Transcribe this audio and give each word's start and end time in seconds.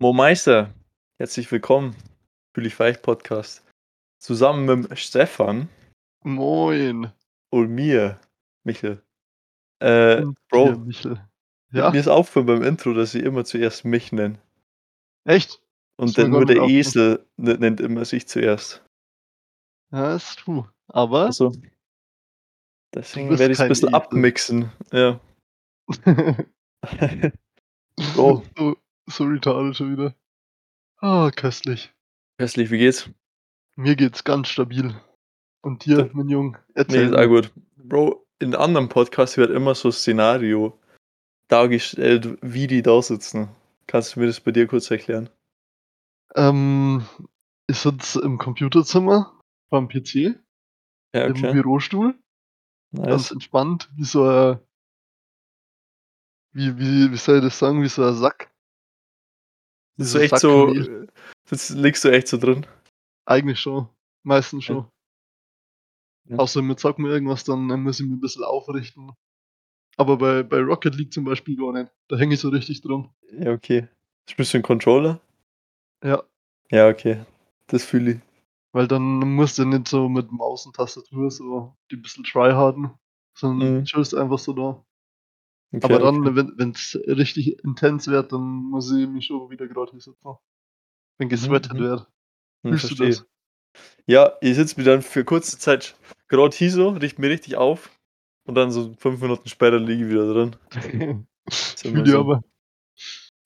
Mo 0.00 0.12
Meister, 0.12 0.72
herzlich 1.18 1.50
willkommen. 1.50 1.96
Fühl 2.54 2.66
ich 2.66 2.78
weich 2.78 3.02
Podcast. 3.02 3.64
Zusammen 4.20 4.82
mit 4.82 4.98
Stefan 4.98 5.68
Moin. 6.24 7.12
und 7.50 7.68
mir, 7.70 8.20
Michel. 8.64 9.02
Äh, 9.80 10.22
Und 10.22 10.38
Bro, 10.48 10.72
dir, 10.72 10.78
Michel. 10.78 11.10
mir 11.70 11.78
Ja, 11.80 11.90
ist 11.90 12.08
aufgefallen 12.08 12.46
beim 12.46 12.62
Intro, 12.62 12.92
dass 12.94 13.14
ich 13.14 13.22
immer 13.24 13.44
zuerst 13.44 13.84
mich 13.84 14.12
nenne. 14.12 14.40
echt? 15.24 15.60
Und 15.96 16.16
mir 16.16 16.24
dann 16.24 16.30
nur 16.30 16.46
der 16.46 16.62
aufgefallen. 16.62 16.78
Esel 16.78 17.26
nennt 17.36 17.80
immer 17.80 18.04
sich 18.04 18.28
zuerst. 18.28 18.84
Ja, 19.90 20.14
ist 20.14 20.38
true. 20.38 20.70
Aber 20.88 21.24
Also, 21.26 21.52
deswegen 22.94 23.30
werde 23.38 23.52
ich 23.52 23.58
es 23.58 23.60
ein 23.60 23.68
bisschen 23.68 23.88
Esel. 23.88 23.94
abmixen. 23.96 24.72
Ja. 24.92 25.20
Bro, 28.14 28.44
so, 28.56 28.76
so 29.08 29.24
retarded 29.24 29.76
schon 29.76 29.92
wieder. 29.92 30.14
Ah, 31.00 31.30
köstlich. 31.34 31.92
Hässlich, 32.38 32.70
wie 32.70 32.78
geht's? 32.78 33.10
Mir 33.76 33.96
geht's 33.96 34.24
ganz 34.24 34.48
stabil. 34.48 34.94
Und 35.60 35.84
dir, 35.84 36.10
mein 36.12 36.28
Jung, 36.28 36.52
Mir 36.52 36.58
erzähl 36.74 37.04
geht's 37.06 37.16
auch 37.16 37.20
mir. 37.20 37.28
gut. 37.28 37.52
Bro, 37.76 38.26
in 38.38 38.54
anderen 38.54 38.88
Podcasts 38.88 39.36
wird 39.36 39.50
immer 39.50 39.74
so 39.74 39.88
ein 39.88 39.92
Szenario 39.92 40.78
dargestellt, 41.48 42.38
wie 42.42 42.66
die 42.66 42.82
da 42.82 43.00
sitzen. 43.02 43.48
Kannst 43.86 44.14
du 44.16 44.20
mir 44.20 44.26
das 44.26 44.40
bei 44.40 44.52
dir 44.52 44.66
kurz 44.66 44.90
erklären? 44.90 45.30
Ähm, 46.34 47.06
ich 47.66 47.78
sitze 47.78 48.20
im 48.20 48.38
Computerzimmer 48.38 49.40
beim 49.70 49.88
PC, 49.88 50.38
Ja, 51.14 51.24
im 51.24 51.32
okay. 51.32 51.52
Bürostuhl, 51.52 52.14
ganz 52.94 53.06
Nice. 53.06 53.30
entspannt, 53.32 53.90
wie 53.96 54.04
so 54.04 54.24
ein, 54.24 54.58
wie, 56.52 56.76
wie, 56.78 57.10
wie 57.12 57.16
soll 57.16 57.38
ich 57.38 57.44
das 57.44 57.58
sagen, 57.58 57.82
wie 57.82 57.88
so 57.88 58.04
ein 58.04 58.14
Sack. 58.14 58.50
Das 59.98 60.06
ist 60.06 60.12
so 60.12 60.18
echt 60.20 60.38
so, 60.38 60.66
Mehl. 60.68 61.08
das 61.50 61.70
liegst 61.70 62.04
du 62.04 62.08
echt 62.10 62.28
so 62.28 62.38
drin. 62.38 62.64
Eigentlich 63.26 63.60
schon. 63.60 63.88
Meistens 64.22 64.64
schon. 64.64 64.86
Ja. 66.28 66.38
Außer 66.38 66.62
mir 66.62 66.78
sagt 66.78 66.98
mir 66.98 67.08
irgendwas, 67.10 67.44
dann 67.44 67.68
äh, 67.70 67.76
muss 67.76 68.00
ich 68.00 68.06
mich 68.06 68.16
ein 68.16 68.20
bisschen 68.20 68.44
aufrichten. 68.44 69.12
Aber 69.96 70.16
bei, 70.18 70.42
bei 70.42 70.60
Rocket 70.60 70.94
League 70.94 71.12
zum 71.12 71.24
Beispiel 71.24 71.56
gar 71.56 71.72
nicht. 71.72 71.90
Da 72.08 72.16
hänge 72.16 72.34
ich 72.34 72.40
so 72.40 72.48
richtig 72.50 72.80
drum. 72.82 73.12
Ja, 73.32 73.52
okay. 73.52 73.88
Spielst 74.30 74.52
du 74.54 74.58
einen 74.58 74.62
Controller? 74.62 75.20
Ja, 76.04 76.22
Ja, 76.70 76.88
okay. 76.88 77.24
Das 77.66 77.84
fühle 77.84 78.12
ich. 78.12 78.20
weil 78.72 78.86
dann 78.86 79.02
musst 79.34 79.58
du 79.58 79.64
nicht 79.64 79.88
so 79.88 80.08
mit 80.08 80.30
Maus 80.30 80.64
und 80.66 80.76
Tastatur 80.76 81.30
so 81.30 81.74
die 81.90 81.96
ein 81.96 82.02
bisschen 82.02 82.22
tryharden, 82.24 82.90
sondern 83.34 83.78
Mhm. 83.78 83.84
chillst 83.84 84.14
einfach 84.14 84.38
so 84.38 84.52
da. 84.52 84.84
Okay, 85.70 85.84
Aber 85.84 85.98
dann, 85.98 86.26
okay. 86.26 86.50
wenn 86.56 86.70
es 86.70 86.98
richtig 87.06 87.62
intens 87.62 88.06
wird, 88.08 88.32
dann 88.32 88.40
muss 88.40 88.90
ich 88.90 89.06
mich 89.06 89.26
schon 89.26 89.50
wieder 89.50 89.66
gerade 89.68 89.90
hinsetzen. 89.90 90.36
Wenn 91.18 91.28
gesweatet 91.28 91.74
mhm. 91.74 91.78
wird. 91.78 92.06
Fühlst 92.62 92.84
du 92.90 92.96
verstehe. 92.96 93.08
das? 93.08 93.26
Ja, 94.06 94.32
ich 94.40 94.56
sitze 94.56 94.80
mir 94.80 94.84
dann 94.84 95.02
für 95.02 95.24
kurze 95.24 95.58
Zeit 95.58 95.94
gerade 96.28 96.56
hier 96.56 96.70
so, 96.70 96.90
richte 96.90 97.20
mir 97.20 97.28
richtig 97.28 97.56
auf 97.56 97.90
und 98.46 98.54
dann 98.54 98.70
so 98.70 98.94
fünf 98.94 99.20
Minuten 99.20 99.48
später 99.48 99.78
liege 99.78 100.04
ich 100.04 100.10
wieder 100.10 100.32
drin. 100.32 100.56
Fühl 101.50 102.06
so. 102.06 102.20
aber. 102.20 102.42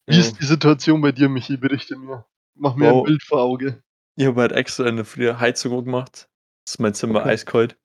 Wie 0.07 0.15
Ja. 0.15 0.21
ist 0.21 0.39
die 0.41 0.45
Situation 0.45 1.01
bei 1.01 1.13
dir, 1.13 1.29
Michi? 1.29 1.57
Berichte 1.57 1.97
mir. 1.97 2.25
Mach 2.55 2.77
mir 2.77 2.87
ein 2.89 2.93
Bro, 2.93 3.03
Bild 3.05 3.23
vor 3.23 3.41
Auge. 3.41 3.83
ich 4.17 4.27
habe 4.27 4.41
halt 4.41 4.53
extra 4.53 4.85
eine 4.85 5.05
frühe 5.05 5.41
Heizung 5.41 5.85
gemacht. 5.85 6.29
Das 6.65 6.75
ist 6.75 6.79
mein 6.79 6.95
Zimmer 6.95 7.21
Okay. 7.21 7.31
eiskalt. 7.31 7.79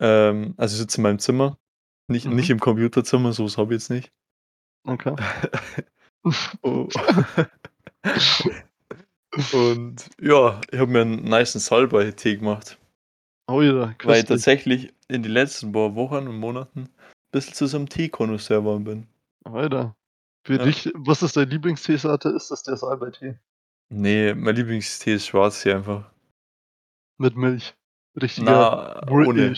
Ähm, 0.00 0.54
also 0.56 0.74
ich 0.74 0.80
sitze 0.80 0.98
in 0.98 1.02
meinem 1.04 1.18
Zimmer. 1.20 1.58
Nicht, 2.10 2.26
nicht 2.26 2.48
Mhm. 2.48 2.54
im 2.54 2.60
Computerzimmer, 2.60 3.32
sowas 3.32 3.56
habe 3.56 3.72
ich 3.74 3.80
jetzt 3.82 3.90
nicht. 3.90 4.12
Okay. 4.84 5.14
Oh. 6.62 6.86
Und 9.54 10.06
ja, 10.20 10.60
ich 10.70 10.78
habe 10.78 10.90
mir 10.90 11.00
einen 11.00 11.24
nicen 11.24 11.60
Salbei-Tee 11.60 12.36
gemacht. 12.36 12.78
Oh 13.48 13.62
ja, 13.62 13.94
Weil 14.04 14.18
ich 14.20 14.26
tatsächlich 14.26 14.92
in 15.08 15.22
den 15.22 15.32
letzten 15.32 15.72
paar 15.72 15.94
Wochen 15.94 16.28
und 16.28 16.36
Monaten 16.36 16.80
ein 16.80 16.90
bisschen 17.30 17.54
zu 17.54 17.66
so 17.66 17.78
einem 17.78 17.88
Teekonnoisseur 17.88 18.58
geworden 18.60 18.84
bin. 18.84 19.06
Alter. 19.44 19.96
Für 20.46 20.56
Ja. 20.56 20.64
dich, 20.64 20.90
was 20.94 21.22
ist 21.22 21.38
deine 21.38 21.50
Lieblingsteesorte? 21.50 22.28
Ist 22.30 22.50
das 22.50 22.64
der 22.64 22.76
Salbei-Tee? 22.76 23.36
Nee, 23.88 24.34
mein 24.34 24.56
Lieblingstee 24.56 25.14
ist 25.14 25.26
Schwarztee 25.26 25.72
einfach. 25.72 26.10
Mit 27.18 27.34
Milch. 27.36 27.74
Richtiger 28.20 29.00
Na, 29.06 29.10
ohne. 29.10 29.54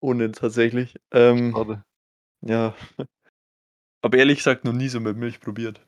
Ohne 0.00 0.30
tatsächlich. 0.32 0.94
Ähm, 1.12 1.52
Schade. 1.54 1.84
ja. 2.42 2.74
Aber 4.02 4.18
ehrlich 4.18 4.38
gesagt 4.38 4.64
noch 4.64 4.72
nie 4.72 4.88
so 4.88 5.00
mit 5.00 5.16
Milch 5.16 5.40
probiert. 5.40 5.80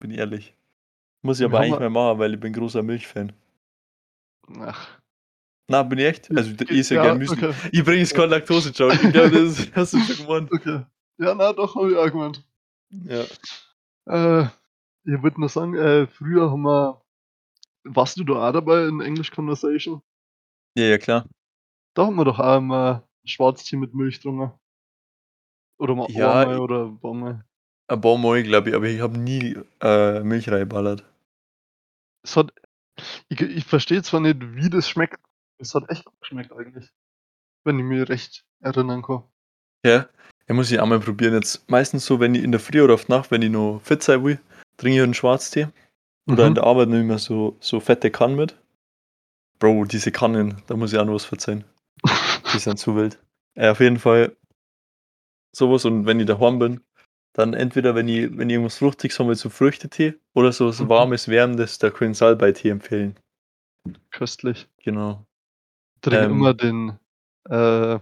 Bin 0.00 0.10
ehrlich. 0.10 0.54
Muss 1.22 1.40
ich 1.40 1.46
aber 1.46 1.60
eigentlich 1.60 1.80
mal- 1.80 1.90
machen, 1.90 2.18
weil 2.18 2.34
ich 2.34 2.40
bin 2.40 2.52
großer 2.52 2.82
Milchfan. 2.82 3.32
Ach. 4.60 4.98
Na, 5.68 5.82
bin 5.82 5.98
ich 5.98 6.04
echt? 6.04 6.36
Also 6.36 6.50
ich 6.50 6.70
esse 6.70 6.94
ja, 6.96 7.02
ja, 7.02 7.08
gern 7.08 7.18
Müsli. 7.18 7.42
okay. 7.46 7.54
Übrigens 7.72 8.12
kein 8.12 8.28
Laktose, 8.28 8.70
Joe. 8.70 8.92
Ich 8.92 9.00
glaube, 9.12 9.30
das 9.30 9.70
hast 9.74 9.94
du 9.94 9.98
schon 10.00 10.16
gewonnen. 10.26 10.48
Okay. 10.52 10.84
Ja, 11.18 11.34
na 11.34 11.52
doch, 11.54 11.74
hab 11.74 11.88
ich 11.88 11.96
auch 11.96 12.10
gemeint. 12.10 12.44
Ja. 12.90 13.22
Äh, 14.06 14.48
ich 15.06 15.22
würde 15.22 15.40
nur 15.40 15.48
sagen, 15.48 15.74
äh, 15.74 16.06
früher 16.06 16.50
haben 16.50 16.62
wir. 16.62 17.00
Warst 17.84 18.18
du 18.18 18.24
da 18.24 18.48
auch 18.48 18.52
dabei 18.52 18.86
in 18.86 19.00
English 19.00 19.30
Conversation? 19.30 20.02
Ja, 20.76 20.84
ja, 20.84 20.98
klar. 20.98 21.26
Da 21.94 22.06
haben 22.06 22.16
wir 22.16 22.24
doch 22.24 22.38
auch 22.38 22.60
mal 22.60 23.03
Schwarztee 23.24 23.76
mit 23.76 23.94
Milch 23.94 24.16
getrunken. 24.16 24.52
Oder 25.78 25.94
mal 25.94 26.10
Ja, 26.10 26.40
einmal 26.42 26.54
ich- 26.54 26.60
oder 26.60 26.84
ein 26.86 26.98
paar 27.00 27.14
Mal. 27.14 27.44
Ein 27.88 28.00
paar 28.00 28.16
Mal, 28.18 28.42
glaube 28.42 28.70
ich, 28.70 28.74
aber 28.76 28.86
ich 28.86 29.00
habe 29.00 29.18
nie 29.18 29.56
äh, 29.80 30.20
Milch 30.20 30.48
reingeballert. 30.48 31.04
Es 32.22 32.36
hat. 32.36 32.52
Ich, 33.28 33.40
ich 33.40 33.64
verstehe 33.64 34.02
zwar 34.02 34.20
nicht, 34.20 34.38
wie 34.54 34.70
das 34.70 34.88
schmeckt. 34.88 35.18
Es 35.58 35.74
hat 35.74 35.90
echt 35.90 36.04
gut 36.04 36.18
geschmeckt 36.20 36.52
eigentlich. 36.52 36.90
Wenn 37.64 37.78
ich 37.78 37.84
mich 37.84 38.08
recht 38.08 38.44
erinnern 38.60 39.02
kann. 39.02 39.24
Ja, 39.84 40.08
ja 40.48 40.54
muss 40.54 40.70
ich 40.70 40.78
auch 40.80 40.86
mal 40.86 41.00
probieren. 41.00 41.34
Jetzt 41.34 41.68
meistens 41.68 42.06
so, 42.06 42.20
wenn 42.20 42.34
ich 42.34 42.42
in 42.44 42.52
der 42.52 42.60
Früh 42.60 42.80
oder 42.82 42.94
auf 42.94 43.08
Nacht, 43.08 43.30
wenn 43.30 43.42
ich 43.42 43.50
noch 43.50 43.80
fit 43.82 44.02
sein 44.02 44.24
will, 44.24 44.40
trinke 44.76 44.96
ich 44.98 45.02
einen 45.02 45.14
Schwarztee. 45.14 45.68
Oder 46.26 46.44
in 46.46 46.52
Mhm. 46.52 46.54
der 46.54 46.64
Arbeit 46.64 46.88
nehme 46.88 47.00
ich 47.02 47.06
mir 47.08 47.18
so, 47.18 47.56
so 47.60 47.80
fette 47.80 48.10
Kannen 48.10 48.36
mit. 48.36 48.56
Bro, 49.58 49.84
diese 49.84 50.10
Kannen, 50.12 50.62
da 50.66 50.76
muss 50.76 50.92
ich 50.92 50.98
auch 50.98 51.04
noch 51.04 51.14
was 51.14 51.24
verzeihen. 51.26 51.64
Die 52.54 52.58
sind 52.58 52.78
zu 52.78 52.96
wild. 52.96 53.18
Äh, 53.54 53.68
auf 53.68 53.80
jeden 53.80 53.98
Fall 53.98 54.36
sowas 55.54 55.84
und 55.84 56.06
wenn 56.06 56.20
ich 56.20 56.26
daheim 56.26 56.58
bin, 56.58 56.80
dann 57.32 57.52
entweder, 57.54 57.94
wenn 57.94 58.08
ich, 58.08 58.36
wenn 58.36 58.48
ich 58.48 58.54
irgendwas 58.54 58.78
Fruchtiges 58.78 59.18
habe, 59.18 59.34
so 59.34 59.50
Früchtetee 59.50 60.14
oder 60.34 60.52
so 60.52 60.68
was 60.68 60.80
Mhm. 60.80 60.88
warmes, 60.88 61.28
wärmendes, 61.28 61.78
da 61.78 61.90
können 61.90 62.14
Salbei-Tee 62.14 62.70
empfehlen. 62.70 63.16
Köstlich. 64.10 64.68
Genau. 64.78 65.26
trinke 66.00 66.26
Ähm. 66.26 66.30
immer 66.32 66.54
den 66.54 66.98
äh, 67.50 67.98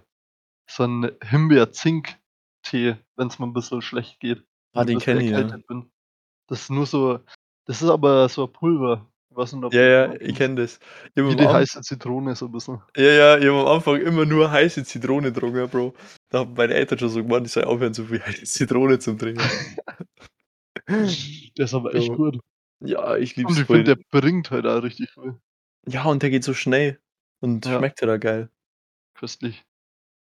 so 0.69 0.83
einen 0.85 1.13
Himbeer-Zink-Tee, 1.23 2.97
wenn 3.17 3.29
es 3.29 3.39
mir 3.39 3.47
ein 3.47 3.53
bisschen 3.53 3.83
schlecht 3.83 4.21
geht. 4.21 4.45
Ah, 4.75 4.85
den 4.85 4.99
ich 4.99 5.09
ein 5.09 5.19
bisschen 5.19 5.35
kenn 5.35 5.47
ich, 5.47 5.53
ja. 5.53 5.59
bin. 5.69 5.91
Das 6.49 6.63
ist 6.63 6.71
nur 6.71 6.87
so, 6.87 7.21
das 7.67 7.83
ist 7.83 7.89
aber 7.89 8.29
so 8.29 8.47
ein 8.47 8.53
Pulver. 8.53 9.12
Was 9.35 9.51
der 9.53 9.69
Ja, 9.73 9.83
ja, 10.13 10.15
ich 10.21 10.35
kenne 10.37 10.57
das. 10.57 10.79
Ich 11.15 11.23
Wie 11.25 11.35
die 11.37 11.43
Anfang- 11.43 11.55
heiße 11.55 11.81
Zitrone 11.83 12.35
so 12.37 12.47
ein 12.47 12.53
bisschen. 12.53 12.81
Ja, 12.97 13.03
ja, 13.05 13.39
ich 13.39 13.47
habe 13.47 13.61
am 13.61 13.67
Anfang 13.67 14.01
immer 14.01 14.25
nur 14.27 14.51
heiße 14.51 14.85
Zitrone 14.85 15.33
getrunken, 15.33 15.69
Bro. 15.69 15.95
Da 16.29 16.41
haben 16.41 16.55
meine 16.55 16.75
Eltern 16.75 16.99
schon 16.99 17.09
so 17.09 17.23
gemeint, 17.23 17.47
ich 17.47 17.53
soll 17.53 17.65
aufhören, 17.65 17.95
so 17.95 18.05
viel 18.05 18.21
heiße 18.23 18.45
Zitrone 18.45 18.99
zu 18.99 19.15
trinken. 19.15 19.43
Der 21.57 21.65
ist 21.65 21.75
aber 21.75 21.95
echt 21.95 22.07
So, 22.09 22.15
gut. 22.17 22.39
Ja, 22.81 23.17
ich 23.17 23.37
lieb's 23.37 23.53
Und 23.53 23.61
ich 23.61 23.67
voll. 23.67 23.77
finde, 23.77 23.97
der 23.97 24.03
bringt 24.21 24.51
halt 24.51 24.67
auch 24.67 24.83
richtig 24.83 25.11
viel. 25.13 25.37
Ja, 25.87 26.05
und 26.05 26.23
der 26.23 26.31
geht 26.31 26.45
so 26.45 26.55
schnell. 26.55 26.99
Und 27.41 27.67
Ja. 27.67 27.79
schmeckt 27.79 28.01
ja 28.01 28.07
da 28.07 28.17
geil. 28.17 28.51
Köstlich. 29.15 29.65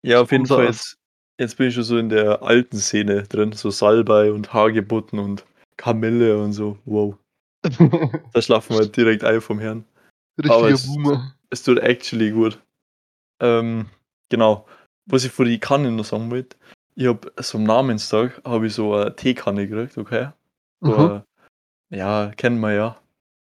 Ja, 0.03 0.21
auf 0.21 0.31
jeden 0.31 0.45
Fall, 0.47 0.65
jetzt, 0.65 0.97
jetzt 1.39 1.57
bin 1.57 1.67
ich 1.67 1.75
schon 1.75 1.83
so 1.83 1.97
in 1.97 2.09
der 2.09 2.41
alten 2.43 2.77
Szene 2.77 3.23
drin. 3.23 3.51
So 3.53 3.69
Salbei 3.69 4.31
und 4.31 4.53
Hagebutten 4.53 5.19
und 5.19 5.45
Kamille 5.77 6.37
und 6.41 6.53
so. 6.53 6.77
Wow. 6.85 7.17
Da 8.33 8.41
schlafen 8.41 8.77
wir 8.77 8.85
direkt 8.87 9.23
ein 9.23 9.41
vom 9.41 9.59
Herrn. 9.59 9.85
Richtiger 10.37 10.69
es- 10.69 10.87
Boomer. 10.87 11.35
Es 11.49 11.63
tut 11.63 11.79
actually 11.79 12.31
gut. 12.31 12.59
Ähm, 13.41 13.87
genau. 14.29 14.65
Was 15.05 15.25
ich 15.25 15.31
vor 15.31 15.45
die 15.45 15.59
Kanne 15.59 15.91
noch 15.91 16.05
sagen 16.05 16.31
wollte, 16.31 16.55
ich 16.95 17.07
habe 17.07 17.31
so 17.37 17.57
am 17.57 17.63
Namenstag 17.65 18.41
habe 18.45 18.67
ich 18.67 18.73
so 18.73 18.93
eine 18.95 19.15
Teekanne 19.15 19.67
gekriegt, 19.67 19.97
okay? 19.97 20.29
So, 20.81 20.91
Mhm. 20.91 21.21
ja, 21.89 22.31
kennen 22.37 22.59
wir 22.59 22.73
ja, 22.73 23.01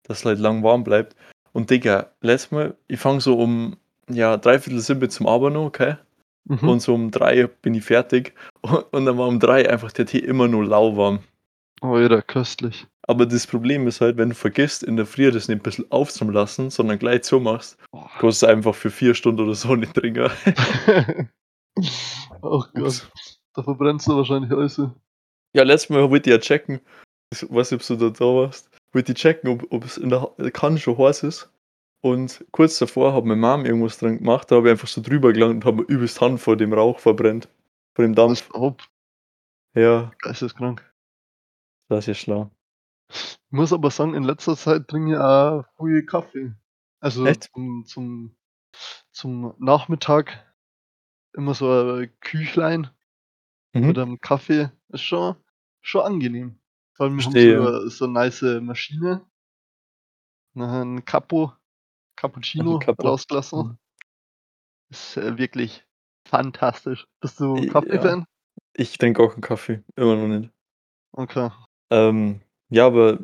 dass 0.03 0.19
es 0.19 0.25
halt 0.25 0.39
lang 0.39 0.63
warm 0.63 0.83
bleibt. 0.83 1.15
Und 1.53 1.69
Digga, 1.69 2.11
letztes 2.21 2.51
Mal, 2.51 2.75
ich 2.87 2.99
fange 2.99 3.21
so 3.21 3.37
um, 3.37 3.77
ja, 4.09 4.37
dreiviertel 4.37 4.81
sieben 4.81 5.09
zum 5.09 5.27
Arbeiten 5.27 5.55
okay? 5.57 5.95
Mhm. 6.45 6.67
Und 6.69 6.79
so 6.81 6.93
um 6.93 7.11
drei 7.11 7.47
bin 7.47 7.73
ich 7.75 7.85
fertig. 7.85 8.33
Und, 8.61 8.71
und 8.93 9.05
dann 9.05 9.17
war 9.17 9.27
um 9.27 9.39
drei 9.39 9.69
einfach 9.69 9.91
der 9.91 10.05
Tee 10.05 10.19
immer 10.19 10.47
nur 10.47 10.65
lauwarm. 10.65 11.19
Oh 11.81 11.97
ja, 11.97 12.21
köstlich. 12.21 12.87
Aber 13.05 13.25
das 13.25 13.45
Problem 13.47 13.85
ist 13.87 13.99
halt, 14.01 14.17
wenn 14.17 14.29
du 14.29 14.35
vergisst, 14.35 14.81
in 14.83 14.95
der 14.95 15.05
Früh 15.05 15.29
das 15.29 15.47
nicht 15.49 15.59
ein 15.59 15.63
bisschen 15.63 15.91
aufzulassen, 15.91 16.69
sondern 16.69 16.99
gleich 16.99 17.23
zumachst, 17.23 17.77
Boah. 17.91 18.09
kannst 18.19 18.41
du 18.43 18.47
einfach 18.47 18.73
für 18.75 18.89
vier 18.91 19.13
Stunden 19.13 19.41
oder 19.41 19.55
so 19.55 19.75
nicht 19.75 19.93
trinken. 19.93 20.29
oh 22.41 22.63
Gott. 22.73 22.77
Ups. 22.83 23.09
Da 23.55 23.61
verbrennst 23.63 24.07
du 24.07 24.15
wahrscheinlich 24.15 24.51
alles. 24.51 24.81
Ja, 25.55 25.63
letztes 25.63 25.89
Mal 25.89 26.09
wollte 26.09 26.29
ich 26.29 26.33
ja 26.35 26.39
checken, 26.39 26.79
ich 27.31 27.43
weiß 27.51 27.71
nicht, 27.71 27.81
ob 27.81 27.99
du 27.99 28.09
da, 28.09 28.17
da 28.17 28.25
warst, 28.25 28.69
wollte 28.93 29.11
ich 29.11 29.17
checken, 29.19 29.49
ob, 29.49 29.71
ob 29.71 29.85
es 29.85 29.97
in 29.97 30.09
der 30.09 30.31
Kanne 30.51 30.79
schon 30.79 30.97
heiß 30.97 31.23
ist. 31.23 31.51
Und 32.01 32.43
kurz 32.51 32.79
davor 32.79 33.13
hat 33.13 33.23
meine 33.25 33.39
Mom 33.39 33.65
irgendwas 33.65 33.99
dran 33.99 34.17
gemacht, 34.17 34.49
da 34.49 34.55
habe 34.55 34.67
ich 34.67 34.71
einfach 34.71 34.87
so 34.87 35.01
drüber 35.01 35.31
gelangt 35.31 35.55
und 35.55 35.65
habe 35.65 35.77
mir 35.77 35.87
übelst 35.87 36.19
Hand 36.19 36.39
vor 36.39 36.57
dem 36.57 36.73
Rauch 36.73 36.99
verbrennt. 36.99 37.47
Vor 37.95 38.03
dem 38.03 38.15
Dampf. 38.15 38.49
Hopp, 38.53 38.81
Ja, 39.75 40.11
geisteskrank. 40.19 40.83
das 41.89 41.99
ist 41.99 42.07
ja 42.07 42.13
schlau. 42.15 42.51
Ich 43.09 43.37
muss 43.49 43.73
aber 43.73 43.91
sagen, 43.91 44.13
in 44.15 44.23
letzter 44.23 44.55
Zeit 44.57 44.87
trinke 44.87 45.11
ich 45.13 45.17
auch 45.17 45.63
viel 45.77 46.05
Kaffee. 46.05 46.53
Also 46.99 47.25
Echt? 47.27 47.49
zum, 47.53 47.85
zum, 47.85 48.35
zum 49.11 49.53
Nachmittag 49.59 50.53
immer 51.33 51.53
so 51.53 51.69
ein 51.69 52.19
Küchlein 52.19 52.89
mit 53.73 53.97
Mhm. 53.97 54.01
einem 54.03 54.21
Kaffee 54.21 54.71
ist 54.89 55.01
schon, 55.01 55.35
schon 55.81 56.01
angenehm. 56.01 56.59
Vor 56.93 57.05
allem 57.07 57.17
wir 57.17 57.25
haben 57.25 57.31
Verstehe. 57.31 57.81
so, 57.81 57.89
so 57.89 58.05
eine 58.05 58.13
nice 58.13 58.41
Maschine. 58.61 59.25
Nachher 60.53 60.83
ein 60.83 61.03
Capo, 61.05 61.53
Cappuccino 62.15 62.77
Capo. 62.79 63.07
rausgelassen. 63.07 63.59
Mhm. 63.59 63.77
Ist 64.89 65.17
äh, 65.17 65.37
wirklich 65.37 65.83
fantastisch. 66.27 67.07
Bist 67.19 67.39
du 67.39 67.55
Ja. 67.57 67.71
Kaffee-Fan? 67.73 68.25
Ich 68.75 68.97
trinke 68.99 69.23
auch 69.23 69.33
einen 69.33 69.41
Kaffee, 69.41 69.83
immer 69.95 70.15
noch 70.15 70.27
nicht. 70.27 70.51
Okay. 71.11 71.49
Ähm, 71.89 72.41
ja, 72.73 72.85
aber 72.87 73.19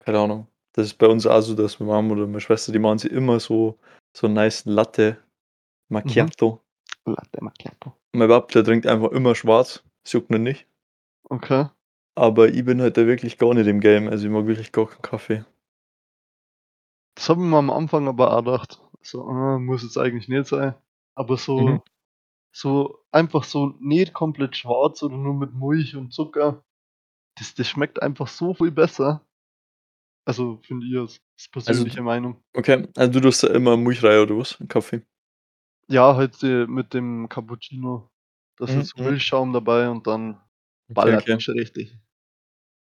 keine 0.00 0.18
Ahnung. 0.18 0.46
Das 0.72 0.86
ist 0.86 0.94
bei 0.98 1.06
uns 1.06 1.26
auch 1.26 1.40
so, 1.40 1.54
dass 1.54 1.80
meine 1.80 1.92
Mama 1.92 2.12
oder 2.14 2.26
meine 2.26 2.40
Schwester, 2.40 2.72
die 2.72 2.78
machen 2.78 2.98
sie 2.98 3.08
immer 3.08 3.40
so, 3.40 3.78
so 4.16 4.26
einen 4.26 4.34
nice 4.34 4.64
Latte 4.66 5.18
Macchiato. 5.88 6.60
Latte 7.04 7.42
Macchiato. 7.44 7.92
Mein 8.12 8.28
Papa, 8.28 8.46
der 8.52 8.64
trinkt 8.64 8.86
einfach 8.86 9.10
immer 9.10 9.34
schwarz. 9.34 9.82
Das 10.04 10.12
juckt 10.12 10.30
mir 10.30 10.38
nicht. 10.38 10.66
Okay. 11.28 11.66
Aber 12.16 12.48
ich 12.48 12.64
bin 12.64 12.80
halt 12.80 12.96
da 12.96 13.06
wirklich 13.06 13.38
gar 13.38 13.54
nicht 13.54 13.66
im 13.66 13.80
Game. 13.80 14.08
Also 14.08 14.26
ich 14.26 14.32
mag 14.32 14.46
wirklich 14.46 14.72
gar 14.72 14.86
keinen 14.86 15.02
Kaffee. 15.02 15.44
Das 17.16 17.28
habe 17.28 17.40
ich 17.42 17.46
mir 17.48 17.56
am 17.58 17.70
Anfang 17.70 18.08
aber 18.08 18.32
auch 18.36 18.44
gedacht. 18.44 18.80
So, 19.02 19.24
ah, 19.26 19.58
muss 19.58 19.82
jetzt 19.82 19.98
eigentlich 19.98 20.28
nicht 20.28 20.46
sein. 20.46 20.74
Aber 21.14 21.36
so, 21.36 21.58
Mhm. 21.60 21.82
so 22.52 22.98
einfach 23.12 23.44
so 23.44 23.74
nicht 23.80 24.12
komplett 24.14 24.56
schwarz 24.56 25.02
oder 25.02 25.16
nur 25.16 25.34
mit 25.34 25.54
Milch 25.54 25.96
und 25.96 26.12
Zucker. 26.12 26.62
Das, 27.40 27.54
das 27.54 27.68
schmeckt 27.68 28.00
einfach 28.02 28.28
so 28.28 28.54
viel 28.54 28.70
besser. 28.70 29.26
Also 30.26 30.60
finde 30.62 30.86
ich 30.86 30.96
als 30.96 31.20
als 31.36 31.48
persönliche 31.48 32.02
Meinung. 32.02 32.42
Okay, 32.54 32.86
also 32.96 33.10
du 33.12 33.20
tust 33.20 33.42
da 33.42 33.48
immer 33.48 33.76
Milch 33.76 34.04
rein 34.04 34.20
oder 34.20 34.36
was? 34.38 34.60
Im 34.60 34.68
Kaffee? 34.68 35.02
Ja, 35.88 36.14
halt 36.14 36.42
äh, 36.42 36.66
mit 36.66 36.92
dem 36.94 37.28
Cappuccino. 37.28 38.10
Da 38.58 38.66
ist 38.66 38.72
Mhm, 38.74 38.78
jetzt 38.80 38.98
mhm. 38.98 39.04
Milchschaum 39.06 39.52
dabei 39.52 39.88
und 39.90 40.06
dann 40.06 40.38
ballert 40.88 41.22
okay. 41.22 41.32
okay. 41.32 41.40
schon 41.40 41.58
richtig. 41.58 41.96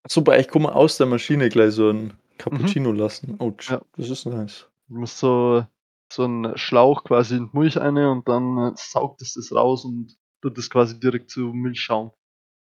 Super, 0.09 0.39
ich 0.39 0.53
mir 0.53 0.75
aus 0.75 0.97
der 0.97 1.07
Maschine 1.07 1.49
gleich 1.49 1.73
so 1.75 1.91
ein 1.91 2.15
Cappuccino 2.39 2.91
lassen. 2.93 3.37
Oh, 3.39 3.53
Ja. 3.61 3.81
das 3.97 4.11
ist 4.11 4.27
nice. 4.27 4.69
Du 4.89 4.99
musst 4.99 5.19
so, 5.19 5.65
so 6.13 6.25
einen 6.25 6.59
Schlauch 6.59 7.05
quasi 7.05 7.37
in 7.37 7.49
die 7.51 7.57
Milch 7.57 7.81
eine 7.81 8.11
und 8.11 8.29
dann 8.29 8.59
äh, 8.59 8.73
saugt 8.77 9.23
es 9.23 9.35
das 9.35 9.53
raus 9.55 9.85
und 9.85 10.17
tut 10.43 10.59
das 10.59 10.69
quasi 10.69 10.99
direkt 10.99 11.31
zu 11.31 11.53
Milchschaum. 11.53 12.11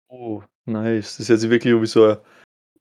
Oh, 0.09 0.41
nice. 0.67 1.17
Das 1.17 1.21
ist 1.21 1.27
jetzt 1.29 1.49
wirklich 1.49 1.73
wie 1.81 1.85
so 1.85 2.05
ein, 2.05 2.17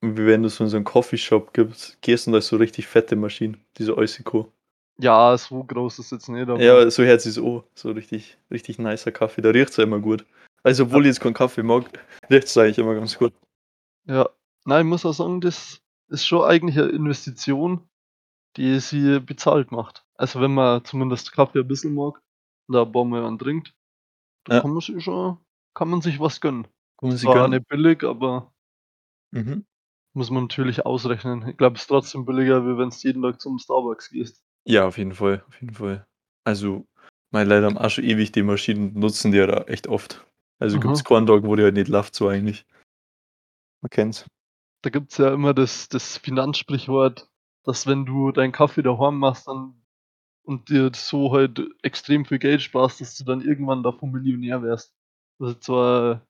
wie 0.02 0.26
wenn 0.26 0.42
du 0.42 0.48
so 0.48 0.64
in 0.64 0.70
so 0.70 0.76
einen 0.76 0.84
Coffeeshop 0.84 1.52
gibst, 1.52 2.00
gehst 2.02 2.26
und 2.26 2.32
da 2.32 2.38
ist 2.40 2.48
so 2.48 2.56
richtig 2.56 2.86
fette 2.86 3.16
Maschine, 3.16 3.58
diese 3.78 3.96
Eusiko. 3.96 4.52
Ja, 4.98 5.36
so 5.36 5.62
groß 5.62 5.98
ist 5.98 6.12
jetzt 6.12 6.28
nicht, 6.28 6.48
aber 6.48 6.60
Ja, 6.60 6.90
so 6.90 7.02
hört 7.02 7.20
sich's 7.20 7.38
an. 7.38 7.62
So 7.74 7.90
richtig, 7.92 8.38
richtig 8.50 8.78
nicer 8.78 9.12
Kaffee. 9.12 9.42
Da 9.42 9.50
riecht's 9.50 9.76
ja 9.76 9.84
immer 9.84 9.98
gut. 10.00 10.24
Also, 10.62 10.84
obwohl 10.84 11.02
ich 11.02 11.08
jetzt 11.08 11.20
keinen 11.20 11.34
Kaffee 11.34 11.62
mag, 11.62 11.84
riecht's 12.30 12.56
eigentlich 12.56 12.78
immer 12.78 12.94
ganz 12.94 13.18
gut. 13.18 13.32
ja. 14.06 14.28
Nein, 14.68 14.84
ich 14.86 14.90
muss 14.90 15.06
auch 15.06 15.12
sagen, 15.12 15.40
das 15.40 15.80
ist 16.08 16.26
schon 16.26 16.42
eigentlich 16.42 16.76
eine 16.76 16.88
Investition, 16.88 17.88
die 18.56 18.80
sie 18.80 19.20
bezahlt 19.20 19.70
macht. 19.70 20.04
Also 20.16 20.40
wenn 20.40 20.54
man 20.54 20.84
zumindest 20.84 21.30
Kaffee 21.32 21.60
ein 21.60 21.68
bisschen 21.68 21.94
mag 21.94 22.20
und 22.66 22.74
da 22.74 22.82
ein 22.82 22.90
paar 22.90 23.04
Mal 23.04 23.24
einen 23.24 23.38
trinkt, 23.38 23.74
dann 24.44 24.56
Ja. 24.56 24.62
kann 24.62 24.72
man 24.72 24.80
sich 24.80 25.04
schon, 25.04 25.38
kann 25.74 25.88
man 25.88 26.00
sich 26.00 26.18
was 26.18 26.40
gönnen. 26.40 26.66
Sich 27.02 27.20
Zwar 27.22 27.34
gönnen. 27.34 27.50
nicht 27.58 27.68
billig, 27.68 28.02
aber 28.04 28.52
Mhm. 29.32 29.66
muss 30.14 30.30
man 30.30 30.44
natürlich 30.44 30.86
ausrechnen. 30.86 31.46
Ich 31.46 31.56
glaube, 31.58 31.76
es 31.76 31.82
ist 31.82 31.88
trotzdem 31.88 32.24
billiger, 32.24 32.64
wie 32.64 32.78
wenn 32.78 32.88
du 32.88 32.96
jeden 32.96 33.22
Tag 33.22 33.40
zum 33.40 33.58
Starbucks 33.58 34.10
gehst. 34.10 34.42
Ja, 34.66 34.86
auf 34.86 34.98
jeden 34.98 35.12
Fall, 35.14 35.44
auf 35.46 35.60
jeden 35.60 35.74
Fall. 35.74 36.06
Also, 36.44 36.86
meine 37.30 37.48
Leute 37.50 37.66
haben 37.66 37.78
auch 37.78 37.90
schon 37.90 38.04
ewig 38.04 38.32
die 38.32 38.42
Maschinen, 38.42 38.98
nutzen 38.98 39.30
die 39.30 39.38
ja 39.38 39.46
da 39.46 39.62
echt 39.64 39.86
oft. 39.88 40.26
Also 40.58 40.78
Mhm. 40.78 40.80
gibt's 40.80 41.04
keinen 41.04 41.26
Tag, 41.26 41.44
wo 41.44 41.54
die 41.54 41.62
halt 41.62 41.74
nicht 41.74 41.88
läuft, 41.88 42.14
so 42.14 42.28
eigentlich. 42.28 42.64
Man 43.82 43.90
kennt's. 43.90 44.26
Da 44.82 44.90
gibt 44.90 45.12
es 45.12 45.18
ja 45.18 45.32
immer 45.32 45.54
das, 45.54 45.88
das 45.88 46.16
Finanzsprichwort, 46.18 47.28
dass 47.64 47.86
wenn 47.86 48.06
du 48.06 48.32
deinen 48.32 48.52
Kaffee 48.52 48.82
daheim 48.82 49.18
machst 49.18 49.48
dann, 49.48 49.74
und 50.44 50.70
dir 50.70 50.90
so 50.94 51.32
halt 51.32 51.60
extrem 51.82 52.24
viel 52.24 52.38
Geld 52.38 52.62
sparst, 52.62 53.00
dass 53.00 53.16
du 53.18 53.24
dann 53.24 53.42
irgendwann 53.42 53.82
davon 53.82 54.12
Millionär 54.12 54.62
wärst. 54.62 54.94
Was 55.38 55.52
ich 55.54 55.60
zwar 55.60 56.26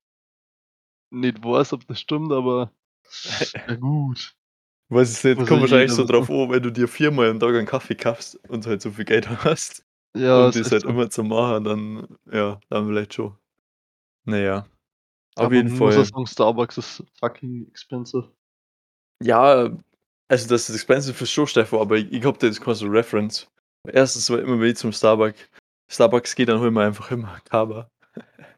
nicht 1.10 1.42
weiß, 1.42 1.72
ob 1.72 1.86
das 1.86 2.00
stimmt, 2.00 2.32
aber 2.32 2.72
ja 3.68 3.74
gut. 3.76 4.34
Weiß 4.88 5.18
ich 5.18 5.24
nicht, 5.24 5.38
Muss 5.38 5.48
kommt 5.48 5.58
ja 5.62 5.62
wahrscheinlich 5.62 5.92
so 5.92 6.04
drauf 6.04 6.30
an, 6.30 6.50
wenn 6.50 6.62
du 6.62 6.70
dir 6.70 6.86
viermal 6.86 7.28
am 7.28 7.40
Tag 7.40 7.54
einen 7.54 7.66
Kaffee 7.66 7.96
kaufst 7.96 8.36
und 8.48 8.66
halt 8.66 8.80
so 8.82 8.92
viel 8.92 9.04
Geld 9.04 9.28
hast 9.44 9.84
Ja, 10.14 10.44
und 10.44 10.50
es 10.50 10.56
das 10.56 10.66
ist 10.66 10.72
halt 10.72 10.82
so. 10.82 10.88
immer 10.88 11.10
zu 11.10 11.24
machen, 11.24 11.64
dann, 11.64 12.06
ja, 12.32 12.60
dann 12.68 12.86
vielleicht 12.86 13.14
schon. 13.14 13.36
Naja, 14.24 14.66
auf 15.36 15.44
Aber 15.46 15.54
jeden 15.54 15.68
man 15.68 15.78
muss 15.78 15.94
auch 15.94 15.96
Fall. 15.96 16.04
sagen, 16.06 16.26
Starbucks 16.26 16.78
ist 16.78 17.04
fucking 17.18 17.66
expensive. 17.68 18.32
Ja, 19.22 19.70
also 20.28 20.48
das 20.48 20.68
ist 20.68 20.74
expensive 20.74 21.22
ist 21.22 21.30
schon, 21.30 21.46
Stefan, 21.46 21.80
aber 21.80 21.96
ich, 21.96 22.10
ich 22.12 22.24
hab 22.24 22.38
da 22.38 22.46
jetzt 22.46 22.60
quasi 22.60 22.84
so 22.84 22.90
Reference. 22.90 23.48
Erstens 23.88 24.30
war 24.30 24.40
immer, 24.40 24.60
wenn 24.60 24.70
ich 24.70 24.76
zum 24.76 24.92
Starbucks, 24.92 25.38
Starbucks 25.88 26.34
gehe, 26.34 26.46
dann 26.46 26.58
hol 26.60 26.68
ich 26.68 26.74
mir 26.74 26.82
einfach 26.82 27.10
immer 27.10 27.38
Kaba 27.44 27.90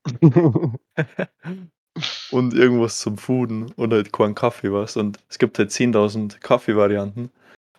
und 2.30 2.54
irgendwas 2.54 2.98
zum 3.00 3.18
Fooden 3.18 3.72
und 3.72 3.92
halt 3.92 4.12
keinen 4.12 4.34
Kaffee, 4.34 4.72
was. 4.72 4.96
Und 4.96 5.18
es 5.28 5.38
gibt 5.38 5.58
halt 5.58 5.70
10.000 5.70 6.40
Kaffeevarianten, 6.40 7.30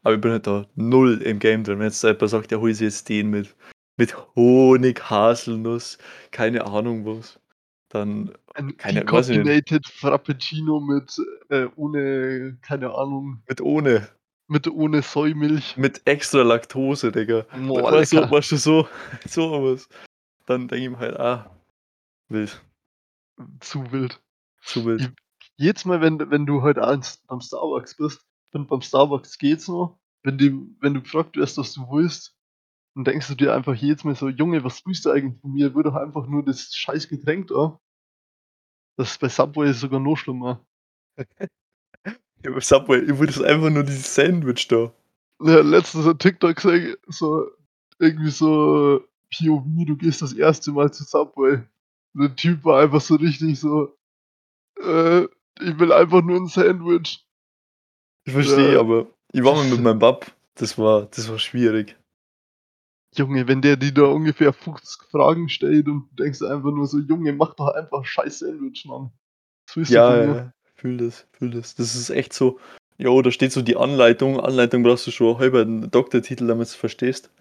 aber 0.03 0.15
ich 0.15 0.21
bin 0.21 0.31
halt 0.31 0.47
da 0.47 0.65
null 0.75 1.21
im 1.21 1.39
Game 1.39 1.63
drin. 1.63 1.79
Wenn 1.79 1.85
jetzt 1.87 2.03
jemand 2.03 2.29
sagt, 2.29 2.51
ja, 2.51 2.57
hol 2.59 2.73
sie 2.73 2.85
jetzt 2.85 3.09
den 3.09 3.29
mit, 3.29 3.55
mit 3.97 4.15
Honig, 4.35 5.09
Haselnuss, 5.09 5.97
keine 6.31 6.65
Ahnung 6.65 7.05
was, 7.05 7.39
dann, 7.89 8.31
Ein 8.53 8.77
Keine- 8.77 8.99
decaffeinated 9.01 9.87
Frappuccino 9.87 10.79
mit 10.79 11.15
äh, 11.49 11.67
ohne, 11.75 12.57
keine 12.61 12.93
Ahnung, 12.93 13.41
mit 13.47 13.61
ohne, 13.61 14.07
mit 14.47 14.67
ohne 14.67 15.01
Säumilch. 15.01 15.75
mit 15.77 16.01
extra 16.05 16.41
Laktose, 16.43 17.11
Digga. 17.11 17.45
Boah, 17.67 17.91
lecker. 17.99 18.29
weißt 18.31 18.51
du, 18.51 18.57
so, 18.57 18.87
so 19.27 19.63
was. 19.63 19.87
Dann 20.45 20.67
denke 20.67 20.83
ich 20.85 20.89
mir 20.91 20.99
halt, 20.99 21.19
ah, 21.19 21.49
wild, 22.29 22.61
Zu 23.59 23.91
wild. 23.91 24.21
zu 24.61 24.85
wild. 24.85 25.01
Ich- 25.01 25.09
Jedes 25.57 25.83
Mal, 25.83 25.99
wenn, 25.99 26.19
wenn 26.31 26.45
du 26.45 26.61
heute 26.61 26.81
abends 26.83 27.17
beim 27.27 27.41
Starbucks 27.41 27.95
bist, 27.97 28.25
und 28.53 28.67
beim 28.69 28.81
Starbucks 28.81 29.37
geht's 29.37 29.67
noch, 29.67 29.99
wenn, 30.23 30.37
die, 30.37 30.51
wenn 30.79 30.93
du 30.93 31.01
gefragt 31.01 31.35
wirst, 31.35 31.57
was 31.57 31.73
du 31.73 31.81
willst, 31.91 32.33
dann 32.95 33.03
denkst 33.03 33.27
du 33.27 33.35
dir 33.35 33.53
einfach 33.53 33.75
jedes 33.75 34.03
Mal 34.05 34.15
so, 34.15 34.29
Junge, 34.29 34.63
was 34.63 34.85
willst 34.85 35.05
du 35.05 35.11
eigentlich 35.11 35.39
von 35.41 35.51
mir? 35.53 35.75
Würde 35.75 35.89
doch 35.91 35.97
einfach 35.97 36.27
nur 36.27 36.43
das 36.43 36.73
scheiß 36.73 37.09
Getränk 37.09 37.47
da. 37.47 37.79
Das 38.97 39.11
ist 39.11 39.19
bei 39.19 39.29
Subway 39.29 39.71
sogar 39.73 39.99
noch 39.99 40.15
schlimmer. 40.15 40.65
Ja, 42.41 42.51
aber 42.51 42.61
Subway, 42.61 42.99
ich 43.01 43.17
würde 43.19 43.45
einfach 43.45 43.69
nur 43.69 43.83
dieses 43.83 44.15
Sandwich 44.15 44.65
da. 44.69 44.93
Ja, 45.41 45.59
letztens 45.59 46.07
ein 46.07 46.17
TikTok 46.17 46.55
gesehen, 46.55 46.95
so 47.07 47.49
irgendwie 47.99 48.29
so 48.31 49.03
POV, 49.29 49.65
du 49.85 49.97
gehst 49.97 50.21
das 50.21 50.31
erste 50.31 50.71
Mal 50.71 50.89
zu 50.93 51.03
Subway. 51.03 51.61
Der 52.13 52.35
Typ 52.35 52.65
war 52.65 52.81
einfach 52.81 53.01
so 53.01 53.15
richtig 53.15 53.59
so, 53.59 53.95
äh, 54.81 55.23
ich 55.23 55.79
will 55.79 55.91
einfach 55.91 56.21
nur 56.21 56.37
ein 56.37 56.47
Sandwich. 56.47 57.25
Ich 58.25 58.33
verstehe, 58.33 58.73
Ja. 58.73 58.79
aber 58.79 59.07
ich 59.31 59.43
war 59.43 59.55
mal 59.55 59.65
mit 59.69 59.79
meinem 59.81 59.99
Bab, 59.99 60.31
das 60.55 60.77
war, 60.77 61.05
das 61.07 61.29
war 61.29 61.39
schwierig. 61.39 61.95
Junge, 63.15 63.47
wenn 63.47 63.61
der 63.61 63.75
dir 63.75 63.91
da 63.91 64.03
ungefähr 64.03 64.53
50 64.53 65.01
Fragen 65.09 65.49
stellt 65.49 65.87
und 65.87 66.09
du 66.11 66.23
denkst 66.23 66.41
einfach 66.43 66.71
nur 66.71 66.85
so, 66.85 66.99
Junge, 66.99 67.33
mach 67.33 67.55
doch 67.55 67.69
einfach 67.69 67.99
ein 67.99 68.05
scheiß 68.05 68.39
Sandwich, 68.39 68.85
Mann. 68.85 69.11
Du 69.73 69.81
Ja, 69.81 70.23
ja, 70.23 70.53
fühl 70.75 70.97
das, 70.97 71.27
fühl 71.33 71.51
das. 71.51 71.75
Das 71.75 71.95
ist 71.95 72.09
echt 72.11 72.33
so, 72.33 72.59
jo, 72.97 73.21
da 73.21 73.31
steht 73.31 73.51
so 73.51 73.61
die 73.61 73.77
Anleitung. 73.77 74.39
Anleitung 74.39 74.83
brauchst 74.83 75.07
du 75.07 75.11
schon 75.11 75.37
halber 75.39 75.61
einen 75.61 75.89
Doktortitel, 75.89 76.45
damit 76.47 76.67
du 76.67 76.69
es 76.69 76.75
verstehst. 76.75 77.31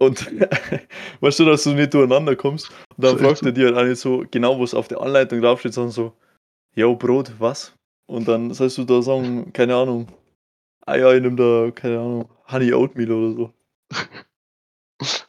Und 0.00 0.26
weißt 1.20 1.38
du, 1.40 1.44
dass 1.44 1.64
du 1.64 1.74
nicht 1.74 1.92
durcheinander 1.94 2.34
kommst? 2.36 2.70
Und 2.96 3.04
dann 3.04 3.18
echt 3.18 3.20
fragt 3.20 3.38
so. 3.38 3.46
er 3.46 3.52
dir 3.52 3.66
halt 3.66 3.76
auch 3.76 3.84
nicht 3.84 4.00
so 4.00 4.24
genau, 4.30 4.60
was 4.60 4.74
auf 4.74 4.88
der 4.88 5.00
Anleitung 5.00 5.42
draufsteht, 5.42 5.74
sondern 5.74 5.92
so, 5.92 6.12
jo, 6.74 6.96
Brot, 6.96 7.32
was? 7.38 7.74
Und 8.06 8.26
dann 8.26 8.52
sollst 8.54 8.78
du 8.78 8.84
da 8.84 9.02
sagen, 9.02 9.52
keine 9.52 9.76
Ahnung, 9.76 10.08
ah 10.86 10.96
ja, 10.96 11.12
ich 11.12 11.22
nehm 11.22 11.36
da, 11.36 11.70
keine 11.72 11.98
Ahnung, 11.98 12.30
Honey 12.50 12.72
Oatmeal 12.72 13.12
oder 13.12 13.34
so. 13.34 13.54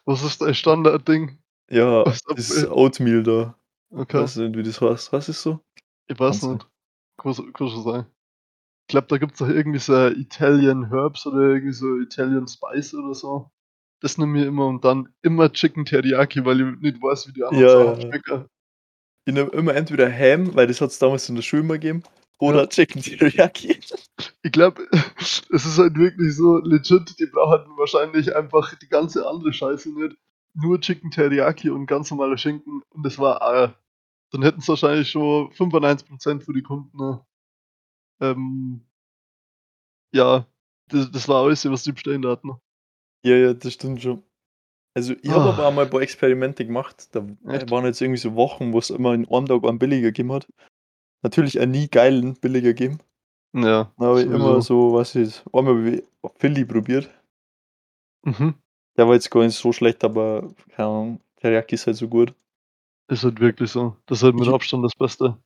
Was 0.06 0.24
ist 0.24 0.42
dein 0.42 0.54
Standardding? 0.56 1.38
Ja, 1.70 2.04
das 2.36 2.50
ist 2.50 2.68
Oatmeal 2.70 3.24
da. 3.24 3.56
Ich 3.92 3.98
Okay, 4.00 4.20
weiß 4.20 4.38
nicht, 4.38 4.58
wie 4.58 4.64
das 4.64 4.82
heißt. 4.82 5.14
Was 5.14 5.30
ist 5.30 5.42
so? 5.42 5.60
ich 6.08 6.20
weiß 6.20 6.42
Kann's 6.42 6.44
nicht. 6.44 6.68
Kann, 7.18 7.54
kann 7.54 7.70
schon 7.70 7.84
sein. 7.84 8.06
glaube, 8.88 9.08
da 9.08 9.18
gibt's 9.18 9.40
doch 9.40 9.48
irgendwie 9.50 9.80
so 9.80 10.08
Italian 10.08 10.90
Herbs 10.90 11.26
oder 11.26 11.42
irgendwie 11.42 11.74
so 11.74 12.00
Italian 12.00 12.48
Spice 12.48 12.94
oder 12.96 13.14
so. 13.14 13.52
Das 14.02 14.18
nehme 14.18 14.40
ich 14.42 14.48
immer 14.48 14.68
und 14.68 14.84
dann 14.84 15.10
immer 15.22 15.52
Chicken 15.54 15.86
Teriyaki, 15.86 16.44
weil 16.46 16.62
ich 16.62 16.82
nicht 16.82 17.02
weiß, 17.02 17.28
wie 17.28 17.34
die 17.34 17.44
anderen 17.44 17.68
Ja, 17.68 17.70
Sachen 17.70 18.02
schmecken. 18.02 18.46
Ich 19.26 19.34
nehme 19.34 19.50
immer 19.52 19.76
entweder 19.76 20.12
Ham, 20.12 20.56
weil 20.56 20.68
das 20.68 20.82
hat's 20.82 21.00
damals 21.00 21.30
in 21.30 21.36
der 21.36 21.44
Schule 21.44 21.62
immer 21.62 21.74
gegeben, 21.76 22.04
oder 22.40 22.62
Ja. 22.62 22.68
Chicken 22.68 23.02
Teriyaki. 23.02 23.80
Ich 24.44 24.52
glaube, 24.52 24.88
es 25.20 25.44
ist 25.50 25.78
halt 25.80 25.96
wirklich 25.98 26.36
so 26.36 26.58
legit, 26.60 27.20
die 27.20 27.26
brauchen 27.28 27.78
wahrscheinlich 27.78 28.36
einfach 28.36 28.76
die 28.76 28.88
ganze 28.90 29.28
andere 29.28 29.54
Scheiße 29.54 29.90
nicht. 29.94 30.16
Nur 30.54 30.80
Chicken 30.82 31.12
Teriyaki 31.12 31.70
und 31.70 31.86
ganz 31.88 32.12
normaler 32.12 32.38
Schinken 32.38 32.84
und 32.90 33.04
das 33.06 33.18
war 33.20 33.42
äh, 33.66 33.70
dann 34.32 34.44
hätten 34.44 34.60
es 34.62 34.68
wahrscheinlich 34.70 35.10
schon 35.12 35.52
95% 35.54 36.42
für 36.44 36.54
die 36.54 36.64
Kunden, 36.64 36.98
ne? 36.98 37.26
Ähm 38.22 38.86
ja, 40.14 40.46
das 40.88 41.12
das 41.12 41.28
war 41.28 41.44
alles, 41.44 41.66
was 41.70 41.84
die 41.84 41.92
bestellen 41.94 42.26
hatten. 42.28 42.52
Ja, 43.24 43.36
ja, 43.36 43.54
das 43.54 43.74
stimmt 43.74 44.02
schon. 44.02 44.24
Also, 44.94 45.14
ich 45.22 45.30
habe 45.30 45.50
aber 45.50 45.64
Ah. 45.64 45.68
auch 45.70 45.74
mal 45.74 45.86
ein 45.86 45.90
paar 45.90 46.02
Experimente 46.02 46.66
gemacht. 46.66 47.08
Da 47.16 47.26
Echt? 47.48 47.70
waren 47.72 47.86
jetzt 47.86 48.02
irgendwie 48.02 48.20
so 48.20 48.36
Wochen, 48.36 48.74
wo's 48.74 48.90
immer 48.90 49.14
in 49.14 49.28
einem 49.30 49.46
Tag 49.46 49.64
einen 49.64 49.80
billiger 49.80 50.08
gegeben 50.10 50.34
hat. 50.34 50.48
Natürlich 51.24 51.60
auch 51.60 51.66
nie 51.66 51.88
geilen 51.88 52.34
billiger 52.36 52.74
gegeben. 52.74 53.00
Ja, 53.54 53.92
Dann 53.98 54.08
habe 54.08 54.22
ich 54.22 54.26
immer 54.28 54.62
so, 54.62 54.94
weiß 54.94 55.16
nicht, 55.16 55.44
einmal 55.54 56.02
Philly 56.40 56.66
probiert. 56.66 57.10
Mhm. 58.24 58.56
Der 58.98 59.08
war 59.08 59.14
jetzt 59.14 59.30
gar 59.32 59.44
nicht 59.44 59.56
so 59.58 59.72
schlecht, 59.72 60.04
aber 60.04 60.54
keine 60.76 60.88
Ahnung, 60.90 61.20
Teriyaki 61.38 61.76
ist 61.76 61.88
halt 61.88 61.98
so 61.98 62.08
gut. 62.08 62.34
Ist 63.08 63.24
halt 63.24 63.40
wirklich 63.40 63.72
so. 63.72 63.96
Das 64.06 64.20
ist 64.20 64.24
halt 64.24 64.36
mit 64.36 64.48
Ich 64.48 64.54
Abstand 64.54 64.84
das 64.86 64.96
Beste. 64.96 65.38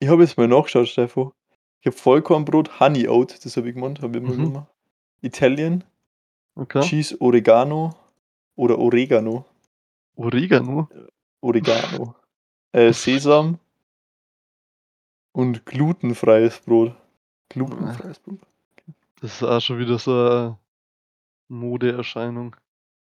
ich 0.00 0.08
habe 0.08 0.22
jetzt 0.22 0.36
mal 0.38 0.48
nachgeschaut, 0.48 0.88
Steffo. 0.88 1.32
Ich 1.80 1.86
habe 1.86 1.96
Vollkornbrot, 1.96 2.80
Honey 2.80 3.08
Oat, 3.08 3.44
das 3.44 3.56
habe 3.56 3.68
ich 3.68 3.74
gemeint, 3.74 4.02
habe 4.02 4.18
ich 4.18 4.24
immer 4.24 4.32
Mhm. 4.34 4.36
genommen. 4.38 4.66
Italian, 5.20 5.84
Okay. 6.56 6.80
Cheese 6.80 7.16
Oregano 7.20 7.94
oder 8.56 8.78
Oregano. 8.78 9.44
Oregano? 10.16 10.88
Oregano. 11.42 12.14
Äh, 12.72 12.92
Sesam 12.94 13.58
und 15.32 15.66
glutenfreies 15.66 16.60
Brot. 16.60 16.94
Glutenfreies 17.50 18.18
Brot. 18.20 18.40
Das 19.20 19.34
ist 19.34 19.42
auch 19.42 19.60
schon 19.60 19.78
wieder 19.78 19.98
so 19.98 20.10
'ne 20.12 20.58
Modeerscheinung. 21.48 22.56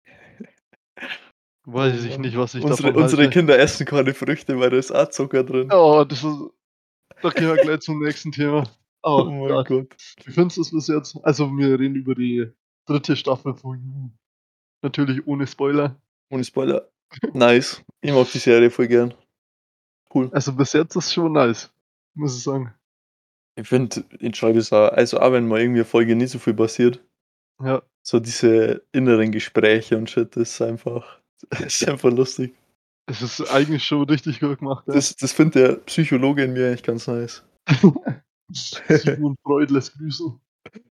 Weiß 1.65 2.05
ich 2.05 2.19
nicht, 2.19 2.37
was 2.37 2.55
ich 2.55 2.65
Unsere 2.65 2.93
davon 2.93 3.03
unsere 3.03 3.23
halte. 3.23 3.39
Kinder 3.39 3.59
essen 3.59 3.87
keine 3.87 4.15
Früchte, 4.15 4.59
weil 4.59 4.71
da 4.71 4.77
ist 4.77 4.93
auch 4.93 5.09
Zucker 5.09 5.43
drin. 5.45 5.69
Oh, 5.73 6.05
das 6.05 6.23
ist 6.25 6.37
da 7.23 7.31
gehen 7.31 7.49
wir 7.49 7.57
gleich 7.57 7.81
zum 7.81 8.03
nächsten 8.03 8.33
Thema. 8.33 8.65
Oh 9.09 9.25
Oh 9.25 9.31
mein 9.31 9.65
Gott. 9.65 9.95
Wie 10.25 10.33
findest 10.33 10.57
du's 10.59 10.73
bis 10.73 10.89
jetzt? 10.89 11.17
Also, 11.23 11.49
wir 11.57 11.79
reden 11.79 11.95
über 11.95 12.17
die 12.17 12.47
3. 12.87 13.17
Staffel 13.17 13.55
von 13.55 13.79
You. 13.79 14.11
Natürlich 14.83 15.27
ohne 15.27 15.47
Spoiler. 15.47 15.97
Ohne 16.31 16.45
Spoiler. 16.45 16.89
Nice. 17.35 17.83
Ich 18.03 18.13
mag 18.13 18.29
die 18.33 18.39
Serie 18.39 18.71
voll 18.71 18.89
gern. 18.89 19.15
Cool. 20.15 20.31
Also, 20.33 20.53
bis 20.55 20.73
jetzt 20.73 20.97
ist 20.97 21.13
schon 21.13 21.33
nice, 21.33 21.73
muss 22.15 22.37
ich 22.37 22.43
sagen. 22.45 22.73
Ich 23.57 23.69
finde, 23.69 24.05
ich 24.21 24.39
das 24.41 24.73
auch 24.73 24.91
also 24.93 25.19
auch 25.21 25.33
wenn 25.33 25.49
mal 25.49 25.61
irgendwie 25.61 25.81
'ne 25.81 25.85
Folge 25.87 26.15
nicht 26.17 26.31
so 26.31 26.39
viel 26.39 26.55
passiert, 26.55 27.01
Ja. 27.63 27.83
so 28.03 28.21
diese 28.21 28.83
inneren 28.93 29.33
Gespräche 29.33 29.97
und 29.99 30.11
Shit, 30.11 30.37
das 30.37 30.51
ist 30.53 30.63
einfach 30.63 31.21
das 31.51 31.83
ist 31.83 31.89
einfach 31.89 32.11
lustig. 32.13 32.55
Es 33.09 33.23
ist 33.23 33.41
eigentlich 33.53 33.85
schon 33.85 34.05
richtig 34.11 34.41
gut 34.41 34.59
gemacht, 34.59 34.85
ja. 34.89 34.95
Das 34.95 35.17
das 35.17 35.33
findet 35.33 35.55
der 35.57 35.75
Psychologe 35.87 36.45
in 36.45 36.53
mir 36.55 36.69
eigentlich 36.69 36.83
ganz 36.83 37.07
nice. 37.07 37.45
Sigmund 38.53 39.39
Freud 39.43 39.73
lässt 39.73 39.95
grüßen. 39.99 40.41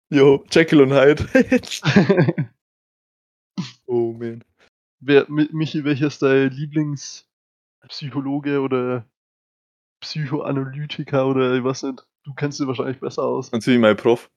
Jo, 0.10 0.44
Jekyll 0.52 0.82
und 0.82 0.94
Hyde. 0.94 1.26
Oh 3.88 4.14
man. 4.14 4.44
Wer 5.02 5.26
Mi 5.30 5.48
Michi, 5.52 5.84
welcher 5.86 6.08
ist 6.08 6.22
dein 6.22 6.50
Lieblingspsychologe 6.52 8.62
oder 8.62 9.06
Psychoanalytiker 10.02 11.26
oder 11.28 11.56
ich 11.56 11.64
weiß 11.64 11.84
nicht. 11.84 12.06
Du 12.26 12.34
kennst 12.36 12.60
dich 12.60 12.68
wahrscheinlich 12.68 13.00
besser 13.00 13.24
aus. 13.24 13.52
Natürlich 13.52 13.80
mein 13.80 13.96
Prof. 13.98 14.30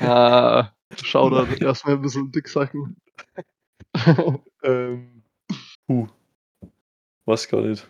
Ah, 0.00 0.70
Shoutout. 1.02 1.46
Nein. 1.46 1.58
Erst 1.62 1.86
mal 1.86 1.94
'n 1.96 2.02
bisschen 2.02 2.30
dick 2.32 2.48
sacken. 2.48 2.96
Ähm, 4.64 5.24
puh. 5.88 6.08
Weiß 7.26 7.48
gar 7.48 7.62
nicht. 7.62 7.88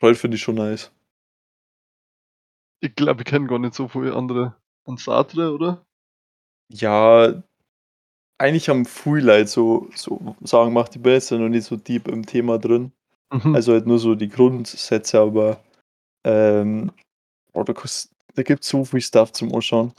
Freud 0.00 0.16
finde 0.16 0.36
ich 0.36 0.42
schon 0.42 0.56
nice. 0.56 0.92
Ich 2.82 2.94
glaube, 2.94 3.22
ich 3.22 3.26
kenne 3.26 3.46
gar 3.46 3.58
nicht 3.58 3.74
so 3.74 3.88
viele 3.88 4.14
andere. 4.16 4.56
Und 4.84 5.00
Sartre, 5.00 5.52
oder? 5.52 5.84
Ja, 6.72 7.42
eigentlich 8.38 8.68
haben 8.68 8.84
viele 8.86 9.26
Leute 9.38 9.46
so 9.48 9.88
so 9.94 10.64
gemacht, 10.64 10.96
ich 10.96 11.02
bin 11.02 11.12
jetzt 11.12 11.30
ja 11.30 11.38
noch 11.38 11.48
nicht 11.48 11.64
so 11.64 11.76
deep 11.76 12.08
im 12.08 12.24
Thema 12.26 12.58
drin. 12.58 12.92
Mhm. 13.32 13.54
Also 13.54 13.72
halt 13.72 13.86
nur 13.86 13.98
so 13.98 14.14
die 14.16 14.28
Grundsätze, 14.28 15.20
aber, 15.20 15.62
ähm, 16.24 16.92
boah, 17.52 17.64
da 17.64 17.74
da 18.36 18.42
gibt's 18.44 18.68
so 18.68 18.84
viel 18.84 19.00
Stuff 19.02 19.32
zum 19.32 19.54
Anschauen. 19.54 19.94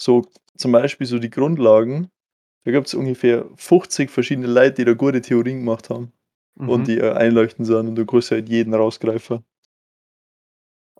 So 0.00 0.26
zum 0.56 0.72
Beispiel 0.72 1.06
so 1.06 1.18
die 1.20 1.30
Grundlagen, 1.30 2.10
da 2.64 2.72
gibt's 2.72 2.94
ungefähr 2.94 3.46
50 3.56 4.10
verschiedene 4.10 4.48
Leute, 4.48 4.74
die 4.76 4.86
da 4.86 4.94
gute 4.94 5.22
Theorien 5.22 5.60
gemacht 5.60 5.90
haben 5.90 6.12
und 6.66 6.82
Mhm. 6.82 6.86
die, 6.88 6.98
äh, 6.98 7.12
einleuchtend 7.12 7.66
sind 7.68 7.88
und 7.88 7.96
du 7.96 8.06
kannst 8.06 8.30
halt 8.32 8.48
jeden 8.50 8.74
rausgreifen. 8.74 9.44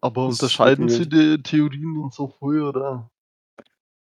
Aber 0.02 0.26
Das 0.26 0.42
unterscheiden 0.42 0.88
wirklich 0.88 0.98
sie 0.98 1.08
die 1.08 1.42
Theorien 1.42 1.96
und 1.96 2.12
so 2.12 2.28
viel, 2.28 2.60
oder? 2.62 3.10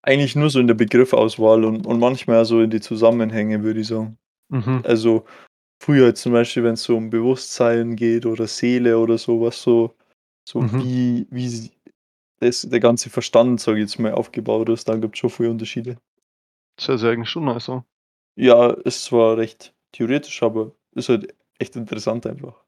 Eigentlich 0.09 0.37
nur 0.37 0.51
so 0.51 0.61
in 0.61 0.69
der 0.69 0.75
Begriffauswahl 0.75 1.65
und 1.65 1.85
und 1.85 1.99
manchmal 1.99 2.45
so 2.45 2.61
in 2.61 2.71
die 2.71 2.81
Zusammenhänge, 2.81 3.65
würde 3.65 3.81
ich 3.81 3.89
sagen. 3.89 4.17
Mhm. 4.51 4.83
Also, 4.85 5.25
früher 5.83 6.15
zum 6.15 6.33
Beispiel, 6.33 6.65
wenn's 6.65 6.85
so 6.85 6.97
um 6.97 7.11
Bewusstsein 7.11 7.97
geht 7.97 8.27
oder 8.27 8.47
Seele 8.49 8.99
oder 8.99 9.19
so 9.19 9.41
was, 9.43 9.63
so 9.63 9.95
so 10.49 10.63
Mhm. 10.63 10.79
wie 10.79 11.27
wie 11.31 11.71
das 12.41 12.63
der 12.63 12.81
ganze 12.81 13.11
Verstand, 13.11 13.61
sage 13.61 13.79
ich 13.79 13.85
jetzt 13.85 13.99
mal, 14.01 14.13
aufgebaut 14.13 14.69
ist, 14.71 14.89
da 14.89 14.97
gibt's 14.97 15.21
schon 15.21 15.31
viele 15.31 15.51
Unterschiede. 15.51 15.99
Das 16.79 16.89
hört 16.89 17.01
sich 17.01 17.09
eigentlich 17.11 17.31
schon 17.31 17.49
an. 17.49 17.85
Ja, 18.39 18.71
ist 18.71 19.05
zwar 19.05 19.37
recht 19.39 19.75
theoretisch, 19.93 20.43
aber 20.43 20.73
ist 20.93 21.09
halt 21.09 21.35
echt 21.59 21.75
interessant 21.77 22.27
einfach. 22.27 22.63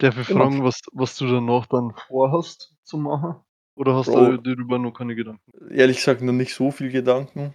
Darf 0.00 0.16
ich 0.18 0.26
Genau. 0.26 0.48
fragen, 0.48 0.62
was 0.64 0.80
was 0.92 1.16
du 1.16 1.26
danach 1.26 1.66
dann 1.66 1.92
vorhast 2.08 2.74
zu 2.82 2.98
machen? 2.98 3.36
Oder 3.78 3.94
hast 3.94 4.12
Bro. 4.12 4.16
du 4.16 4.38
darüber 4.38 4.76
noch 4.78 4.90
keine 4.92 5.14
Gedanken? 5.14 5.52
Ehrlich 5.70 5.98
gesagt 5.98 6.20
noch 6.22 6.32
nicht 6.32 6.52
so 6.54 6.70
viel 6.70 6.90
Gedanken, 6.90 7.54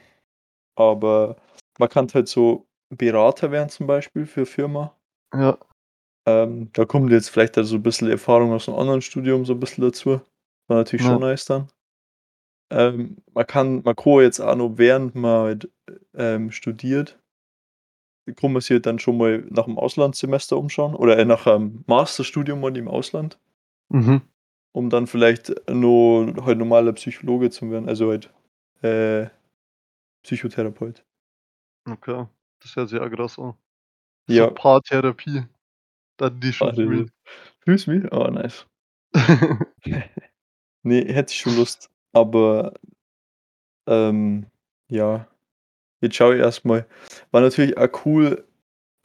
aber 0.75 1.37
man 1.79 1.89
kann 1.89 2.07
halt 2.13 2.27
so 2.29 2.67
Berater 2.89 3.51
werden 3.51 3.69
zum 3.69 3.87
Beispiel 3.87 4.25
für 4.27 4.45
Firma. 4.45 4.95
Ja. 5.33 5.57
Ähm, 6.27 6.69
da 6.73 6.85
kommt 6.85 7.11
jetzt 7.11 7.29
vielleicht 7.29 7.57
auch 7.57 7.63
so 7.63 7.75
'n 7.75 7.83
bisschen 7.83 8.09
Erfahrung 8.09 8.53
aus 8.53 8.67
'nem 8.67 8.77
anderen 8.77 9.01
Studium 9.01 9.45
so 9.45 9.53
'n 9.53 9.59
bisschen 9.59 9.83
dazu. 9.83 10.21
War 10.67 10.77
natürlich 10.77 11.03
Ja. 11.03 11.05
schon 11.05 11.19
nice 11.21 11.45
dann. 11.45 11.67
Ähm, 12.71 13.17
man 13.33 13.45
kann 13.47 13.81
man 13.83 13.95
kann 13.95 14.21
jetzt 14.21 14.39
auch 14.39 14.55
noch, 14.55 14.77
während 14.77 15.15
man 15.15 15.41
halt, 15.43 15.69
ähm, 16.15 16.51
studiert 16.51 17.19
kann 18.37 18.53
man 18.53 18.61
sich 18.61 18.71
halt 18.71 18.85
dann 18.85 18.99
schon 18.99 19.17
mal 19.17 19.39
nach 19.49 19.67
'm 19.67 19.77
Auslandssemester 19.77 20.57
umschauen 20.57 20.95
oder, 20.95 21.17
äh, 21.17 21.25
nach 21.25 21.45
einem 21.45 21.83
Masterstudium 21.87 22.61
mal 22.61 22.75
im 22.77 22.87
Ausland. 22.87 23.37
Mhm. 23.91 24.23
Um 24.75 24.89
dann 24.89 25.05
vielleicht 25.05 25.53
noch 25.69 26.33
halt 26.45 26.57
normaler 26.57 26.93
Psychologe 26.93 27.51
zu 27.51 27.69
werden, 27.69 27.87
also 27.87 28.09
halt, 28.09 28.31
äh, 28.81 29.27
Psychotherapeut. 30.23 31.03
Okay, 31.89 32.27
das 32.61 32.75
hört 32.75 32.89
sich 32.89 32.99
auch 32.99 33.09
krass 33.09 33.39
an. 33.39 33.55
Ja. 34.27 34.45
So 34.49 34.51
Paartherapie. 34.55 35.43
Dann 36.17 36.39
die 36.41 36.53
fühlen. 36.53 37.11
fühlst 37.65 37.87
mich? 37.87 38.11
Oh, 38.13 38.27
nice. 38.29 38.67
Ne, 40.83 41.05
hätte 41.13 41.31
ich 41.33 41.39
schon 41.39 41.55
Lust, 41.57 41.89
aber 42.13 42.73
ähm, 43.87 44.45
ja. 44.89 45.27
Jetzt 46.01 46.15
schaue 46.17 46.35
ich 46.35 46.41
erst 46.41 46.65
mal. 46.65 46.87
War 47.31 47.41
natürlich 47.41 47.77
auch 47.77 47.89
cool, 48.05 48.45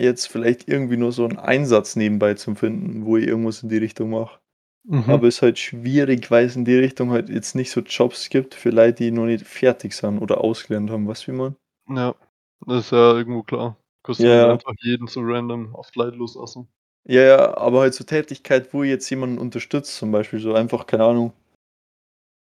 jetzt 0.00 0.26
vielleicht 0.28 0.68
irgendwie 0.68 0.96
nur 0.98 1.12
so 1.12 1.26
'n 1.26 1.38
Einsatz 1.38 1.96
nebenbei 1.96 2.34
zu 2.34 2.54
finden, 2.56 3.06
wo 3.06 3.16
ich 3.18 3.26
irgendwas 3.28 3.62
in 3.64 3.70
die 3.70 3.78
Richtung 3.78 4.10
mache. 4.10 4.40
Mhm. 4.90 5.10
Aber 5.10 5.28
ist 5.28 5.42
halt 5.42 5.58
schwierig, 5.58 6.30
weil's 6.30 6.56
in 6.56 6.64
die 6.64 6.74
Richtung 6.76 7.10
halt 7.10 7.28
jetzt 7.28 7.54
nicht 7.54 7.70
so 7.70 7.80
Jobs 7.82 8.30
gibt 8.30 8.54
für 8.54 8.70
Leute, 8.70 8.94
die 9.04 9.10
noch 9.10 9.26
nicht 9.26 9.46
fertig 9.46 9.92
sind 9.94 10.18
oder 10.18 10.40
ausgelernt 10.42 10.90
haben. 10.90 11.04
Du, 11.06 11.12
wie 11.26 11.32
meine? 11.32 11.56
Ja, 11.88 12.14
das 12.66 12.86
ist 12.86 12.92
ja 12.92 13.12
irgendwo 13.14 13.42
klar. 13.42 13.76
Kannst 14.02 14.20
du 14.20 14.24
Ja, 14.24 14.34
ja. 14.34 14.52
einfach 14.52 14.72
jeden 14.80 15.06
so 15.08 15.20
random 15.22 15.74
auf 15.74 15.94
Leute 15.94 16.16
loslassen. 16.16 16.68
Ja, 17.06 17.22
ja, 17.22 17.56
aber 17.56 17.80
halt 17.80 17.94
so 17.94 18.04
Tätigkeit, 18.04 18.72
wo 18.74 18.82
jetzt 18.82 19.08
jemanden 19.10 19.38
unterstützt, 19.38 19.96
zum 19.96 20.10
Beispiel 20.12 20.40
so 20.40 20.54
einfach, 20.54 20.86
keine 20.86 21.04
Ahnung 21.04 21.32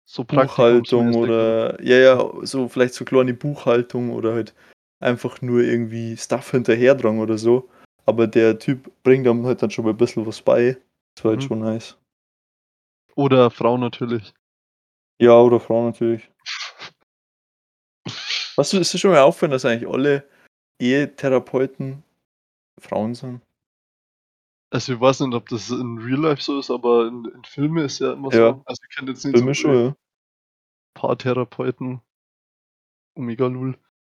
So 0.08 0.22
Buchhaltung 0.24 1.14
oder? 1.14 1.82
ja, 1.82 1.96
ja, 1.96 2.30
so 2.42 2.68
vielleicht 2.68 2.94
so 2.94 3.04
kleine 3.04 3.32
Buchhaltung 3.34 4.10
oder 4.12 4.34
halt 4.34 4.54
einfach 5.00 5.40
nur 5.42 5.60
irgendwie 5.62 6.16
Stuff 6.16 6.50
hinterhertragen 6.50 7.20
oder 7.20 7.38
so. 7.38 7.68
Aber 8.06 8.26
der 8.26 8.58
Typ 8.58 8.90
bringt 9.02 9.26
einem 9.26 9.46
halt 9.46 9.62
dann 9.62 9.70
schon 9.70 9.84
mal 9.84 9.92
'n 9.92 9.96
bisschen 9.96 10.26
was 10.26 10.42
bei. 10.42 10.76
Das 11.16 11.24
war 11.24 11.30
halt 11.32 11.42
Mhm. 11.42 11.46
schon 11.48 11.58
nice. 11.60 11.96
Oder 13.16 13.50
Frau 13.50 13.76
natürlich. 13.78 14.34
Ja, 15.20 15.38
oder 15.40 15.60
Frauen 15.60 15.86
natürlich. 15.86 16.30
Du, 18.56 18.62
ist 18.78 18.94
dir 18.94 18.98
schon 18.98 19.10
mal 19.10 19.22
aufgefallen, 19.22 19.52
dass 19.52 19.64
eigentlich 19.64 19.88
alle 19.90 20.28
Ehetherapeuten 20.80 22.04
Frauen 22.80 23.14
sind? 23.14 23.42
Also, 24.72 24.94
ich 24.94 25.00
weiß 25.00 25.20
nicht, 25.20 25.34
ob 25.34 25.48
das 25.48 25.70
in 25.70 25.98
Real 25.98 26.20
Life 26.20 26.42
so 26.42 26.58
ist, 26.58 26.70
aber 26.70 27.06
in 27.06 27.24
in 27.26 27.44
Filmen 27.44 27.84
ist 27.84 27.98
ja 28.00 28.12
immer 28.12 28.30
Ja. 28.32 28.38
so. 28.54 28.62
Also, 28.66 28.82
ich 28.88 28.96
kenne 28.96 29.10
jetzt 29.10 29.24
nicht 29.24 29.34
so 29.36 29.38
Filme 29.38 29.54
schon, 29.54 29.70
viele 29.72 29.84
ja. 29.88 29.96
Paartherapeuten. 30.94 32.00
Omega 33.16 33.46
Lul. 33.48 33.76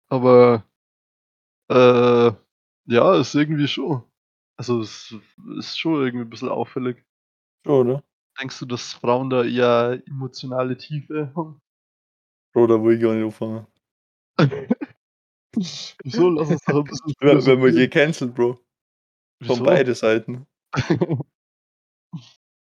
Aber 0.09 0.63
äh, 1.69 2.31
ja, 2.85 3.15
ist 3.19 3.35
irgendwie 3.35 3.67
schon 3.67 4.03
also, 4.59 4.81
es 4.81 5.13
ist 5.59 5.77
schon 5.79 6.01
irgendwie 6.03 6.25
'n 6.25 6.29
bisschen 6.31 6.49
auffällig. 6.49 7.05
Schon, 7.65 7.87
oder? 7.89 8.03
Denkst 8.39 8.59
du, 8.59 8.65
dass 8.65 8.93
Frauen 8.93 9.29
da 9.31 9.43
eher 9.43 9.99
emotionale 10.07 10.77
Tiefe 10.77 11.31
haben? 11.35 11.59
Bro, 12.55 12.67
da 12.67 12.75
will 12.83 12.95
ich 12.95 13.01
gar 13.01 13.13
nicht 13.13 13.23
anfangen. 13.25 13.67
Wieso? 16.03 16.29
Lass 16.29 16.49
uns 16.51 16.65
doch 16.67 16.77
'n 16.83 16.87
bisschen 16.87 17.13
Wir 17.19 17.45
werden 17.45 17.61
wir 17.63 17.71
gecancelt, 17.73 18.35
Bro. 18.35 18.59
Von 19.45 19.63
Wieso? 19.63 19.63
beide 19.63 19.95
Seiten. 19.95 20.47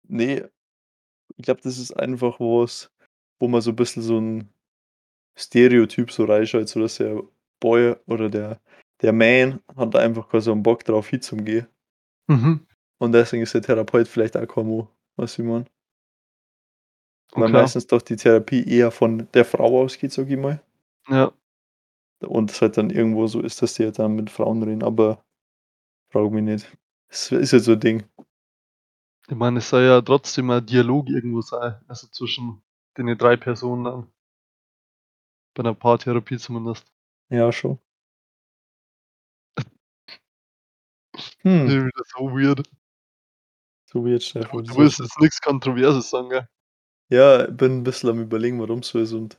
Ne, 0.10 0.50
ich 1.38 1.46
glaube, 1.46 1.62
das 1.64 1.80
ist 1.80 1.94
einfach 1.94 2.40
was, 2.40 2.92
wo 3.40 3.48
man 3.50 3.62
so 3.62 3.72
'n 3.72 3.78
bisschen 3.78 4.04
so 4.04 4.18
'n 4.20 4.50
Stereotyp 5.38 6.12
so 6.12 6.26
reinschaut, 6.26 6.70
so 6.70 6.80
dass 6.82 6.98
der 6.98 7.24
Boy 7.62 7.96
oder 8.08 8.30
der 8.30 8.62
der 9.02 9.14
Man 9.14 9.62
hat 9.78 9.96
einfach 9.98 10.30
keinen 10.30 10.42
so 10.42 10.54
'n 10.54 10.64
Bock 10.64 10.84
drauf 10.86 11.10
hinzugehen. 11.10 11.68
Mhm. 12.30 12.66
Und 13.02 13.12
deswegen 13.14 13.44
ist 13.44 13.54
der 13.54 13.62
Therapeut 13.62 14.08
vielleicht 14.08 14.38
auch 14.38 14.48
kein 14.48 14.68
Mo. 15.18 15.24
Weißt 15.24 15.38
du, 15.38 15.44
wie 15.44 15.48
ich 15.48 15.52
meine? 15.54 15.66
Weil 17.36 17.50
meistens 17.50 17.88
doch 17.88 18.02
die 18.02 18.16
Therapie 18.16 18.64
eher 18.68 18.92
von 18.92 19.28
der 19.34 19.46
Frau 19.46 19.82
ausgeht, 19.82 20.12
sage 20.14 20.34
ich 20.34 20.40
mal. 20.40 20.62
Ja. 21.10 21.32
Und 22.22 22.52
es 22.52 22.62
halt 22.62 22.78
dann 22.78 22.90
irgendwo 22.90 23.28
so 23.28 23.42
ist, 23.42 23.62
dass 23.62 23.76
die 23.76 23.84
halt 23.86 24.00
dann 24.00 24.16
mit 24.16 24.30
Frauen 24.30 24.64
reden, 24.64 24.84
aber 24.84 25.24
frage 26.12 26.32
mich 26.32 26.44
nicht. 26.44 26.78
Es 27.10 27.32
ist 27.32 27.54
halt 27.54 27.64
so 27.64 27.74
'n 27.74 27.80
Ding. 27.82 28.04
Ich 29.30 29.36
meine, 29.38 29.60
es 29.60 29.70
soll 29.70 29.84
ja 29.84 30.02
trotzdem 30.02 30.50
ein 30.50 30.66
Dialog 30.66 31.08
irgendwo 31.10 31.40
sein, 31.42 31.76
also, 31.88 32.08
zwischen 32.08 32.62
den 32.98 33.18
3 33.18 33.38
Personen 33.38 33.86
dann. 33.86 34.08
Bei 35.58 35.62
'ner 35.64 35.76
Paartherapie 35.76 36.38
zumindest. 36.40 36.86
Ja, 37.30 37.52
schon. 37.52 37.80
Hm. 41.44 41.68
Das 41.96 42.08
so 42.18 42.30
weird. 42.32 42.64
So 43.94 44.04
Du 44.06 44.20
Steffo, 44.20 44.62
das 44.62 44.74
du 44.74 44.78
willst 44.78 45.00
jetzt 45.00 45.20
nix 45.20 45.40
Kontroverses 45.42 46.10
sagen, 46.10 46.30
gell? 46.30 46.48
Ja, 47.12 47.48
bin 47.48 47.80
'n 47.82 47.84
bisschen 47.84 48.10
am 48.10 48.22
Überlegen, 48.22 48.60
warum's 48.60 48.88
so 48.90 49.00
ist 49.00 49.14
und 49.14 49.38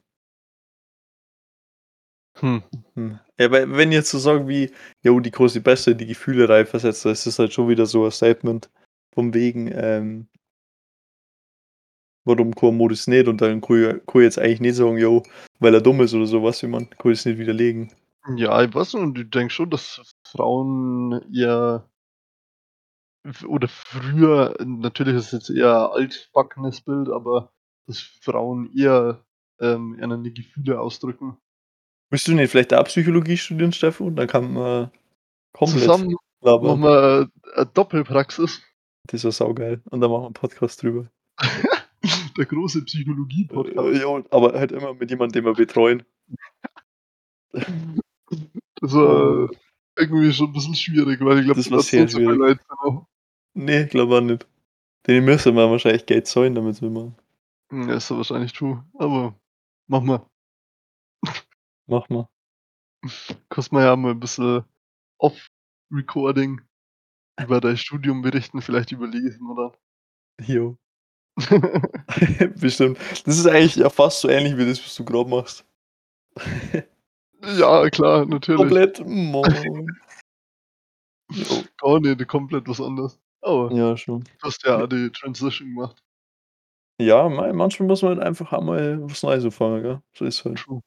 Hm. 2.41 2.63
Hm. 2.97 3.19
Ja, 3.39 3.51
weil 3.51 3.71
wenn 3.77 3.91
ich 3.93 3.97
jetzt 3.97 4.11
so 4.11 4.19
sage 4.19 4.49
wie: 4.49 4.71
„Jo, 5.03 5.21
die 5.21 5.31
große 5.31 5.61
Beste, 5.61 5.95
die 5.95 6.07
Gefühle 6.07 6.49
rein 6.49 6.67
versetzt“, 6.67 7.05
dann 7.05 7.13
ist 7.13 7.27
das 7.27 7.39
halt 7.39 7.53
schon 7.53 7.69
wieder 7.69 7.87
so 7.87 8.05
'n 8.05 8.11
Statement 8.11 8.71
von 9.15 9.33
wegen, 9.35 9.71
ähm 9.73 10.27
warum 12.27 12.55
kann 12.55 12.77
man 12.79 12.89
das 12.89 13.07
nicht? 13.07 13.29
Und 13.29 13.41
dann 13.43 13.61
kann 13.61 13.77
ich 13.83 14.07
kann 14.07 14.21
ich 14.23 14.25
jetzt 14.25 14.39
eigentlich 14.39 14.61
nicht 14.61 14.77
sagen: 14.77 14.97
„Jo, 14.99 15.23
weil 15.61 15.75
er 15.75 15.81
dumm 15.83 16.01
ist“ 16.01 16.15
oder 16.15 16.27
so, 16.27 16.43
weißt 16.43 16.63
du, 16.63 16.67
wie 16.67 16.71
ich 16.71 16.73
meine? 16.73 16.87
Kann 16.99 17.13
ich's 17.13 17.25
nicht 17.27 17.39
widerlegen. 17.39 17.91
Ja, 18.37 18.63
ich 18.63 18.75
weiß 18.75 18.95
nicht 18.95 19.03
und 19.03 19.19
ich 19.19 19.31
denke 19.31 19.53
schon, 19.53 19.69
dass 19.71 20.01
Frauen 20.27 21.21
f 21.33 21.85
oder 23.47 23.69
früher 23.69 24.55
natürlich 24.65 25.15
ist 25.17 25.27
es 25.27 25.33
jetzt 25.33 25.51
eher 25.51 25.91
altbackenes 25.93 26.81
Bild, 26.83 27.09
aber 27.09 27.53
dass 27.87 28.01
Frauen 28.01 28.71
eher, 28.77 29.25
ähm, 29.61 29.97
die 30.25 30.35
Gefühle 30.35 30.81
ausdrücken. 30.81 31.37
Willst 32.11 32.29
du 32.29 32.35
nicht 32.35 32.51
vielleicht 32.51 32.75
auch 32.75 32.85
Psychologie 32.85 33.37
studieren, 33.37 33.73
Steffo? 33.73 34.11
Dann 34.11 34.27
kann 34.29 34.53
man 34.53 34.91
komplett 35.53 35.83
Zusammen 35.83 36.13
machen 36.13 36.19
labern. 36.43 36.81
wir 36.83 37.29
'ne 37.57 37.67
Doppelpraxis. 37.75 38.63
Das 39.09 39.25
wäre 39.25 39.33
saugeil. 39.33 39.83
Und 39.91 40.01
dann 40.01 40.11
machen 40.11 40.25
wir 40.25 40.29
'n 40.31 40.35
Podcast 40.35 40.83
drüber. 40.83 41.11
Der 42.39 42.47
große 42.47 42.81
Äh, 42.81 42.85
Psychologie-Podcast. 42.85 44.03
ja, 44.03 44.25
aber 44.31 44.53
halt 44.59 44.73
immer 44.73 44.95
mit 44.95 45.11
jemandem, 45.11 45.43
den 45.45 45.51
wir 45.51 45.55
betreuen. 45.55 46.05
Das 48.81 48.93
war 48.95 49.49
irgendwie 49.99 50.33
schon 50.33 50.49
'n 50.49 50.53
bisschen 50.53 50.75
schwierig, 50.75 51.21
weil 51.21 51.39
ich 51.41 51.45
glaube, 51.47 51.61
Das 51.61 51.67
du 51.69 51.73
war 51.77 51.81
sehr 51.83 52.09
schwierig. 52.09 52.39
Leute 52.39 52.61
Ne, 53.57 53.87
glaube 53.87 54.17
auch 54.17 54.21
nicht. 54.21 54.47
Denen 55.07 55.25
müsste 55.27 55.53
man 55.53 55.71
wahrscheinlich 55.71 56.07
Geld 56.07 56.27
zahlen, 56.27 56.55
damit 56.55 56.77
sie 56.77 56.87
mitmachen. 56.87 57.17
Hm, 57.71 57.89
ja, 57.89 57.97
ist 57.97 58.11
ja 58.11 58.17
wahrscheinlich 58.17 58.53
true, 58.53 58.85
aber 58.99 59.35
machen 59.89 60.09
wir. 60.09 60.31
Machen 61.89 62.17
wir. 62.17 62.29
Kannst 63.51 63.73
mir 63.73 63.85
ja 63.85 63.97
mal 63.97 64.13
'n 64.13 64.21
bisschen 64.21 64.65
off 65.19 65.47
recording 65.93 66.61
über 67.43 67.61
dein 67.61 67.77
Studium 67.79 68.23
berichten, 68.23 68.63
vielleicht 68.63 68.93
mir 69.41 69.57
dann. 69.57 70.47
Jo. 70.47 70.79
Bestimmt. 72.61 72.99
Das 73.27 73.39
ist 73.39 73.47
eigentlich 73.49 73.77
ja 73.77 73.91
fast 73.91 74.21
so 74.23 74.29
ähnlich 74.31 74.57
wie 74.59 74.67
das, 74.67 74.85
was 74.85 74.95
du 74.97 75.05
grad 75.05 75.29
machst. 75.29 75.65
Ja, 77.43 77.89
klar, 77.91 78.27
natürlich. 78.27 78.59
Komplett, 78.59 79.01
Mann. 79.07 79.87
Jo. 81.31 81.65
Gar 81.79 82.01
nicht, 82.01 82.29
komplett 82.29 82.69
was 82.69 82.81
anderes. 82.81 83.19
Aber 83.45 83.73
Ja, 83.73 83.97
schon. 83.97 84.25
du 84.25 84.47
hast 84.47 84.65
ja 84.65 84.87
die 84.87 85.11
Transition 85.11 85.69
gemacht. 85.69 86.03
Ja, 87.01 87.29
mei 87.29 87.53
manchmal 87.53 87.89
muss 87.89 88.03
man 88.03 88.17
halt 88.17 88.27
einfach 88.27 88.53
auch 88.53 88.63
mal 88.63 88.99
was 89.03 89.23
Neues 89.23 89.45
anfangen, 89.45 89.83
gell? 89.83 90.01
So 90.17 90.25
ist 90.25 90.45
halt. 90.45 90.59
True. 90.59 90.81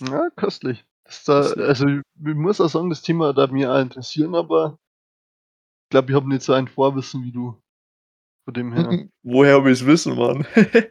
Ja, 0.00 0.28
köstlich. 0.36 0.84
Das 1.04 1.24
da 1.24 1.40
also, 1.42 1.86
ich 1.88 2.02
muss 2.14 2.60
auch 2.60 2.68
sagen, 2.68 2.90
das 2.90 3.02
Thema 3.02 3.32
darf 3.32 3.50
mich 3.50 3.66
auch 3.66 3.78
interessieren, 3.78 4.34
aber 4.34 4.78
ich 5.84 5.90
glaube, 5.90 6.10
ich 6.10 6.16
habe 6.16 6.28
nicht 6.28 6.42
so 6.42 6.52
ein 6.52 6.68
Vorwissen 6.68 7.22
wie 7.24 7.32
du. 7.32 7.60
Von 8.44 8.54
dem 8.54 8.72
her 8.72 8.90
Mhm. 8.92 9.10
Woher 9.22 9.54
habe 9.56 9.70
ich's 9.70 9.86
wissen, 9.86 10.16
Mann? 10.16 10.46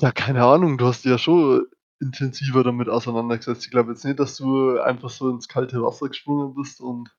Ja, 0.00 0.10
keine 0.10 0.42
Ahnung, 0.44 0.76
du 0.76 0.86
hast 0.86 1.04
dich 1.04 1.12
ja 1.12 1.18
schon 1.18 1.66
intensiver 2.00 2.64
damit 2.64 2.88
auseinandergesetzt. 2.88 3.64
Ich 3.64 3.70
glaube 3.70 3.92
jetzt 3.92 4.04
nicht, 4.04 4.18
dass 4.18 4.36
du 4.36 4.80
einfach 4.80 5.08
so 5.08 5.30
ins 5.30 5.46
kalte 5.46 5.80
Wasser 5.84 6.08
gesprungen 6.08 6.52
bist 6.56 6.80
und 6.80 7.14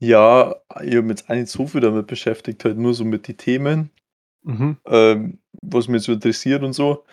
Ja, 0.00 0.54
ich 0.80 0.94
habe 0.94 1.02
mich 1.02 1.18
jetzt 1.18 1.28
auch 1.30 1.34
nicht 1.34 1.48
so 1.48 1.66
viel 1.66 1.80
damit 1.80 2.06
beschäftigt, 2.06 2.64
halt 2.64 2.78
nur 2.78 2.94
so 2.94 3.04
mit 3.04 3.26
die 3.26 3.34
Themen, 3.36 3.90
Mhm. 4.44 4.78
ähm, 4.86 5.40
was 5.62 5.88
mich 5.88 6.02
so 6.04 6.12
interessiert 6.12 6.62
und 6.64 6.74
so. 6.74 7.04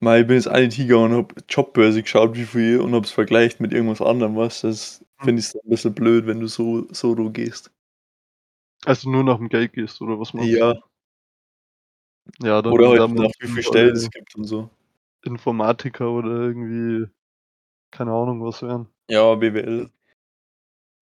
Mei, 0.00 0.20
ich 0.22 0.26
bin 0.28 0.36
jetzt 0.36 0.48
auch 0.48 0.58
nicht 0.58 0.74
hingegangen 0.76 1.12
und 1.12 1.18
habe 1.30 1.34
Jobbörse 1.48 2.02
geschaut, 2.02 2.36
wie 2.36 2.44
viel 2.46 2.80
und 2.80 2.94
habe 2.94 3.04
es 3.06 3.12
vergleicht 3.12 3.60
mit 3.60 3.72
irgendwas 3.72 4.02
anderem, 4.02 4.36
du? 4.36 4.62
Das 4.62 5.04
Hm. 5.20 5.28
finde 5.28 5.40
ich 5.40 5.48
so 5.48 5.60
'n 5.64 5.70
bisschen 5.70 5.94
blöd, 5.94 6.26
wenn 6.26 6.40
du 6.40 6.48
so 6.48 6.86
so 6.92 7.12
rumgehst. 7.12 7.70
Also, 8.86 9.08
nur 9.10 9.22
nach'm 9.24 9.48
Geld 9.48 9.72
gehst 9.72 10.00
oder 10.02 10.18
was 10.20 10.34
du? 10.34 10.58
Ja. 10.58 10.74
Ja, 12.42 12.62
Oder 12.68 12.88
dann 12.88 12.90
halt 12.90 13.04
da 13.14 13.14
wir 13.14 13.20
nach 13.20 13.30
wie 13.40 13.48
viel 13.48 13.62
nicht 13.62 13.64
Stellen 13.64 13.94
es 13.94 14.08
alle 14.08 14.10
gibt 14.10 14.34
und 14.36 14.44
so. 14.44 14.70
Informatiker 15.22 16.10
oder 16.10 16.30
irgendwie 16.42 17.06
keine 17.92 18.12
Ahnung 18.12 18.42
was 18.44 18.62
werden. 18.62 18.88
Ja, 19.08 19.34
BWL. 19.40 19.90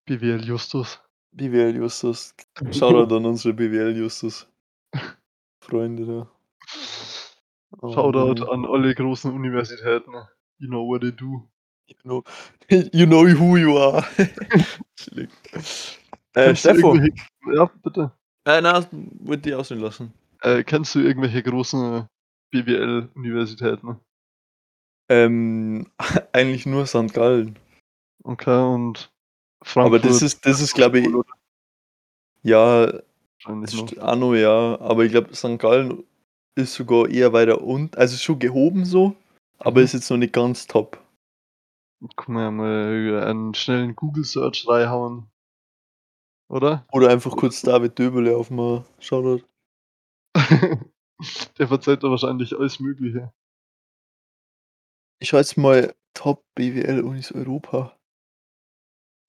BWL 0.07 0.43
Justus. 0.43 1.02
BWL 1.33 1.75
Justus. 1.75 2.35
Shoutout 2.71 3.15
an 3.15 3.25
unsere 3.25 3.53
BWL 3.53 3.95
Justus. 3.95 4.47
Freunde 5.61 6.05
da. 6.05 6.29
Oh, 7.81 7.93
Shoutout 7.93 8.41
ey. 8.41 8.53
an 8.53 8.65
alle 8.65 8.93
großen 8.93 9.31
Universitäten. 9.31 10.13
You 10.59 10.67
know 10.67 10.87
what 10.87 11.01
they 11.01 11.11
do. 11.11 11.47
You 11.87 11.95
know 12.03 12.23
you 12.93 13.05
know 13.05 13.25
who 13.25 13.57
you 13.57 13.77
are. 13.77 14.05
Äh, 16.35 16.55
irgendwelche 16.55 17.13
ja, 17.53 17.69
bitte. 17.83 18.11
Äh, 18.45 18.61
na, 18.61 18.87
würde 18.91 19.43
dich 19.43 19.53
ausreden 19.53 19.81
lassen. 19.81 20.13
Äh, 20.41 20.63
kennst 20.63 20.95
du 20.95 20.99
irgendwelche 20.99 21.43
großen 21.43 22.07
BWL-Universitäten? 22.51 23.99
Ähm, 25.09 25.91
eigentlich 26.31 26.65
nur 26.65 26.87
St. 26.87 27.13
Gallen. 27.13 27.59
Okay, 28.23 28.73
und 28.73 29.12
Aber 29.75 29.99
das 29.99 30.19
Frankfurt 30.19 30.21
ist 30.21 30.45
das 30.45 30.61
ist, 30.61 30.73
glaube 30.73 30.99
ich 30.99 31.07
ja, 32.43 32.91
noch, 33.45 34.33
ja, 34.35 34.79
aber 34.79 35.05
ich 35.05 35.11
glaube, 35.11 35.35
St. 35.35 35.57
Gallen 35.57 36.03
ist 36.55 36.73
sogar 36.73 37.09
eher 37.09 37.33
weiter 37.33 37.61
unten 37.61 37.97
also, 37.97 38.17
schon 38.17 38.39
gehoben 38.39 38.85
so, 38.85 39.15
aber 39.59 39.79
Mhm. 39.79 39.85
ist 39.85 39.93
jetzt 39.93 40.09
noch 40.09 40.17
nicht 40.17 40.33
ganz 40.33 40.67
top. 40.67 40.99
Man 42.27 42.43
ja 42.43 42.51
mal 42.51 43.23
einen 43.23 43.53
schnellen 43.53 43.95
Google 43.95 44.25
Search 44.25 44.67
reinhauen. 44.67 45.27
Oder? 46.49 46.85
Oder 46.91 47.09
einfach 47.09 47.35
kurz 47.37 47.61
David 47.61 47.97
Döberle 47.97 48.35
aufmachen. 48.35 48.85
Shoutout. 48.99 49.45
Der 51.57 51.67
verzeiht 51.67 52.03
da 52.03 52.09
wahrscheinlich 52.09 52.53
alles 52.57 52.79
Mögliche. 52.79 53.31
Ich 55.19 55.29
schaue 55.29 55.39
jetzt 55.39 55.57
mal 55.57 55.95
Top 56.13 56.43
BWL-Unis 56.55 57.31
Europa. 57.31 57.97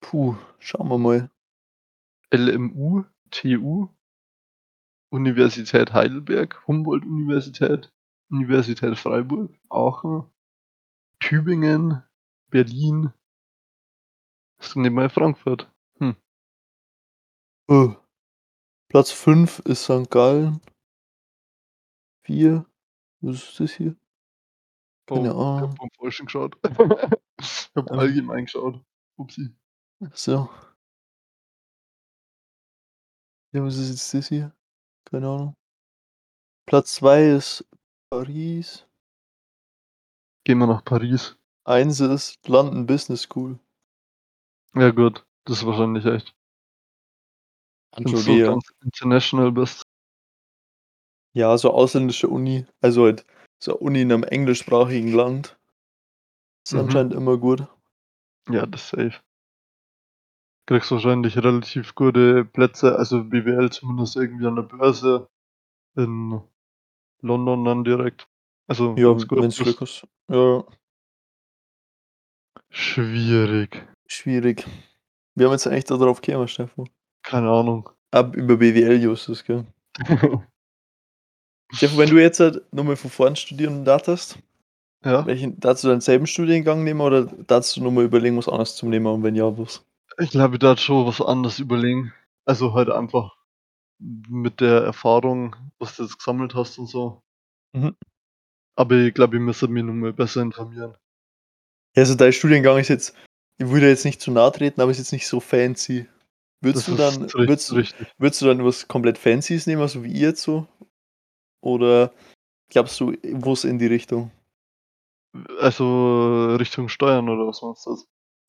Puh, 0.05 0.35
schauen 0.59 0.87
wir 0.89 0.99
mal. 0.99 1.31
LMU, 2.31 3.05
TU 3.31 3.89
Universität 5.11 5.93
Heidelberg, 5.93 6.65
Humboldt-Universität 6.67 7.91
Universität 8.31 8.97
Freiburg, 8.97 9.51
Aachen, 9.69 10.23
Tübingen, 11.19 12.03
Berlin. 12.49 13.13
Ist 14.59 14.75
denn 14.75 14.95
bei 14.95 15.09
Frankfurt? 15.09 15.69
Hm. 15.99 16.15
Oh. 17.69 17.95
Platz 18.89 19.11
5 19.11 19.59
ist 19.59 19.83
St. 19.85 20.09
Gallen. 20.11 20.61
4. 22.25 22.65
Was 23.21 23.43
ist 23.43 23.59
das 23.59 23.71
hier? 23.73 23.95
Keine 25.07 25.35
Oh, 25.35 25.37
ich 25.51 25.59
Ahnung. 25.59 25.61
habe 25.61 25.75
vom 25.77 25.89
Falschen 25.99 26.25
geschaut. 26.25 26.57
ich 27.39 27.69
habe 27.75 27.91
Ähm. 27.91 27.99
allgemein 27.99 28.45
geschaut. 28.45 28.81
Upsi. 29.17 29.55
Ach 30.03 30.15
so. 30.15 30.49
Ja, 33.53 33.63
was 33.63 33.77
ist 33.77 33.89
jetzt 33.89 34.13
das 34.13 34.27
hier? 34.27 34.51
Keine 35.05 35.27
Ahnung. 35.27 35.55
Platz 36.67 36.95
2 36.95 37.23
ist 37.29 37.63
Paris. 38.09 38.85
Gehen 40.43 40.57
wir 40.59 40.67
nach 40.67 40.83
Paris. 40.83 41.37
1 41.63 41.99
ist 42.01 42.47
London 42.47 42.85
Business 42.85 43.23
School. 43.23 43.59
Ja 44.75 44.91
gut, 44.91 45.25
das 45.45 45.59
ist 45.59 45.65
wahrscheinlich 45.65 46.05
echt. 46.05 46.35
Wenn 47.95 48.03
du 48.03 48.17
so 48.17 48.37
ganz 48.37 48.71
international 48.83 49.51
bist. 49.51 49.83
Ja, 51.33 51.57
so 51.57 51.71
ausländische 51.71 52.27
Uni. 52.29 52.65
Also 52.81 53.05
halt 53.05 53.25
so 53.59 53.77
Uni 53.77 54.01
in 54.01 54.11
einem 54.11 54.23
englischsprachigen 54.23 55.11
Land. 55.13 55.57
Ist 56.65 56.73
Mhm. 56.73 56.79
anscheinend 56.79 57.13
immer 57.13 57.37
gut. 57.37 57.67
Ja, 58.49 58.65
das 58.65 58.89
safe. 58.89 59.24
Kriegst 60.67 60.91
wahrscheinlich 60.91 61.37
relativ 61.37 61.93
gute 61.93 62.43
Plätze, 62.43 62.95
also 62.97 63.23
BWL 63.23 63.69
zumindest 63.71 64.15
irgendwie 64.15 64.47
an 64.47 64.55
der 64.55 64.63
Börse 64.63 65.29
in 65.95 66.41
London 67.21 67.65
dann 67.65 67.83
direkt. 67.83 68.27
Also 68.67 68.95
Ja, 68.97 69.09
wenn's 69.09 69.27
Plus 69.27 69.57
Glück 69.57 69.81
hast. 69.81 70.07
Ja, 70.27 70.63
schwierig. 72.69 73.85
schwierig. 74.07 74.65
Wir 75.35 75.45
haben 75.45 75.53
jetzt 75.53 75.67
eigentlich 75.67 75.83
da 75.83 75.97
drauf 75.97 76.21
gekommen, 76.21 76.47
Stefan. 76.47 76.89
Keine 77.21 77.49
Ahnung. 77.49 77.89
Ab 78.11 78.35
über 78.35 78.57
BWL 78.57 79.01
Justus, 79.01 79.43
gell? 79.43 79.65
Stefan, 81.73 81.97
wenn 81.97 82.09
du 82.09 82.21
jetzt 82.21 82.39
halt 82.39 82.61
nochmal 82.73 82.95
von 82.95 83.11
vorn 83.11 83.35
studieren 83.35 83.85
darfst, 83.85 84.39
ja, 85.03 85.25
welchen, 85.25 85.59
darfst 85.59 85.83
du 85.83 85.89
denselben 85.89 86.25
Studiengang 86.25 86.83
nehmen 86.83 87.01
oder 87.01 87.25
darfst 87.25 87.75
du 87.75 87.83
nochmal 87.83 88.05
überlegen, 88.05 88.37
was 88.37 88.47
anderes 88.47 88.75
zum 88.75 88.89
nehmen 88.89 89.05
und 89.07 89.23
wenn 89.23 89.35
ja, 89.35 89.55
was? 89.57 89.85
Ich 90.17 90.29
glaube, 90.31 90.55
ich 90.55 90.59
darf 90.59 90.79
schon 90.79 91.05
was 91.05 91.21
anderes 91.21 91.59
überlegen. 91.59 92.13
Also 92.45 92.73
halt 92.73 92.89
einfach 92.89 93.35
mit 93.99 94.59
der 94.61 94.81
Erfahrung, 94.81 95.55
was 95.79 95.95
du 95.95 96.03
jetzt 96.03 96.17
gesammelt 96.17 96.53
hast 96.53 96.77
und 96.77 96.87
so. 96.87 97.21
Mhm. 97.73 97.95
Aber 98.75 98.95
ich 98.95 99.13
glaube, 99.13 99.37
ich 99.37 99.41
müsste 99.41 99.67
mich 99.67 99.83
nochmal 99.83 100.13
besser 100.13 100.41
informieren. 100.41 100.95
Ja, 101.95 102.01
also 102.03 102.15
dein 102.15 102.33
Studiengang 102.33 102.77
ist 102.77 102.89
jetzt, 102.89 103.15
ich 103.57 103.67
würde 103.69 103.87
jetzt 103.87 104.03
nicht 104.05 104.21
zu 104.21 104.31
nahe 104.31 104.51
treten, 104.51 104.81
aber 104.81 104.91
ist 104.91 104.97
jetzt 104.97 105.13
nicht 105.13 105.27
so 105.27 105.39
fancy. 105.39 106.07
Würdest 106.61 106.87
Das 106.87 106.95
du 106.95 107.01
dann, 107.01 107.23
richtig, 107.23 107.35
würdest, 107.47 107.69
du- 107.71 107.75
richtig. 107.75 108.07
würdest 108.17 108.41
du 108.41 108.45
dann 108.47 108.65
was 108.65 108.87
komplett 108.87 109.17
Fancyes 109.17 109.65
nehmen, 109.65 109.87
so 109.87 110.03
wie 110.03 110.11
ihr 110.11 110.29
jetzt 110.29 110.41
so? 110.41 110.67
Oder 111.61 112.11
glaubst 112.69 112.99
du, 112.99 113.13
wo 113.33 113.53
es 113.53 113.63
in 113.63 113.79
die 113.79 113.87
Richtung? 113.87 114.31
Also 115.59 116.55
Richtung 116.55 116.89
Steuern 116.89 117.29
oder 117.29 117.47
was 117.47 117.61
meinst 117.61 117.85
du? 117.85 117.97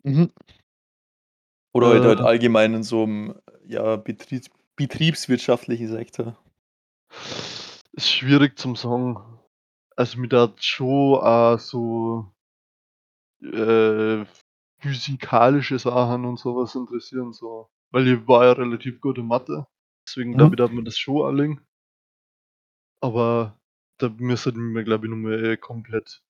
Mhm. 0.05 0.31
Oder 1.77 1.89
halt, 1.89 2.05
halt 2.05 2.21
Äh. 2.21 2.23
allgemein 2.23 2.75
in 2.75 2.83
so 2.83 3.05
einem 3.05 3.35
ja, 3.67 3.97
Betriebs 3.97 4.51
betriebswirtschaftlichen 4.77 5.89
Sektor. 5.89 6.39
Ist 7.93 8.11
schwierig 8.11 8.59
zum 8.59 8.77
sagen. 8.77 9.41
Also 9.97 10.19
mir 10.21 10.29
da 10.29 10.53
schon 10.59 11.19
auch 11.21 11.59
so 11.59 12.33
äh, 13.43 14.25
physikalische 14.81 15.79
Sachen 15.79 16.25
und 16.25 16.39
sowas 16.39 16.75
interessieren, 16.75 17.33
so. 17.33 17.69
Weil 17.91 18.07
ich 18.09 18.29
war 18.29 18.45
ja 18.45 18.53
relativ 18.53 19.01
gut 19.01 19.19
in 19.19 19.27
Mathe. 19.27 19.67
Deswegen 20.07 20.33
Mhm. 20.33 20.39
ich, 20.53 20.57
darf 20.57 20.71
man 20.71 20.85
das 20.85 20.99
schon 20.99 21.27
anlegen. 21.27 21.67
Aber 23.01 23.59
da 23.99 24.11
müsste 24.11 24.53
mir, 24.53 24.85
glaube 24.85 25.07
ich, 25.07 25.11
nochmal 25.11 25.45
äh, 25.45 25.57
komplett. 25.57 26.23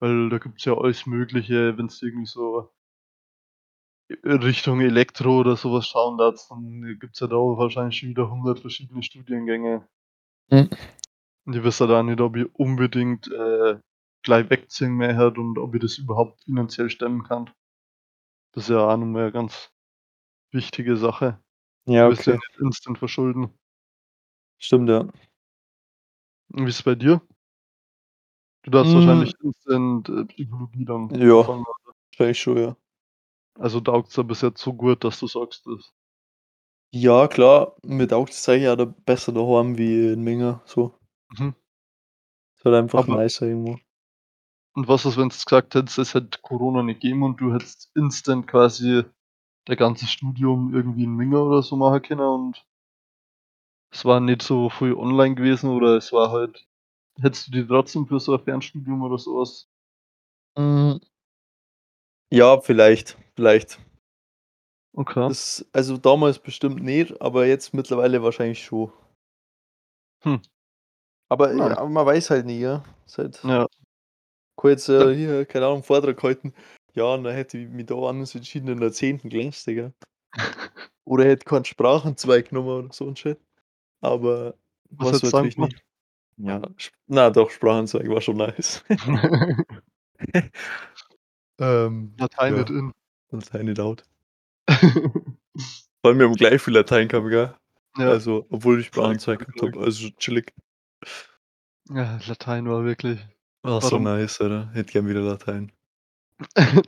Weil 0.00 0.28
da 0.30 0.38
gibt 0.38 0.60
es 0.60 0.64
ja 0.66 0.74
alles 0.76 1.06
Mögliche, 1.06 1.78
wenn 1.78 1.86
es 1.86 2.02
irgendwie 2.02 2.26
so 2.26 2.70
Richtung 4.24 4.80
Elektro 4.80 5.40
oder 5.40 5.56
sowas 5.56 5.86
schauen 5.88 6.18
darfst, 6.18 6.50
dann 6.50 6.98
gibt 7.00 7.14
es 7.14 7.20
ja 7.20 7.26
da 7.26 7.36
wahrscheinlich 7.36 7.96
schon 7.98 8.10
wieder 8.10 8.30
100 8.30 8.60
verschiedene 8.60 9.02
Studiengänge. 9.02 9.86
Mhm. 10.50 10.70
Und 11.46 11.56
ich 11.56 11.64
weiß 11.64 11.80
ja 11.80 11.86
da 11.86 12.02
nicht, 12.02 12.20
ob 12.20 12.36
ich 12.36 12.46
unbedingt 12.54 13.28
äh, 13.32 13.78
gleich 14.22 14.50
wegziehen 14.50 14.94
mehr 14.94 15.16
hat 15.16 15.38
und 15.38 15.58
ob 15.58 15.74
ich 15.74 15.82
das 15.82 15.98
überhaupt 15.98 16.42
finanziell 16.44 16.90
stemmen 16.90 17.24
kann. 17.24 17.50
Das 18.54 18.64
ist 18.64 18.70
ja 18.70 18.86
auch 18.88 18.96
nochmal 18.96 19.22
eine 19.24 19.32
ganz 19.32 19.70
wichtige 20.52 20.96
Sache. 20.96 21.40
Ja, 21.86 22.04
Du 22.04 22.10
willst 22.10 22.26
ja 22.26 22.34
okay. 22.34 22.42
nicht 22.50 22.60
instant 22.60 22.98
verschulden. 22.98 23.54
Stimmt, 24.60 24.88
ja. 24.88 25.00
Und 26.52 26.66
wie 26.66 26.68
ist 26.70 26.76
es 26.76 26.82
bei 26.82 26.94
dir? 26.94 27.20
Du 28.64 28.70
darfst 28.70 28.92
Mm. 28.94 28.96
wahrscheinlich 28.96 29.34
instant 29.42 30.08
äh, 30.08 30.24
Psychologie 30.24 30.84
dann 30.86 31.10
Ja. 31.10 31.46
Wahrscheinlich 32.12 32.40
schon, 32.40 32.56
ja. 32.56 32.76
Also 33.58 33.80
taugt 33.80 34.08
es 34.10 34.16
ja 34.16 34.22
bis 34.22 34.40
jetzt 34.42 34.60
so 34.60 34.72
gut, 34.72 35.04
dass 35.04 35.20
du 35.20 35.26
sagst 35.26 35.66
das. 35.66 35.92
Ja, 36.92 37.28
klar, 37.28 37.76
mir 37.82 38.06
taugt 38.08 38.30
es 38.32 38.48
eigentlich 38.48 38.68
auch 38.68 38.76
da 38.76 38.84
besser 38.84 39.32
daheim 39.32 39.78
wie 39.78 40.12
in 40.12 40.22
Minga, 40.22 40.62
so. 40.64 40.94
Mhm. 41.30 41.54
Ist 42.56 42.64
halt 42.64 42.76
einfach 42.76 43.00
Aber- 43.08 43.22
nicer 43.22 43.46
irgendwo. 43.46 43.78
Und 44.76 44.88
was 44.88 45.04
ist, 45.04 45.16
wenn 45.16 45.28
du 45.28 45.34
gesagt 45.36 45.74
hättest, 45.76 45.98
es 45.98 46.14
hätte 46.14 46.40
Corona 46.42 46.82
nicht 46.82 47.00
gegeben 47.00 47.22
und 47.22 47.40
du 47.40 47.52
hättest 47.54 47.90
instant 47.94 48.48
quasi 48.48 49.04
dein 49.66 49.76
ganzes 49.76 50.10
Studium 50.10 50.74
irgendwie 50.74 51.04
in 51.04 51.14
Minga 51.14 51.38
oder 51.38 51.62
so 51.62 51.76
machen 51.76 52.02
können 52.02 52.20
und 52.20 52.66
es 53.92 54.04
war 54.04 54.18
nicht 54.18 54.42
so 54.42 54.70
viel 54.70 54.94
online 54.94 55.36
gewesen 55.36 55.70
oder 55.70 55.96
es 55.96 56.12
war 56.12 56.32
halt, 56.32 56.66
hättest 57.20 57.46
du 57.48 57.52
dir 57.52 57.68
trotzdem 57.68 58.06
für 58.08 58.18
so 58.18 58.34
ein 58.36 58.42
Fernstudium 58.42 59.02
oder 59.02 59.16
sowas? 59.18 59.68
Mm. 60.56 60.96
Ja, 62.30 62.60
vielleicht, 62.60 63.16
vielleicht. 63.34 63.78
Okay. 64.96 65.28
Das, 65.28 65.66
also 65.72 65.96
damals 65.96 66.38
bestimmt 66.38 66.82
nicht, 66.82 67.20
aber 67.20 67.46
jetzt 67.46 67.74
mittlerweile 67.74 68.22
wahrscheinlich 68.22 68.62
schon. 68.64 68.92
Hm. 70.22 70.40
Aber, 71.28 71.52
Nice. 71.52 71.70
ja, 71.70 71.78
aber 71.78 71.88
man 71.88 72.06
weiß 72.06 72.30
halt 72.30 72.46
nie, 72.46 72.60
ja. 72.60 72.84
Ist 73.06 73.18
halt, 73.18 73.42
Ja, 73.42 73.66
kann 74.56 74.70
jetzt 74.70 74.88
äh, 74.88 75.14
hier, 75.14 75.44
keine 75.46 75.66
Ahnung, 75.66 75.82
Vortrag 75.82 76.22
halten. 76.22 76.54
Ja, 76.94 77.14
und 77.14 77.24
dann 77.24 77.34
hätte 77.34 77.58
ich 77.58 77.68
mich 77.68 77.86
da 77.86 77.96
anders 77.96 78.34
entschieden 78.34 78.68
in 78.68 78.80
der 78.80 78.92
10. 78.92 79.18
gelängst, 79.18 79.66
Digga. 79.66 79.92
Oder 81.04 81.24
hätte 81.24 81.44
keinen 81.44 81.64
Sprachenzweig 81.64 82.48
genommen 82.48 82.68
oder 82.68 82.92
so 82.92 83.06
ein 83.06 83.16
Shit. 83.16 83.38
Aber 84.00 84.54
Was 84.90 85.12
was 85.12 85.22
natürlich 85.22 85.56
dann 85.56 85.64
nicht. 85.64 85.84
Ja, 86.36 86.62
na 87.06 87.30
doch, 87.30 87.50
Sprachenzweig 87.50 88.08
war 88.08 88.20
schon 88.20 88.36
nice. 88.36 88.84
ähm, 91.58 92.14
Latein 92.18 92.56
ja, 92.56 92.66
in. 92.68 92.92
Latein 93.40 93.66
nicht 93.66 93.80
out. 93.80 94.04
Vor 94.68 96.10
allem, 96.10 96.18
wir 96.18 96.26
haben 96.26 96.34
gleich 96.36 96.60
viel 96.62 96.74
Latein 96.74 97.08
gehabt, 97.08 97.28
gell? 97.28 97.54
ja. 97.98 98.08
Also, 98.10 98.46
obwohl 98.50 98.80
ich 98.80 98.86
Sprachenzweig 98.86 99.38
gehabt 99.40 99.62
habe, 99.62 99.80
also 99.84 100.08
chillig. 100.18 100.52
ja, 101.90 102.18
Latein 102.26 102.68
war 102.68 102.84
wirklich. 102.84 103.18
War 103.62 103.80
so 103.80 103.98
nice, 103.98 104.40
oder? 104.40 104.70
Hätte 104.74 104.92
gern 104.92 105.08
wieder 105.08 105.20
Latein. 105.22 105.72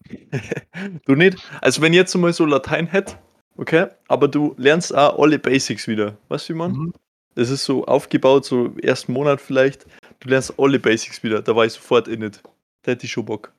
du 1.06 1.14
nicht? 1.14 1.38
Also, 1.60 1.82
wenn 1.82 1.92
jetzt 1.92 2.14
mal 2.16 2.32
so 2.32 2.44
Latein 2.46 2.86
hätte, 2.86 3.16
okay, 3.56 3.88
aber 4.08 4.28
du 4.28 4.54
lernst 4.58 4.94
auch 4.94 5.18
alle 5.18 5.38
Basics 5.38 5.86
wieder. 5.88 6.16
Weißt 6.28 6.48
du, 6.48 6.54
wie 6.54 6.58
man? 6.58 6.72
Mhm. 6.72 6.92
Ist 7.36 7.64
so 7.64 7.84
aufgebaut, 7.86 8.44
so 8.44 8.74
ersten 8.82 9.12
Monat 9.12 9.40
vielleicht. 9.40 9.86
Du 10.18 10.28
lernst 10.28 10.52
alle 10.58 10.78
Basics 10.78 11.22
wieder. 11.22 11.40
Da 11.42 11.54
war 11.54 11.64
ich 11.64 11.72
sofort 11.74 12.08
in 12.08 12.22
it. 12.22 12.42
Da 12.82 12.92
hätte 12.92 13.06
ich 13.06 13.12
schon 13.12 13.24
Bock. 13.24 13.52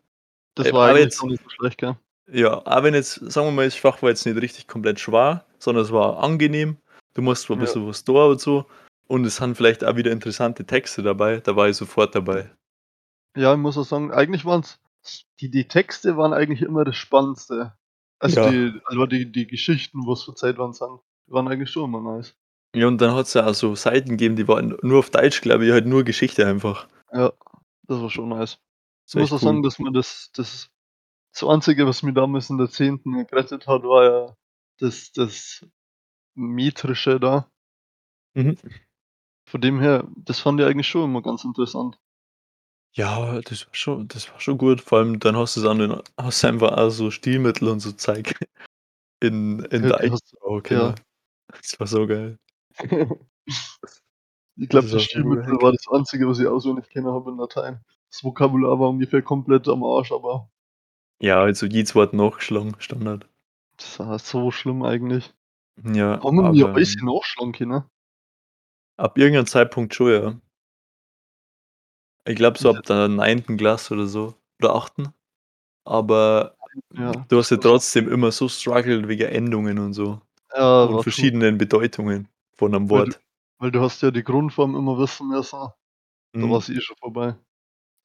Das 0.55 0.67
Äh, 0.67 0.73
war 0.73 0.97
jetzt- 0.97 1.21
auch 1.21 1.27
nicht 1.27 1.41
so 1.41 1.49
schlecht, 1.49 1.77
gell? 1.77 1.95
Ja, 2.31 2.65
aber 2.65 2.83
wenn 2.83 2.93
jetzt, 2.93 3.15
sagen 3.31 3.47
wir 3.47 3.51
mal, 3.51 3.65
das 3.65 3.75
Fach 3.75 4.01
war 4.01 4.09
jetzt 4.09 4.25
nicht 4.25 4.41
richtig 4.41 4.67
komplett 4.67 4.99
schwer, 4.99 5.45
sondern 5.59 5.83
es 5.83 5.91
war 5.91 6.23
angenehm. 6.23 6.77
Du 7.13 7.21
musst 7.21 7.43
zwar 7.43 7.57
ein 7.57 7.59
Ja. 7.59 7.65
bisschen 7.65 7.87
was 7.87 8.03
da 8.05 8.25
und 8.25 8.39
so. 8.39 8.65
Und 9.07 9.25
es 9.25 9.35
sind 9.35 9.57
vielleicht 9.57 9.83
auch 9.83 9.97
wieder 9.97 10.11
interessante 10.11 10.65
Texte 10.65 11.03
dabei. 11.03 11.41
Da 11.41 11.55
war 11.57 11.67
ich 11.67 11.75
sofort 11.75 12.15
dabei. 12.15 12.49
Ja, 13.35 13.51
ich 13.53 13.59
muss 13.59 13.77
auch 13.77 13.83
sagen, 13.83 14.11
eigentlich 14.11 14.45
waren's 14.45 14.79
die 15.39 15.49
die 15.49 15.67
Texte 15.67 16.15
waren 16.15 16.31
eigentlich 16.31 16.61
immer 16.61 16.85
das 16.85 16.95
Spannendste. 16.95 17.73
Also 18.19 18.39
Ja. 18.39 18.51
die 18.51 18.79
also 18.85 19.05
die 19.07 19.29
die 19.31 19.47
Geschichten, 19.47 20.05
wo's 20.05 20.23
verzeiht 20.23 20.57
waren 20.57 20.73
sind, 20.73 20.99
waren 21.27 21.47
eigentlich 21.47 21.71
schon 21.71 21.85
immer 21.85 22.01
nice. 22.17 22.35
Ja, 22.75 22.87
und 22.87 23.01
dann 23.01 23.13
hat 23.15 23.25
es 23.25 23.33
ja 23.33 23.45
auch 23.47 23.53
so 23.53 23.75
Seiten 23.75 24.11
gegeben, 24.11 24.35
die 24.37 24.47
waren 24.47 24.77
nur 24.83 24.99
auf 24.99 25.09
Deutsch, 25.09 25.41
glaube 25.41 25.65
ich, 25.65 25.71
halt 25.73 25.85
nur 25.87 26.03
Geschichte 26.05 26.45
einfach. 26.47 26.87
Ja, 27.11 27.33
das 27.87 27.99
war 28.01 28.09
schon 28.09 28.29
nice. 28.29 28.59
Ich 29.07 29.15
muss 29.15 29.31
auch 29.33 29.41
cool. 29.41 29.45
sagen, 29.45 29.63
dass 29.63 29.79
mir 29.79 29.91
das 29.91 30.29
das 30.33 30.69
das 31.33 31.43
Einzige, 31.43 31.87
was 31.87 32.03
mir 32.03 32.13
damals 32.13 32.49
in 32.49 32.57
der 32.57 32.69
10. 32.69 33.25
gerettet 33.25 33.67
hat, 33.67 33.83
war 33.83 34.03
ja 34.05 34.35
das 34.79 35.11
das 35.13 35.65
Metrische 36.35 37.19
da. 37.19 37.49
Mhm. 38.35 38.55
Von 39.47 39.61
dem 39.61 39.79
her, 39.79 40.07
das 40.15 40.39
fand 40.39 40.59
ich 40.59 40.65
eigentlich 40.65 40.87
schon 40.87 41.05
immer 41.05 41.21
ganz 41.21 41.43
interessant. 41.43 41.99
Ja, 42.93 43.39
das 43.41 43.65
war 43.67 43.73
schon 43.75 44.07
das 44.09 44.29
war 44.31 44.39
schon 44.41 44.57
gut. 44.57 44.81
Vor 44.81 44.97
allem 44.99 45.19
dann 45.19 45.37
hast 45.37 45.55
du's 45.55 45.65
an 45.65 45.79
den 45.79 45.95
hast 46.17 46.43
du 46.43 46.47
einfach 46.47 46.73
auch 46.77 46.89
so 46.89 47.09
Stilmittel 47.09 47.69
und 47.69 47.79
so 47.79 47.91
Zeug 47.93 48.33
in 49.21 49.59
in 49.71 49.83
Ja, 49.83 49.89
der 49.89 49.99
du 49.99 50.11
hast 50.13 50.35
ja. 50.69 50.95
Das 51.47 51.79
war 51.79 51.87
so 51.87 52.07
geil. 52.07 52.37
Ich 54.55 54.69
Das 54.69 54.69
glaube, 54.69 54.87
das 54.89 54.91
guter 54.91 54.99
Stilmittel 54.99 55.53
war 55.61 55.71
das 55.73 55.87
Einzige, 55.91 56.27
was 56.27 56.39
ich 56.39 56.47
auswendig 56.47 56.87
gekannt 56.89 57.07
habe 57.13 57.31
in 57.31 57.37
Latein. 57.37 57.83
Das 58.09 58.23
Vokabular 58.23 58.79
war 58.79 58.89
ungefähr 58.89 59.21
komplett 59.21 59.67
am 59.67 59.83
Arsch, 59.83 60.11
aber 60.11 60.49
Ja, 61.23 61.39
also 61.43 61.67
jedes 61.67 61.93
Wort 61.93 62.13
nachgeschlagen, 62.15 62.75
Standard. 62.79 63.27
das 63.77 63.99
war 63.99 64.19
so 64.19 64.51
schlimm 64.51 64.83
eigentlich. 64.83 65.33
Ja, 65.77 66.21
Haben 66.23 66.37
wir 66.37 66.49
aber 66.49 66.75
alles 66.75 66.95
nachschlagen 67.01 67.53
können? 67.53 67.85
ab 68.99 69.17
irgendeinem 69.17 69.47
Zeitpunkt 69.47 69.93
schon, 69.95 70.11
ja. 70.11 70.41
Ich 72.27 72.35
glaube 72.35 72.59
so 72.59 72.69
ab 72.69 72.83
der 72.83 73.07
9. 73.07 73.57
Klasse 73.57 73.93
oder 73.95 74.05
so 74.05 74.35
oder 74.59 74.75
8., 74.75 75.11
aber 75.85 76.57
Ja, 76.93 77.25
du 77.29 77.37
hast 77.39 77.51
ja 77.51 77.57
war 77.57 77.61
trotzdem 77.61 78.09
immer 78.09 78.31
so 78.31 78.49
struggled 78.49 79.07
wegen 79.09 79.27
Endungen 79.29 79.79
und 79.79 79.93
so 79.93 80.21
Ja, 80.49 80.85
und 80.85 80.89
war 80.89 81.03
verschiedenen 81.03 81.57
Bedeutungen 81.57 82.29
von 82.57 82.71
'nem 82.71 82.89
Weil 82.91 83.03
du 83.03 83.11
Wort. 83.11 83.21
weil 83.59 83.71
du 83.71 83.79
hast 83.81 84.01
ja 84.01 84.11
die 84.11 84.23
Grundform 84.23 84.75
immer 84.75 84.97
wissen 84.97 85.27
müssen. 85.29 85.57
Da 85.59 85.71
Mhm. 86.35 86.49
war's 86.49 86.69
eh 86.69 86.81
schon 86.81 86.97
vorbei. 86.97 87.35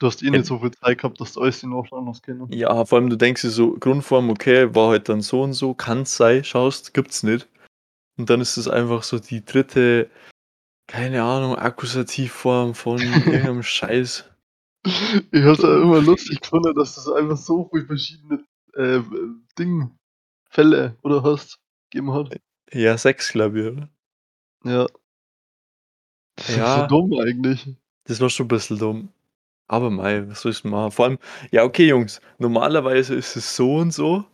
Du 0.00 0.06
hast 0.06 0.22
eh 0.22 0.30
nicht 0.30 0.44
so 0.44 0.58
viel 0.58 0.70
Zeit 0.72 0.98
gehabt, 0.98 1.20
dass 1.20 1.32
du 1.32 1.40
alles 1.40 1.60
dir 1.60 1.68
nachschauen 1.68 2.06
hast 2.08 2.22
können. 2.22 2.50
Ja, 2.50 2.84
vor 2.84 2.98
allem 2.98 3.10
du 3.10 3.16
denkst 3.16 3.42
dir 3.42 3.50
so: 3.50 3.72
„Grundform, 3.78 4.30
okay, 4.30 4.74
war 4.74 4.90
halt 4.90 5.08
dann 5.08 5.20
so 5.22 5.42
und 5.42 5.52
so, 5.54 5.74
kann's 5.74 6.16
sein“, 6.16 6.44
schaust, 6.44 6.94
gibt's 6.94 7.22
nicht. 7.22 7.48
Und 8.18 8.30
dann 8.30 8.40
ist 8.42 8.56
es 8.58 8.68
einfach 8.68 9.02
so 9.04 9.18
die 9.20 9.44
3., 9.44 10.10
keine 10.88 11.22
Ahnung, 11.24 11.56
Akkusativform 11.56 12.74
von 12.74 13.02
irgend 13.26 13.44
'nem 13.46 13.62
Scheiß. 13.64 14.24
Ich 15.32 15.42
So 15.42 15.68
auch 15.68 15.82
immer 15.82 16.00
lustig 16.02 16.40
gefunden, 16.40 16.74
dass 16.74 16.96
es 16.96 17.08
einfach 17.08 17.36
so 17.36 17.68
viel 17.72 17.86
verschiedene, 17.86 18.44
äh, 18.74 19.00
w 19.00 19.34
Ding 19.58 19.96
Fälle 20.50 20.96
oder 21.02 21.22
hast 21.22 21.58
gegeben 21.90 22.12
hat. 22.14 22.32
Ja, 22.72 22.98
6, 22.98 23.32
glaube 23.32 23.60
ich, 23.60 23.66
oder? 23.72 23.88
Ja. 24.64 24.86
Das 26.38 26.54
ist 26.54 26.72
so 26.72 26.82
Ja. 26.82 26.86
dumm 26.86 27.12
eigentlich. 27.18 27.76
Das 28.08 28.20
war 28.20 28.30
schon 28.30 28.46
bisschen 28.48 28.78
dumm. 28.78 29.08
Aber 29.70 29.90
mei, 29.90 30.28
was 30.28 30.42
sollst 30.42 30.64
du 30.64 30.68
machen? 30.68 30.92
Vor 30.92 31.06
allem 31.06 31.18
ja, 31.50 31.64
okay, 31.64 31.88
Jungs, 31.88 32.20
normalerweise 32.38 33.14
ist 33.14 33.36
es 33.36 33.56
so 33.56 33.76
und 33.76 33.92
so, 33.92 34.24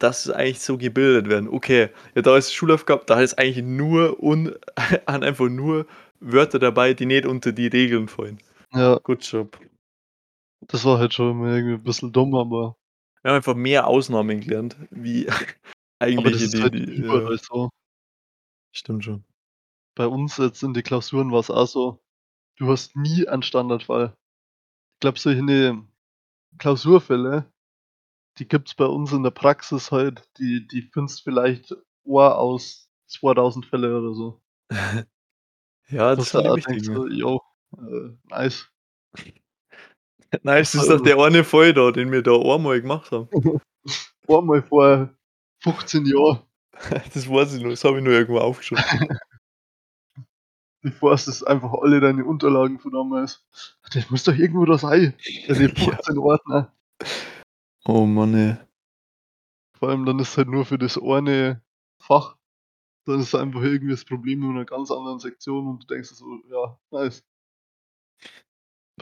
dass 0.00 0.26
es 0.26 0.32
eigentlich 0.32 0.60
so 0.60 0.78
gebildet 0.78 1.28
werden. 1.28 1.48
Okay, 1.48 1.90
ja, 2.14 2.22
da 2.22 2.36
ist 2.36 2.54
Schulaufgabe, 2.54 3.04
da 3.06 3.20
ist 3.20 3.38
eigentlich 3.38 3.64
nur 3.64 4.22
un 4.22 4.54
an 5.06 5.24
einfach 5.24 5.48
nur 5.48 5.86
Wörter 6.20 6.58
dabei, 6.60 6.94
die 6.94 7.06
nicht 7.06 7.26
unter 7.26 7.52
die 7.52 7.68
Regeln 7.68 8.08
fallen. 8.08 8.38
Ja. 8.72 8.98
Good 9.02 9.24
job. 9.24 9.58
Das 10.68 10.84
war 10.84 10.98
halt 10.98 11.14
schon 11.14 11.44
irgendwie 11.46 11.74
'n 11.74 11.82
bisschen 11.84 12.12
dumm, 12.12 12.34
aber 12.34 12.76
Wir 13.22 13.30
haben 13.30 13.36
einfach 13.36 13.54
mehr 13.54 13.86
Ausnahmen 13.86 14.40
gelernt, 14.40 14.76
wie 14.90 15.28
Aber 16.16 16.30
das 16.30 16.42
eigentliche, 16.42 16.44
ist 16.44 16.54
die 16.54 16.62
halt 16.62 16.74
die 16.74 17.02
ja. 17.02 17.36
so. 17.38 17.70
Stimmt 18.74 19.04
schon. 19.04 19.24
Bei 19.96 20.06
uns 20.06 20.36
jetzt 20.38 20.62
in 20.62 20.74
den 20.74 20.82
Klausuren 20.84 21.32
war's 21.32 21.50
auch 21.50 21.66
so, 21.66 22.00
du 22.58 22.68
hast 22.70 22.96
nie 22.96 23.28
einen 23.28 23.42
Standardfall. 23.42 24.16
Ich 24.98 25.00
glaube, 25.00 25.20
solche, 25.20 25.80
Klausurfälle, 26.58 27.52
die 28.38 28.48
gibt's 28.48 28.74
bei 28.74 28.84
uns 28.84 29.12
in 29.12 29.22
der 29.22 29.30
Praxis 29.30 29.92
halt, 29.92 30.28
die 30.38 30.66
die 30.66 30.82
findest 30.82 31.22
vielleicht 31.22 31.72
ein 32.02 32.36
aus 32.36 32.90
2000 33.06 33.64
Fälle 33.66 33.96
oder 33.96 34.12
so. 34.12 34.40
Ja, 35.90 36.16
das 36.16 36.32
die 36.32 36.36
auch 36.38 36.58
denkst 36.58 36.84
so: 36.84 37.06
„Jo, 37.06 37.40
äh, 37.78 38.10
nice.“ 38.28 38.68
Nice, 40.42 40.72
das 40.72 40.82
ist 40.82 40.90
doch 40.90 41.00
der 41.00 41.16
eine 41.18 41.44
Fall 41.44 41.72
da, 41.72 41.92
den 41.92 42.10
wir 42.10 42.22
da 42.22 42.32
einmal 42.32 42.82
gemacht 42.82 43.12
haben. 43.12 43.28
Einmal 44.28 44.62
vor 44.62 45.08
15 45.62 46.04
Jahren. 46.04 46.42
Das 47.14 47.30
weiß 47.30 47.54
ich 47.54 47.62
noch, 47.62 47.70
das 47.70 47.84
habe 47.84 47.98
ich 47.98 48.04
noch 48.04 48.10
irgendwo 48.10 48.38
aufgeschrieben. 48.40 49.16
Du 50.84 50.90
forstest 50.92 51.44
einfach 51.46 51.72
alle 51.82 52.00
deine 52.00 52.24
Unterlagen 52.24 52.78
von 52.78 52.92
damals. 52.92 53.44
Das 53.92 54.10
muss 54.10 54.22
doch 54.24 54.34
irgendwo 54.34 54.64
da 54.64 54.78
sein, 54.78 55.14
Ja. 55.48 55.54
15 55.56 56.18
Ordner. 56.18 56.72
Oh 57.86 58.06
Mann, 58.06 58.34
ey. 58.34 58.56
Vor 59.76 59.90
allem 59.90 60.04
dann 60.06 60.18
ist 60.18 60.36
halt 60.36 60.48
nur 60.48 60.64
für 60.64 60.78
das 60.78 60.98
eine 61.00 61.62
Fach 62.00 62.36
dann 63.06 63.20
ist 63.20 63.34
einfach 63.34 63.62
irgendwie 63.62 63.92
das 63.92 64.04
Problem 64.04 64.42
in 64.44 64.54
'ner 64.54 64.64
ganz 64.66 64.90
anderen 64.92 65.18
Sektion 65.20 65.66
und 65.66 65.82
du 65.84 65.86
denkst 65.94 66.10
so: 66.10 66.26
„Ja, 66.50 66.78
nice.“ 66.92 67.22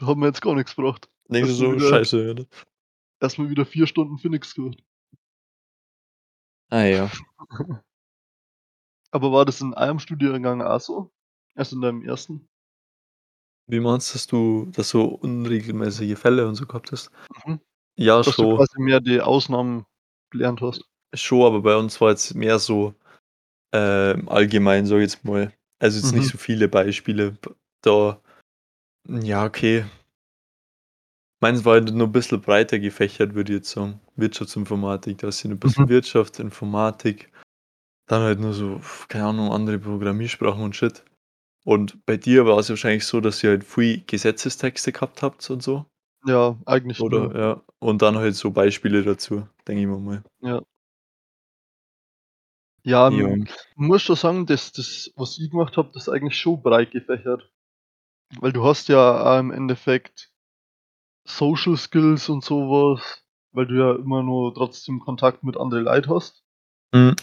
Hat 0.01 0.17
mir 0.17 0.27
jetzt 0.27 0.43
gar 0.43 0.55
nix 0.55 0.77
gebracht. 0.77 1.09
Denkst 1.29 1.51
du 1.51 1.55
so: 1.55 1.73
wieder 1.73 1.89
„Scheiße“, 1.89 2.31
oder? 2.33 2.45
erst 3.21 3.39
mal 3.39 3.49
wieder 3.51 3.65
4 3.67 3.87
Stunden 3.87 4.19
für 4.19 4.29
nix 4.29 4.55
gemacht. 4.55 4.83
Ah 6.71 6.85
ja. 6.87 7.11
Aber 9.15 9.33
war 9.33 9.45
das 9.45 9.61
in 9.61 9.75
eurem 9.75 9.99
Studiengang 9.99 10.62
auch 10.62 10.81
so? 10.81 11.11
Also, 11.57 11.75
in 11.77 11.83
deinem 11.83 12.03
1.? 12.03 12.47
Wie 13.69 13.81
meinst, 13.81 14.14
dass 14.14 14.27
du 14.29 14.66
dass 14.71 14.90
du 14.90 15.03
unregelmäßige 15.03 16.16
Fälle 16.16 16.47
und 16.47 16.55
so 16.55 16.66
gehabt 16.66 16.92
hast? 16.92 17.11
Mhm. 17.47 17.61
Ja, 17.97 18.23
Dass 18.25 18.38
du 18.38 18.47
schon. 18.47 18.49
quasi 18.49 18.81
mehr 18.81 19.01
die 19.01 19.21
Ausnahmen 19.21 19.87
gelernt 20.31 20.61
hast? 20.62 20.85
Schon, 21.14 21.42
aber 21.47 21.61
bei 21.62 21.77
uns 21.77 22.01
war 22.01 22.11
jetzt 22.11 22.35
mehr 22.35 22.59
so, 22.59 22.95
ähm, 23.73 24.29
allgemein, 24.29 24.87
sage 24.87 25.05
ich 25.05 25.12
jetzt 25.12 25.25
mal. 25.25 25.53
Also, 25.81 25.99
jetzt 25.99 26.12
nicht 26.14 26.27
Mhm. 26.27 26.31
so 26.31 26.38
viele 26.38 26.69
Beispiele 26.69 27.38
da 27.83 28.21
ja, 29.09 29.45
okay. 29.47 29.85
Meins 31.42 31.64
war 31.66 31.75
halt 31.75 31.92
nur 31.92 32.07
'n 32.07 32.12
bisschen 32.12 32.40
breiter 32.40 32.79
gefächert, 32.79 33.35
würde 33.35 33.53
ich 33.53 33.59
jetzt 33.59 33.71
sagen. 33.71 34.01
Wirtschaftsinformatik, 34.16 35.19
da 35.19 35.27
hast 35.27 35.45
du 35.45 35.49
'n 35.49 35.59
Mhm. 35.64 35.87
bisschen 35.87 35.88
Wirtschaft, 35.90 36.38
Informatik, 36.38 37.31
dann 38.09 38.23
halt 38.23 38.40
nur 38.40 38.55
so, 38.55 38.81
keine 39.09 39.27
Ahnung, 39.27 39.53
andere 39.53 39.79
Programmiersprachen 39.79 40.62
und 40.64 40.77
Shit. 40.77 41.05
Und 41.66 42.07
bei 42.07 42.16
dir 42.16 42.46
war's 42.46 42.70
wahrscheinlich 42.70 43.05
so, 43.05 43.20
dass 43.20 43.42
ihr 43.42 43.50
halt 43.50 43.64
viel 43.64 44.00
Gesetzestexte 44.07 44.92
gehabt 44.92 45.20
habt 45.22 45.50
und 45.50 45.64
so? 45.64 45.85
Ja, 46.26 46.59
eigentlich 46.66 47.00
Oder 47.00 47.11
nur. 47.11 47.37
ja, 47.38 47.62
und 47.79 48.00
dann 48.02 48.16
halt 48.16 48.35
so 48.37 48.50
Beispiele 48.50 49.02
dazu, 49.02 49.46
denke 49.68 49.83
ich 49.83 49.87
mir 49.87 49.98
mal. 49.98 50.22
Ja. 50.40 50.61
Ja, 52.85 53.11
hm, 53.11 53.46
muss 53.74 54.02
schon 54.02 54.16
sagen, 54.16 54.46
das 54.46 54.72
das, 54.72 55.11
was 55.16 55.38
ich 55.38 55.50
gemacht 55.50 55.76
habe, 55.76 55.90
das 55.92 56.05
ist 56.05 56.09
eigentlich 56.09 56.38
schon 56.38 56.62
breit 56.62 56.90
gefächert. 56.92 57.50
Weil 58.40 58.52
du 58.52 58.64
hast 58.64 58.88
ja 58.88 59.38
im 59.40 59.50
Endeffekt 59.52 60.31
Social 61.26 61.76
Skills 61.76 62.29
und 62.31 62.44
so 62.44 62.61
was, 62.70 63.24
weil 63.52 63.66
du 63.66 63.76
ja 63.79 63.94
immer 63.96 64.22
nur 64.22 64.55
trotzdem 64.55 65.00
Kontakt 65.00 65.44
mit 65.44 65.57
anderen 65.57 65.85
Leuten 65.85 66.11
hast. 66.11 66.40
Mhm. 66.94 67.16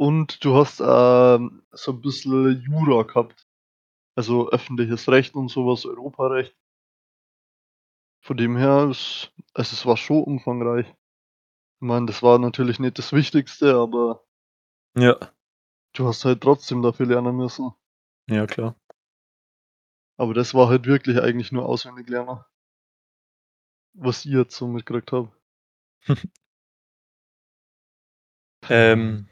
Und 0.00 0.44
du 0.44 0.54
hast, 0.56 0.80
ähm, 0.80 1.62
so 1.72 1.92
'n 1.92 2.00
bisschen 2.00 2.60
Jura 2.62 3.02
gehabt, 3.04 3.46
also, 4.16 4.50
öffentliches 4.50 5.08
Recht 5.08 5.34
und 5.34 5.48
so 5.48 5.66
was, 5.66 5.86
Europarecht. 5.86 6.54
Von 8.22 8.36
dem 8.38 8.56
her 8.56 8.88
es 8.90 9.30
also, 9.52 9.74
es 9.74 9.84
war 9.86 9.96
schon 9.96 10.22
umfangreich. 10.24 10.86
Ich 10.86 10.94
meine, 11.86 12.06
das 12.06 12.22
war 12.22 12.38
natürlich 12.38 12.80
nicht 12.80 12.98
das 12.98 13.12
Wichtigste, 13.12 13.74
aber 13.76 14.24
Ja. 14.96 15.18
du 15.94 16.06
hast 16.08 16.24
halt 16.24 16.42
trotzdem 16.42 16.82
dafür 16.82 17.06
lernen 17.06 17.36
müssen. 17.36 17.72
Ja, 18.28 18.46
klar. 18.46 18.76
Aber 20.18 20.32
das 20.34 20.54
war 20.54 20.68
halt 20.68 20.86
wirklich 20.86 21.18
eigentlich 21.20 21.50
nur 21.52 21.66
auswendig 21.66 22.08
lernen. 22.08 22.44
Was 23.96 24.24
ich 24.24 24.32
jetzt 24.32 24.56
so 24.56 24.66
mitgekriegt 24.66 25.12
habe. 25.12 25.30
Ähm, 28.70 29.26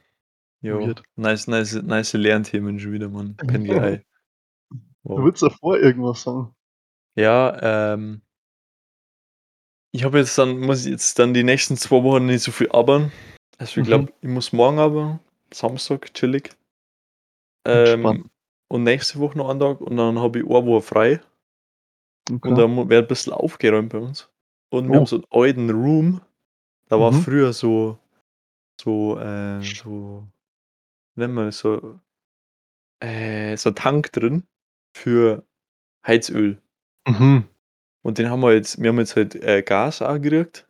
Weird. 0.62 1.02
nice 1.16 1.46
nice 1.48 1.74
nice 1.82 2.12
Lernthemen 2.14 2.78
schon 2.80 2.92
wieder, 2.92 3.08
Mann. 3.08 3.36
Pendelei. 3.38 4.04
Du 5.16 5.22
Wow. 5.22 5.24
wolltest 5.24 5.42
davor 5.42 5.78
irgendwas 5.78 6.22
sagen. 6.22 6.54
Ja, 7.16 7.92
ähm 7.92 8.22
ich 9.94 10.04
habe 10.04 10.18
jetzt 10.18 10.38
dann 10.38 10.58
muss 10.58 10.86
ich 10.86 10.90
jetzt 10.92 11.18
dann 11.18 11.34
die 11.34 11.42
nächsten 11.44 11.76
2 11.76 12.02
Wochen 12.02 12.24
nicht 12.24 12.42
so 12.42 12.50
viel 12.50 12.70
arbeiten. 12.72 13.12
Also, 13.58 13.80
ich 13.80 13.84
Mhm. 13.84 13.86
glaube, 13.86 14.12
ich 14.22 14.28
muss 14.28 14.52
morgen 14.52 14.78
arbeiten, 14.78 15.20
Samstag 15.52 16.14
chillig. 16.14 16.56
Ähm, 17.66 18.30
und 18.68 18.82
nächste 18.84 19.18
Woche 19.20 19.38
noch 19.38 19.48
einen 19.48 19.60
Tag 19.60 19.80
und 19.80 19.96
dann 19.96 20.18
habe 20.18 20.38
ich 20.40 20.44
eine 20.44 20.66
Woche 20.66 20.82
frei. 20.82 21.20
Und 22.44 22.56
Okay. 22.56 22.58
dann 22.58 22.72
mu 22.74 22.88
wird 22.88 23.08
bisschen 23.08 23.32
aufgeräumt 23.32 23.90
bei 23.92 23.98
uns. 23.98 24.28
Und 24.70 24.90
wir 24.90 24.98
haben 24.98 25.06
Oh. 25.06 25.06
so 25.06 25.16
'n 25.18 25.24
alten 25.30 25.70
Room, 25.70 26.20
da 26.88 27.00
war 27.00 27.12
Mhm. 27.12 27.12
früher 27.12 27.52
so 27.52 27.98
so, 28.80 29.18
äh 29.20 29.74
so 29.74 30.28
man 31.16 31.46
das 31.46 31.58
so 31.60 32.00
äh, 33.02 33.56
so 33.56 33.70
'n 33.70 33.74
Tank 33.74 34.12
drin 34.12 34.44
für 34.94 35.44
Heizöl. 36.06 36.62
Mhm. 37.08 37.44
Und 38.02 38.18
den 38.18 38.30
haben 38.30 38.40
wir 38.42 38.54
jetzt 38.54 38.80
wir 38.82 38.90
haben 38.90 38.98
jetzt 38.98 39.16
halt, 39.16 39.34
äh, 39.36 39.62
Gas 39.62 40.00
gekriegt. 40.00 40.66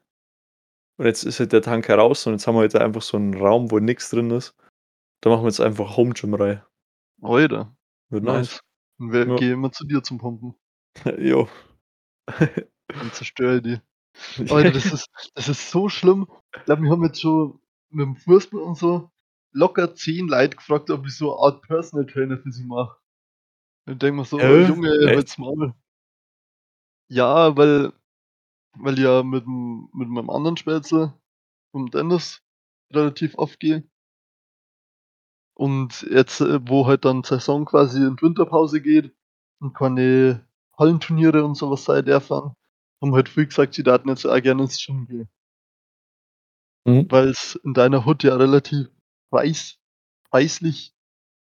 Und 0.98 1.06
jetzt 1.06 1.24
ist 1.24 1.40
halt 1.40 1.52
der 1.52 1.62
Tank 1.62 1.88
heraus 1.88 2.26
und 2.26 2.35
jetzt 2.35 2.46
haben 2.46 2.54
wir 2.54 2.61
halt 2.61 2.74
einfach 2.76 3.02
so 3.02 3.16
'n 3.16 3.35
Raum, 3.35 3.70
wo 3.70 3.78
nix 3.78 4.11
drin 4.11 4.30
ist. 4.30 4.54
Da 5.22 5.30
machen 5.30 5.42
wir 5.44 5.48
jetzt 5.48 5.61
einfach 5.61 5.96
Home 5.96 6.14
Gym 6.14 6.35
rein. 6.35 6.62
Alter, 7.20 7.76
Wird 8.11 8.24
nice. 8.24 8.52
nice. 8.52 8.61
Und 8.98 9.12
wer 9.12 9.26
Ja. 9.26 9.37
gehe 9.37 9.52
immer 9.52 9.72
zu 9.72 9.87
dir 9.87 10.02
zum 10.02 10.18
Pumpen. 10.18 10.54
Jo. 11.18 11.48
Dann 12.92 13.12
zerstöre 13.12 13.56
ich 13.58 13.62
die. 13.62 13.80
Alter, 14.52 14.72
das 14.72 14.92
ist 14.92 15.08
das 15.35 15.48
ist 15.48 15.70
so 15.70 15.88
schlimm. 15.88 16.28
Ich 16.61 16.64
glaube, 16.66 16.82
wir 16.82 16.90
haben 16.90 17.04
jetzt 17.04 17.20
schon 17.22 17.61
mit 17.90 18.06
dem 18.06 18.16
Fußball 18.16 18.61
und 18.62 18.76
so 18.78 19.11
locker 19.52 19.94
10 19.94 20.28
Leute 20.28 20.56
gefragt, 20.56 20.90
ob 20.90 21.06
ich 21.06 21.16
so 21.16 21.30
'ne 21.32 21.38
Art 21.40 21.62
Personal 21.62 22.06
Trainer 22.06 22.38
für 22.38 22.52
sie 22.52 22.64
mache. 22.64 22.96
Und 23.87 23.95
ich 23.95 23.99
denke 23.99 24.16
mir 24.18 24.25
so: 24.25 24.38
Hä? 24.40 24.66
„Junge, 24.68 24.90
halt's 25.14 25.38
Maul.“ 25.38 25.75
Ja, 27.11 27.57
weil 27.57 27.92
weil 28.77 28.95
ich 28.95 29.01
ja 29.05 29.23
mit 29.25 29.47
mit 29.49 30.09
meinem 30.11 30.31
anderen 30.31 30.57
Spätzle, 30.59 31.14
dem 31.75 31.90
Dennis, 31.90 32.42
relativ 32.92 33.37
oft 33.38 33.61
gehe. 33.61 33.88
Und 35.57 36.03
jetzt, 36.11 36.40
äh, 36.40 36.61
wo 36.68 36.87
halt 36.87 37.05
dann 37.05 37.23
Saison 37.25 37.64
quasi 37.64 37.99
in 38.05 38.16
die 38.16 38.23
Winterpause 38.23 38.81
geht 38.81 39.14
und 39.61 39.75
keine 39.75 40.47
Hallenturniere 40.79 41.45
und 41.45 41.57
so 41.57 41.71
was 41.71 41.85
sein 41.85 42.05
dürfen, 42.05 42.53
haben 43.03 43.14
halt 43.14 43.29
viele 43.29 43.47
gesagt, 43.49 43.75
sie 43.75 43.85
würden 43.85 44.09
jetzt 44.09 44.25
auch 44.27 44.40
gerne 44.42 44.62
ins 44.62 44.83
Gym 44.85 45.07
gehen. 45.07 45.29
Mhm. 46.87 47.07
Weil's 47.11 47.55
in 47.64 47.75
deiner 47.75 48.05
Hut 48.07 48.25
ja 48.25 48.35
relativ 48.37 48.88
preis 49.31 49.79
preislich 50.31 50.95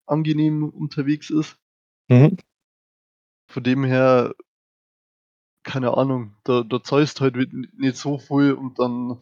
angenehm 0.07 0.69
unterwegs 0.71 1.31
ist. 1.31 1.59
Mhm. 2.13 2.37
Von 3.51 3.63
dem 3.65 3.85
her 3.85 4.35
keine 5.67 5.97
Ahnung, 5.97 6.35
da 6.45 6.63
da 6.65 6.83
zahlst 6.83 7.21
halt 7.21 7.37
nicht 7.37 7.97
so 7.97 8.19
viel 8.19 8.53
und 8.55 8.79
dann 8.81 9.19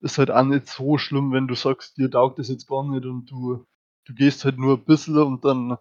ist 0.00 0.18
halt 0.18 0.30
auch 0.30 0.44
nicht 0.44 0.68
so 0.68 0.98
schlimm, 0.98 1.32
wenn 1.32 1.48
du 1.48 1.54
sagst, 1.54 1.98
dir 1.98 2.10
taugt 2.10 2.38
das 2.38 2.48
jetzt 2.48 2.68
gar 2.68 2.84
nicht 2.84 3.04
und 3.06 3.26
du 3.30 3.66
du 4.06 4.14
gehst 4.14 4.44
halt 4.44 4.58
nur 4.58 4.76
'n 4.78 4.84
bisschen 4.84 5.18
und 5.18 5.44
dann 5.44 5.76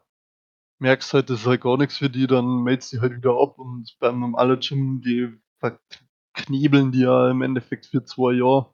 merkst 0.80 1.14
halt, 1.14 1.30
das 1.32 1.42
ist 1.42 1.48
halt 1.48 1.62
gar 1.62 1.78
nix 1.78 1.98
für 2.00 2.10
dich, 2.10 2.28
dann 2.28 2.64
meldest 2.64 2.94
dich 2.94 3.02
halt 3.02 3.16
wieder 3.18 3.40
ab 3.42 3.60
und 3.60 3.96
beim 4.00 4.20
normalen 4.22 4.60
Gym, 4.62 5.02
die 5.02 5.30
verknebeln 5.60 6.92
dich 6.94 7.02
ja 7.04 7.32
im 7.32 7.42
Endeffekt 7.44 7.88
für 7.88 8.04
2 8.06 8.34
Jahre. 8.34 8.74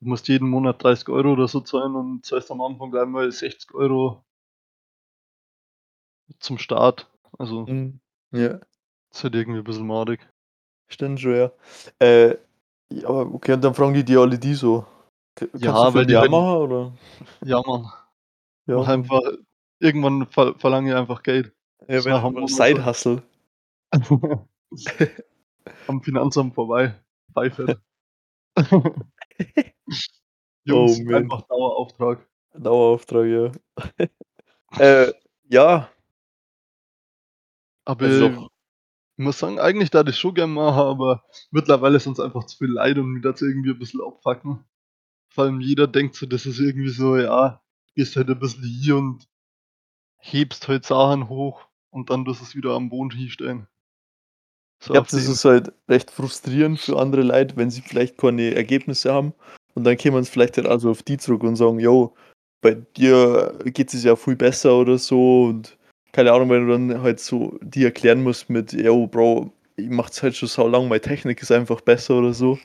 Du 0.00 0.08
musst 0.10 0.28
jeden 0.28 0.48
Monat 0.50 0.82
30 0.84 1.08
€ 1.10 1.32
oder 1.34 1.48
so 1.48 1.60
zahlen 1.62 1.96
und 1.96 2.26
zahlst 2.26 2.50
am 2.52 2.62
Anfang 2.62 2.90
gleich 2.92 3.06
mal 3.08 3.30
60 3.32 3.74
€ 3.74 4.24
zum 6.40 6.58
Start. 6.58 7.11
Also 7.38 7.64
Mhm. 7.66 8.00
Ja. 8.32 8.60
ist 9.12 9.24
halt 9.24 9.34
irgendwie 9.34 9.60
'n 9.60 9.64
bisschen 9.64 9.86
madig. 9.86 10.20
Stimmt 10.88 11.20
schon, 11.20 11.36
ja. 11.36 11.52
Äh, 12.00 12.38
ja, 12.92 13.08
okay, 13.10 13.54
und 13.54 13.64
dann 13.64 13.74
fragen 13.74 13.94
die 13.94 14.04
dich 14.04 14.18
alle 14.18 14.38
die 14.38 14.54
so: 14.54 14.86
„K 15.36 15.46
kannst 15.48 15.64
du 15.64 15.68
Ja, 15.68 15.94
weil 15.94 16.06
die 16.06 16.16
auch 16.16 16.22
halt 16.22 16.32
oder?“ 16.62 16.92
Ja, 17.44 17.62
Mann. 17.66 17.90
Ja, 18.66 18.78
Mach 18.78 18.88
einfach 18.88 19.20
irgendwann 19.80 20.26
ver 20.28 20.54
verlange 20.58 20.90
ich 20.90 20.96
einfach 20.96 21.22
Geld. 21.22 21.54
Ja, 21.88 22.04
wenn 22.04 22.12
Monat 22.34 22.50
Side. 22.50 22.86
Hustle. 22.86 23.22
Am 25.88 26.02
Finanzamt 26.02 26.54
vorbei, 26.54 26.94
Beifahrt. 27.34 27.80
Oh, 30.70 30.96
Jungs, 30.96 31.00
man. 31.04 31.16
einfach 31.16 31.42
Dauerauftrag. 31.48 32.26
Dauerauftrag, 32.54 33.26
ja. 33.26 33.52
Äh, 34.78 35.12
ja. 35.48 35.88
Aber 37.86 38.04
Also 38.06 38.26
ich 39.18 39.24
muss 39.24 39.38
sagen, 39.40 39.60
eigentlich 39.60 39.92
würde 39.94 40.10
ich's 40.10 40.18
schon 40.20 40.34
gern 40.34 40.52
machen, 40.54 40.80
aber 40.80 41.24
mittlerweile 41.52 42.00
sind's 42.00 42.20
einfach 42.20 42.44
zu 42.46 42.58
viele 42.58 42.74
Leute 42.74 43.02
und 43.02 43.12
mich 43.12 43.24
würde 43.24 43.36
es 43.36 43.42
irgendwie 43.42 43.70
'n 43.72 43.78
bisschen 43.78 44.00
abfucken. 44.02 44.64
Vor 45.30 45.44
allem 45.44 45.60
jeder 45.60 45.86
denkt 45.88 46.16
so, 46.16 46.26
das 46.26 46.46
ist 46.46 46.60
irgendwie 46.60 46.90
so, 46.90 47.16
ja, 47.18 47.62
gehst 47.96 48.16
halt 48.16 48.28
'n 48.30 48.38
bisschen 48.40 48.64
hin 48.64 48.94
und 48.94 49.28
hebst 50.18 50.68
halt 50.68 50.86
Sachen 50.86 51.28
hoch 51.30 51.66
und 51.90 52.10
dann 52.10 52.24
tust 52.26 52.40
du's 52.42 52.56
wieder 52.56 52.72
am 52.74 52.90
Boden 52.90 53.10
hinstellen. 53.16 53.68
So 54.80 54.94
Ja, 54.94 55.00
auf 55.00 55.08
das 55.08 55.28
ist 55.28 55.44
halt 55.44 55.72
recht 55.88 56.10
frustrierend 56.10 56.78
für 56.80 56.98
andere 56.98 57.22
Leute, 57.22 57.56
wenn 57.56 57.70
sie 57.70 57.82
vielleicht 57.82 58.18
keine 58.18 58.54
Ergebnisse 58.54 59.12
haben 59.12 59.32
und 59.74 59.84
dann 59.84 59.96
kämen 59.96 60.22
sie 60.24 60.30
vielleicht 60.30 60.56
halt 60.56 60.66
auch 60.66 60.78
so 60.78 60.90
auf 60.90 61.02
dich 61.02 61.20
zurück 61.20 61.42
und 61.44 61.56
sagen: 61.56 61.78
„Jo, 61.78 62.14
bei 62.60 62.74
dir 62.74 63.58
geht 63.64 63.94
es 63.94 64.04
ja 64.04 64.16
viel 64.16 64.36
besser“ 64.36 64.76
oder 64.76 64.98
so 64.98 65.44
und 65.44 65.78
keine 66.12 66.32
Ahnung, 66.32 66.50
wenn 66.50 66.66
du 66.66 66.72
dann 66.72 67.02
halt 67.02 67.20
so 67.20 67.58
die 67.62 67.84
erklären 67.84 68.22
musst 68.22 68.50
mit: 68.50 68.72
„Jo, 68.72 69.06
Bro, 69.06 69.52
ich 69.76 69.88
mache 69.90 70.08
das 70.10 70.22
halt 70.22 70.36
schon 70.36 70.48
saulang, 70.48 70.88
meine 70.88 71.00
Technik 71.00 71.42
ist 71.42 71.52
einfach 71.52 71.80
besser“ 71.82 72.18
oder 72.18 72.32
so, 72.34 72.58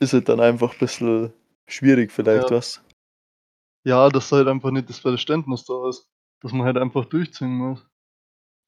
ist 0.00 0.12
halt 0.14 0.28
dann 0.28 0.40
einfach 0.40 0.74
bisschen 0.76 1.32
schwierig 1.68 2.12
vielleicht, 2.12 2.50
Ja. 2.50 2.50
du? 2.50 2.82
Ja, 3.86 4.08
dass 4.10 4.30
halt 4.32 4.46
einfach 4.48 4.70
nicht 4.70 4.88
das 4.90 4.98
Verständnis 4.98 5.64
da 5.64 5.88
ist, 5.88 6.06
dass 6.42 6.52
man 6.52 6.66
halt 6.66 6.76
einfach 6.76 7.06
durchziehen 7.06 7.52
muss. 7.56 7.86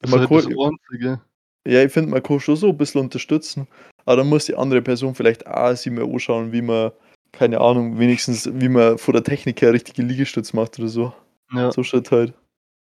Das 0.00 0.10
ist 0.12 0.16
halt 0.16 0.34
das 0.34 0.44
kann 0.48 0.58
Einzige. 0.58 1.22
Ja, 1.66 1.82
ich 1.84 1.92
finde, 1.92 2.10
man 2.10 2.22
kann 2.22 2.40
schon 2.40 2.56
so 2.56 2.70
'n 2.70 2.76
bisschen 2.78 3.02
unterstützen, 3.02 3.68
aber 4.06 4.18
dann 4.18 4.28
muss 4.28 4.46
die 4.46 4.56
andere 4.56 4.82
Person 4.82 5.14
vielleicht 5.14 5.46
auch 5.46 5.76
sich 5.76 5.92
mal 5.92 6.04
anschauen, 6.04 6.52
wie 6.52 6.62
man 6.62 6.92
keine 7.32 7.60
Ahnung, 7.60 7.98
wenigstens 7.98 8.50
wie 8.54 8.68
man 8.68 8.98
von 8.98 9.14
der 9.14 9.24
Technik 9.24 9.62
her 9.62 9.72
richtige 9.72 10.02
Liegestütze 10.02 10.56
macht 10.56 10.78
oder 10.78 10.88
so. 10.88 11.14
Ja. 11.50 11.74
So 11.74 11.82
Shit 11.84 12.10
halt. 12.12 12.34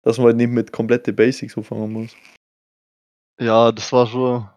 Dass 0.05 0.17
man 0.17 0.27
halt 0.27 0.37
nicht 0.37 0.49
mit 0.49 0.71
komplette 0.71 1.13
Basics 1.13 1.55
anfangen 1.57 1.93
muss. 1.93 2.15
Ja, 3.39 3.71
das 3.71 3.91
war 3.91 4.07
schon 4.07 4.47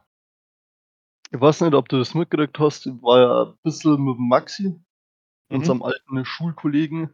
ich 1.32 1.40
weiß 1.40 1.62
nicht, 1.62 1.74
ob 1.74 1.88
du 1.88 1.98
das 1.98 2.14
mitgekriegt 2.14 2.58
hast, 2.58 2.86
ich 2.86 2.92
war 3.02 3.18
ja 3.20 3.42
'n 3.44 3.58
bisschen 3.62 4.02
mit 4.04 4.16
dem 4.16 4.28
Maxi, 4.28 4.74
Mhm. 5.50 5.56
unserem 5.56 5.82
alten 5.82 6.24
Schulkollegen 6.24 7.10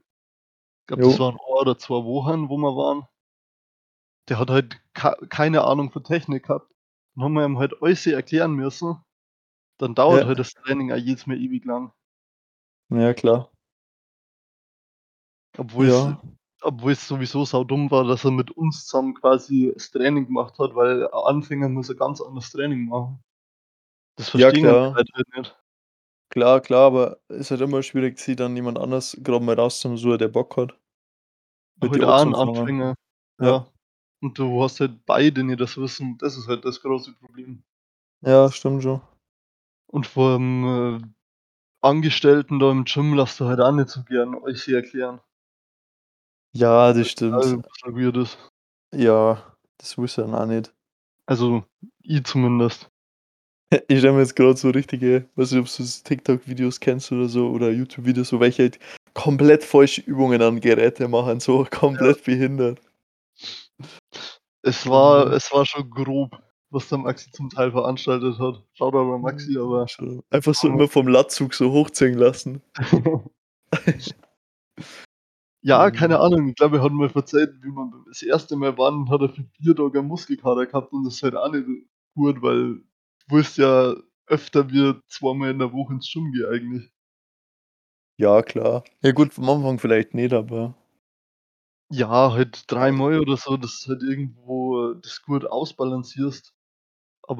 ich 0.82 0.88
glaube, 0.88 1.02
das 1.04 1.18
waren 1.20 1.36
1 1.36 1.62
oder 1.62 1.78
2 1.78 2.04
Wochen, 2.04 2.48
wo 2.50 2.58
wir 2.58 2.76
waren. 2.76 3.06
Der 4.28 4.38
hat 4.38 4.50
halt 4.50 4.80
keine 5.30 5.62
Ahnung 5.64 5.90
von 5.90 6.04
Technik 6.04 6.44
gehabt. 6.46 6.70
Dann 7.14 7.24
haben 7.24 7.32
wir 7.34 7.44
ihm 7.44 7.58
halt 7.58 7.74
alles 7.82 8.06
erklären 8.06 8.52
müssen. 8.54 8.96
Dann 9.78 9.94
dauert 9.96 10.24
Ja. 10.24 10.26
halt 10.26 10.38
das 10.40 10.54
Training 10.54 10.92
auch 10.92 10.96
jedes 10.96 11.26
Mal 11.26 11.38
ewig 11.38 11.64
lang. 11.66 11.92
Ja, 12.90 13.14
klar. 13.14 13.50
Obwohl's 15.58 16.06
Ja. 16.06 16.20
Obwohl's 16.62 17.06
sowieso 17.08 17.44
saudumm 17.44 17.90
war, 17.90 18.04
dass 18.04 18.24
er 18.24 18.30
mit 18.32 18.50
uns 18.52 18.86
zusammen 18.86 19.14
quasi 19.14 19.72
das 19.74 19.90
Training 19.90 20.26
gemacht 20.26 20.58
hat, 20.58 20.74
weil 20.74 21.06
ein 21.06 21.12
Anfänger 21.12 21.68
muss 21.68 21.90
ein 21.90 21.96
ganz 21.96 22.20
anderes 22.20 22.50
Training 22.50 22.86
machen. 22.86 23.22
Das 24.18 24.28
Ja, 24.34 24.52
verstehen 24.52 24.68
die 24.68 24.74
klar. 24.74 24.96
Halt 24.96 25.08
nicht. 25.36 25.56
Klar, 26.30 26.60
klar, 26.60 26.86
aber 26.86 27.18
ist 27.28 27.50
halt 27.50 27.60
immer 27.60 27.82
schwierig, 27.82 28.18
sich 28.20 28.36
dann 28.36 28.56
jemand 28.56 28.78
anders 28.78 29.16
grad 29.22 29.42
mal 29.42 29.56
rauszusuchen, 29.56 30.18
der 30.18 30.28
Bock 30.28 30.56
hat 30.58 30.74
mit 31.82 31.96
Halt 31.96 32.04
auch 32.04 32.22
'n 32.22 32.34
anzufangen. 32.34 32.34
Anfänger, 32.34 32.94
Ja. 33.40 33.46
ja. 33.46 33.66
Und 34.22 34.38
du 34.38 34.62
hast 34.62 34.80
halt 34.80 35.04
beide 35.06 35.44
nicht 35.44 35.60
das 35.60 35.76
Wissen, 35.78 36.18
das 36.18 36.36
ist 36.36 36.48
halt 36.48 36.64
das 36.64 36.80
große 36.82 37.12
Problem. 37.14 37.62
Ja, 38.22 38.50
stimmt 38.52 38.82
schon. 38.82 39.00
Und 39.88 40.06
vom, 40.06 41.02
äh, 41.02 41.08
Angestellten 41.82 42.58
da 42.60 42.70
im 42.72 42.84
Gym 42.84 43.14
lässt 43.14 43.40
du 43.40 43.46
halt 43.46 43.60
auch 43.60 43.72
nicht 43.72 43.90
so 43.90 44.04
gern 44.04 44.36
alles 44.44 44.68
erklären. 44.68 45.20
Ja, 46.54 46.92
das 46.92 47.08
stimmt. 47.08 47.44
ist. 47.44 48.38
Ja, 48.92 49.42
das 49.78 49.96
sie 50.14 50.22
dann 50.22 50.34
auch 50.34 50.46
nicht. 50.46 50.72
Also, 51.26 51.64
ich 52.02 52.24
zumindest. 52.24 52.88
Ich 53.88 53.98
stelle 54.00 54.14
mir 54.14 54.20
jetzt 54.20 54.34
grad 54.34 54.58
so 54.58 54.70
richtige 54.70 55.28
weiß 55.36 55.52
nicht, 55.52 55.60
ob 55.60 55.66
du 55.76 55.84
TikTok-Videos 56.04 56.80
kennst 56.80 57.12
oder 57.12 57.28
so 57.28 57.50
oder 57.50 57.70
YouTube-Videos, 57.70 58.28
so 58.30 58.40
welche 58.40 58.62
halt 58.64 58.80
komplett 59.14 59.62
falsche 59.62 60.00
Übungen 60.00 60.42
an 60.42 60.60
Geräte 60.60 61.06
machen, 61.06 61.38
so 61.38 61.62
Ja. 61.64 61.70
komplett 61.70 62.24
behindert. 62.24 62.80
Es 64.62 64.88
war 64.88 65.26
Mann. 65.26 65.34
es 65.34 65.52
war 65.52 65.64
schon 65.66 65.88
grob, 65.88 66.36
was 66.70 66.88
der 66.88 66.98
Maxi 66.98 67.30
zum 67.30 67.48
Teil 67.48 67.70
veranstaltet 67.70 68.38
hat. 68.40 68.62
Shoutout 68.74 68.98
an 68.98 69.06
Mhm, 69.18 69.22
Maxi, 69.22 69.56
aber. 69.56 69.86
Einfach 70.30 70.54
so 70.54 70.68
immer 70.68 70.88
vom 70.88 71.06
Latzug 71.08 71.54
so 71.54 71.70
hochziehen 71.72 72.18
lassen. 72.18 72.62
Ja, 75.64 75.90
Mhm. 75.90 75.90
keine 75.90 76.20
Ahnung. 76.20 76.48
Ich 76.48 76.54
glaube, 76.54 76.78
er 76.78 76.82
hat 76.82 76.92
mal 76.92 77.10
erzählt, 77.14 77.54
wie 77.62 77.68
wir 77.68 77.92
das 78.06 78.22
1. 78.22 78.56
Mal 78.56 78.78
waren, 78.78 79.10
hat 79.10 79.20
er 79.20 79.28
für 79.28 79.44
4 79.60 79.76
Tage 79.76 79.98
einen 79.98 80.08
Muskelkater 80.08 80.64
gehabt 80.66 80.92
und 80.92 81.04
das 81.04 81.16
ist 81.16 81.22
halt 81.22 81.36
auch 81.36 81.52
nicht 81.52 81.66
gut, 82.14 82.40
weil 82.40 82.76
du 83.28 83.36
willst 83.36 83.58
ja 83.58 83.94
öfter 84.26 84.70
wie 84.70 84.94
zweimal 85.08 85.50
in 85.50 85.58
der 85.58 85.72
Woche 85.72 85.92
ins 85.92 86.11
Gym 86.11 86.32
gehen 86.32 86.46
eigentlich. 86.46 86.90
Ja, 88.18 88.42
klar. 88.42 88.84
Ja 89.02 89.12
gut, 89.12 89.38
am 89.38 89.48
Anfang 89.48 89.78
vielleicht 89.78 90.14
nicht, 90.14 90.32
aber 90.34 90.74
Ja, 91.92 92.30
halt 92.32 92.70
Ei 92.78 92.86
dreimal 92.88 93.18
oder 93.18 93.36
so, 93.36 93.56
dass 93.56 93.84
halt 93.88 94.02
irgendwo 94.04 94.94
das 94.94 95.22
gut 95.22 95.44
ausbalancierst. 95.44 96.54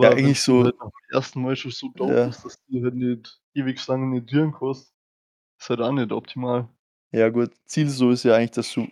Ja, 0.03 0.11
Aber 0.11 0.15
eigentlich 0.15 0.41
wenn's 0.41 0.47
dann 0.47 0.63
so 0.63 0.65
halt 0.65 0.77
dem 0.81 0.91
1. 1.13 1.43
Mal 1.43 1.57
schon 1.57 1.71
so 1.73 1.89
doof 1.97 2.19
Ja. 2.19 2.31
ist, 2.31 2.45
dass 2.45 2.57
du 2.69 2.83
halt 2.83 2.95
nicht 2.95 3.41
ewig 3.55 3.87
lange 3.87 4.07
nicht 4.09 4.31
kannst, 4.33 4.95
ist 5.61 5.71
halt 5.71 5.81
auch 5.83 5.93
nicht 5.93 6.13
optimal. 6.13 6.69
Ja 7.13 7.29
gut, 7.29 7.51
Ziel 7.67 7.89
so 7.89 8.11
ist 8.11 8.25
ja 8.25 8.35
eigentlich, 8.35 8.53
dass 8.53 8.73
du 8.73 8.87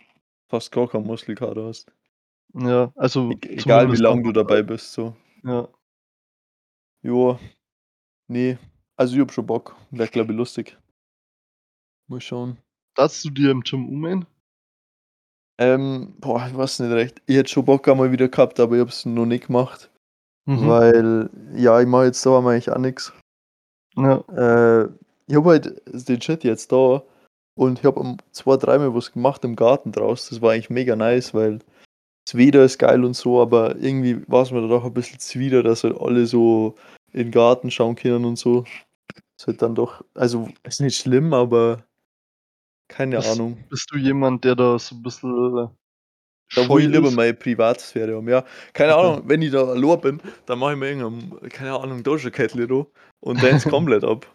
fast 0.49 0.73
gar 0.73 0.89
keinen 0.89 1.07
Muskelkater 1.07 1.65
hast. 1.67 1.93
Ja, 2.55 2.93
also 2.97 3.31
Eg 3.31 3.47
egal 3.47 3.59
wie 3.59 3.63
zumindest 3.63 4.03
lang 4.03 4.25
du 4.25 4.33
dabei 4.33 4.63
bist, 4.63 4.93
so. 4.93 5.15
Ja. 5.45 5.69
Ja, 7.03 7.39
ne, 8.27 8.59
also 8.97 9.15
ich 9.15 9.21
habe 9.21 9.33
schon 9.33 9.47
Bock. 9.47 9.77
Wäre, 9.91 10.09
glaube 10.09 10.33
ich, 10.33 10.39
lustig. 10.39 10.77
Mal 12.09 12.21
schauen. 12.21 12.59
Darfst 12.95 13.25
du 13.25 13.31
dir 13.31 13.51
im 13.51 13.61
Gym 13.61 13.89
umgehen? 13.89 14.27
Ähm, 15.59 16.15
boah, 16.19 16.45
ich 16.49 16.57
weiß 16.57 16.81
nicht 16.81 16.93
recht. 16.93 17.23
Ich 17.27 17.37
hätte 17.37 17.51
schon 17.51 17.65
Bock 17.65 17.87
einmal 17.87 18.11
wieder 18.11 18.29
gehabt, 18.29 18.59
aber 18.59 18.77
ich 18.77 18.81
habe 18.81 18.91
es 18.91 19.05
noch 19.07 19.27
nicht 19.27 19.47
gemacht. 19.47 19.91
Mhm. 20.49 20.67
weil 20.67 21.31
ja, 21.57 21.79
ich 21.79 21.87
mache 21.87 22.07
jetzt 22.07 22.25
da 22.25 22.39
eigentlich 22.39 22.71
auch 22.71 22.79
nix. 22.79 23.13
Ja. 23.97 24.25
Äh, 24.31 24.89
ich 25.27 25.37
habe 25.37 25.51
halt 25.51 26.09
den 26.09 26.23
Shit 26.23 26.43
jetzt 26.43 26.73
da 26.73 27.03
und 27.59 27.81
ich 27.81 27.85
habe 27.87 28.01
um 28.01 28.19
2, 28.33 28.57
3 28.57 28.79
Mal 28.79 28.95
was 28.95 29.13
gemacht 29.13 29.45
im 29.45 29.57
Garten 29.57 29.93
draus. 29.93 30.29
Das 30.31 30.41
war 30.43 30.53
eigentlich 30.53 30.71
mega 30.71 30.97
nice, 30.97 31.35
weil 31.35 31.61
das 32.27 32.37
Wetter 32.39 32.65
ist 32.65 32.79
geil 32.79 33.05
und 33.05 33.15
so, 33.17 33.41
aber 33.43 33.77
irgendwie 33.79 34.23
war's 34.29 34.53
mir 34.53 34.63
da 34.63 34.69
doch 34.69 34.85
ein 34.85 34.95
bisschen 34.95 35.21
zuwider, 35.21 35.63
dass 35.65 35.85
halt 35.85 36.01
alle 36.01 36.27
so 36.27 36.77
in 37.13 37.25
den 37.29 37.33
Garten 37.33 37.71
schauen 37.71 37.97
können 37.97 38.25
und 38.27 38.39
so. 38.39 38.65
Ist 39.39 39.47
halt 39.49 39.63
dann 39.63 39.75
doch 39.77 40.05
also, 40.15 40.49
ist 40.65 40.81
nicht 40.81 40.99
schlimm, 40.99 41.35
aber 41.35 41.85
keine 42.89 43.17
Bist 43.17 43.29
Ahnung. 43.33 43.65
bist 43.69 43.91
du 43.93 43.99
jemand, 43.99 44.45
der 44.45 44.55
da 44.57 44.79
so 44.79 44.95
'n 44.97 45.03
bisschen 45.03 45.69
Da 46.55 46.69
wo 46.69 46.79
ich 46.79 46.89
lieber 46.89 47.11
meine 47.11 47.35
Privatsphäre 47.35 48.17
habe, 48.17 48.31
ja. 48.31 48.45
Keine. 48.73 48.97
Ahnung, 48.97 49.29
wenn 49.29 49.43
ich 49.43 49.53
da 49.53 49.65
allein 49.65 50.01
bin, 50.01 50.23
dann 50.47 50.59
mache 50.59 50.73
ich 50.73 50.79
mir 50.79 50.89
irgendein, 50.91 51.49
keine 51.51 51.79
Ahnung, 51.79 52.03
Doja-Kätchen 52.03 52.69
da 52.69 52.87
und 53.21 53.43
dance 53.43 53.67
komplett 53.69 54.05
ab. 54.05 54.27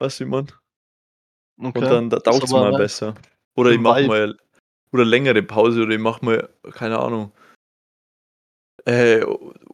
Weißt 0.00 0.20
du, 0.20 0.26
wie 0.26 0.30
meine? 1.60 1.68
Und 1.74 1.76
Okay, 1.76 1.88
dann 1.90 2.10
da 2.10 2.18
aber 2.30 2.58
mir 2.58 2.72
nice. 2.72 2.76
besser. 2.78 3.14
Oder 3.56 3.70
ich 3.70 3.80
mache 3.80 4.04
mal 4.06 4.36
oder 4.92 5.04
längere 5.04 5.42
Pause 5.42 5.82
oder 5.82 5.94
ich 5.94 6.00
mache 6.00 6.24
mal, 6.24 6.48
keine 6.72 6.98
Ahnung 6.98 7.32
äh, 8.84 9.24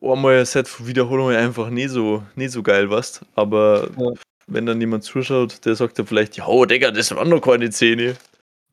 einmal 0.03 0.39
ein 0.41 0.47
Set 0.47 0.69
von 0.69 0.87
Wiederholungen 0.87 1.37
einfach 1.37 1.71
nicht 1.71 1.91
so 1.91 2.23
nicht 2.35 2.53
so 2.53 2.63
geil, 2.63 2.91
weißt, 2.91 3.25
aber 3.35 3.89
Ja. 3.99 4.13
wenn 4.49 4.67
dann 4.67 4.81
jemand 4.81 5.05
zuschaut, 5.05 5.65
der 5.65 5.75
sagt 5.75 5.99
dann 5.99 6.07
vielleicht: 6.07 6.37
„Jo, 6.37 6.65
Digga, 6.65 6.91
das 6.91 7.15
waren 7.15 7.29
noch 7.29 7.41
keine 7.41 7.71
10. 7.71 8.17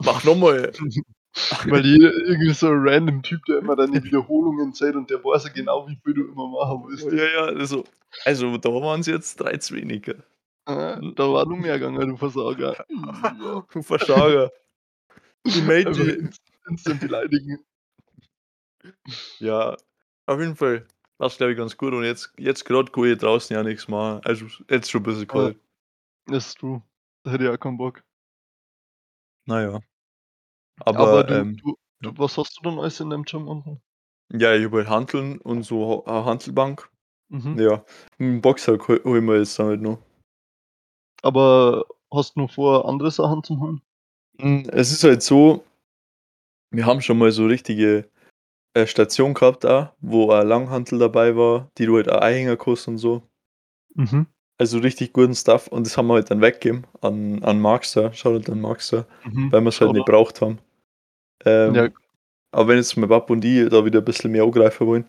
Mach 0.03 0.23
noch 0.23 0.35
mal.“ 0.35 0.71
Weil 1.67 1.85
jeder 1.85 2.13
irgendwie 2.13 2.53
so 2.53 2.67
'n 2.67 2.87
random 2.87 3.23
Typ, 3.23 3.43
der 3.45 3.57
immer 3.59 3.75
deine 3.75 4.03
Wiederholungen 4.03 4.73
zählt 4.73 4.95
und 4.95 5.09
der 5.09 5.23
weiß 5.23 5.45
ja 5.45 5.49
genau, 5.51 5.87
wie 5.87 5.97
viel 6.03 6.13
du 6.13 6.25
immer 6.25 6.47
machen 6.47 6.83
willst. 6.87 7.11
Ja, 7.11 7.25
ja, 7.25 7.45
also 7.45 7.83
also, 8.25 8.57
da 8.57 8.69
waren's 8.69 9.07
jetzt 9.07 9.39
3 9.39 9.57
zu 9.57 9.75
wenig, 9.75 10.13
Hm. 10.67 11.13
da 11.15 11.23
war 11.31 11.45
noch 11.45 11.57
mehr 11.57 11.77
gegangen, 11.77 12.09
du 12.09 12.17
Versager. 12.17 12.75
Ja. 12.89 13.63
Du 13.69 13.81
Einfach 15.45 15.91
die. 15.91 16.17
ins 16.19 16.37
instant 16.69 17.01
beleidigen. 17.01 17.65
Ja, 19.41 19.75
auf 20.25 20.39
jeden 20.39 20.55
Fall 20.55 20.87
war's, 21.17 21.37
glaube 21.37 21.51
ich, 21.53 21.57
ganz 21.57 21.77
gut 21.77 21.93
und 21.93 22.03
jetzt 22.03 22.33
jetzt 22.37 22.65
grad 22.65 22.93
kann 22.93 23.05
ich 23.05 23.17
draußen 23.17 23.55
ja 23.55 23.63
nix 23.63 23.87
machen. 23.87 24.21
Also, 24.23 24.45
jetzt 24.69 24.91
schon 24.91 25.01
'n 25.01 25.03
bisschen 25.03 25.27
Ja. 25.31 25.51
kalt. 25.51 25.57
Ist 26.31 26.59
true. 26.59 26.83
Da 27.23 27.31
hätte 27.31 27.45
ich 27.45 27.49
auch 27.51 27.59
keinen 27.59 27.77
Bock. 27.77 28.03
Na 29.47 29.61
ja. 29.61 29.79
Aber 30.95 30.95
Aber, 30.95 31.27
du 31.27 31.41
ähm, 31.41 31.63
du 31.63 31.75
du 32.01 32.11
ja. 32.11 32.13
was 32.17 32.37
hast 32.37 32.57
du 32.57 32.69
denn 32.69 32.79
alles 32.79 32.99
in 32.99 33.09
deinem 33.09 33.23
Gym 33.23 33.47
unten? 33.47 33.81
Ja, 34.31 34.53
ich 34.55 34.65
habe 34.65 34.77
halt 34.77 34.87
Hanteln 34.89 35.37
und 35.39 35.63
so 35.63 36.03
ha 36.07 36.11
a 36.21 36.25
Hantelbank. 36.25 36.89
Mhm. 37.29 37.57
Ja, 37.57 37.85
'n 38.19 38.41
Boxsack 38.41 38.87
hol 38.87 39.01
ich 39.05 39.23
mir 39.23 39.37
jetzt 39.39 39.59
halt 39.59 39.81
noch. 39.81 39.99
Aber 41.23 41.85
hast 42.13 42.35
du 42.35 42.41
noch 42.41 42.51
vor, 42.51 42.87
andere 42.87 43.09
Sachen 43.11 43.43
zu 43.43 43.59
holen? 43.59 43.81
Hm, 44.39 44.67
es 44.71 44.91
ist 44.91 45.03
halt 45.03 45.23
so 45.23 45.63
wir 46.73 46.85
haben 46.87 47.01
schon 47.01 47.19
mal 47.19 47.31
so 47.31 47.45
richtige, 47.45 48.09
äh, 48.75 48.87
Station 48.87 49.33
gehabt 49.35 49.63
da, 49.63 49.95
wo 50.01 50.31
eine 50.31 50.43
Langhantel 50.49 50.99
dabei 50.99 51.35
war, 51.35 51.71
die 51.77 51.85
du 51.85 51.97
halt 51.97 52.11
auch 52.11 52.19
einhängen 52.21 52.57
kannst 52.57 52.87
und 52.87 52.97
so. 52.99 53.23
Mhm. 53.95 54.27
Also, 54.59 54.79
richtig 54.79 55.13
guten 55.13 55.35
Stuff 55.35 55.67
und 55.67 55.87
das 55.87 55.97
haben 55.97 56.07
wir 56.07 56.15
halt 56.15 56.31
dann 56.31 56.41
weggegeben 56.41 56.87
an 57.01 57.43
an 57.43 57.59
Markster. 57.61 58.13
Shoutout 58.13 58.51
an 58.51 58.61
Markster, 58.61 59.07
Mhm. 59.25 59.51
weil 59.51 59.61
wir's 59.63 59.81
halt 59.81 59.93
nicht 59.93 60.07
Shoutout. 60.07 60.11
braucht 60.11 60.41
haben. 60.41 60.59
Ja. 61.45 61.85
Ähm, 61.85 61.93
aber 62.51 62.69
wenn 62.69 62.77
jetzt 62.77 62.97
mein 62.97 63.09
Papa 63.09 63.33
und 63.33 63.45
ich 63.45 63.69
da 63.69 63.85
wieder 63.85 63.99
'n 64.01 64.05
bisschen 64.05 64.31
mehr 64.31 64.43
angreifen 64.43 64.87
wollen, 64.87 65.05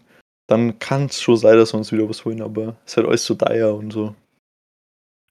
dann 0.48 0.78
kann's 0.80 1.20
schon 1.22 1.36
sein, 1.38 1.56
dass 1.58 1.72
wir 1.74 1.78
uns 1.78 1.92
wieder 1.92 2.08
was 2.08 2.24
holen, 2.24 2.42
aber 2.42 2.76
ist 2.86 2.96
halt 2.96 3.06
alles 3.08 3.24
so 3.26 3.34
teuer 3.34 3.74
und 3.74 3.92
so. 3.92 4.14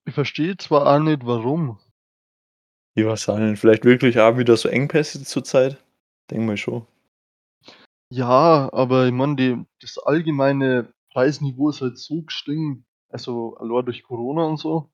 Ich 0.07 0.13
verstehe 0.13 0.57
zwar 0.57 0.85
auch 0.85 0.99
nicht, 0.99 1.25
warum. 1.25 1.77
Ja, 2.97 3.07
was 3.07 3.27
auch 3.27 3.39
nicht, 3.39 3.59
vielleicht 3.59 3.85
wirklich 3.85 4.19
auch 4.19 4.37
wieder 4.37 4.55
so 4.55 4.69
Engpässe 4.69 5.23
zur 5.23 5.43
Zeit? 5.43 5.77
Denke 6.29 6.45
mal 6.45 6.57
schon. 6.57 6.85
Ja, 8.11 8.69
aber 8.73 9.07
ich 9.07 9.11
meine, 9.13 9.65
das 9.81 9.97
allgemeine 9.97 10.93
Preisniveau 11.11 11.69
ist 11.69 11.81
halt 11.81 11.97
so 11.97 12.21
gestiegen, 12.23 12.85
also, 13.09 13.55
allein 13.57 13.85
durch 13.85 14.03
Corona 14.03 14.43
und 14.45 14.57
so. 14.57 14.89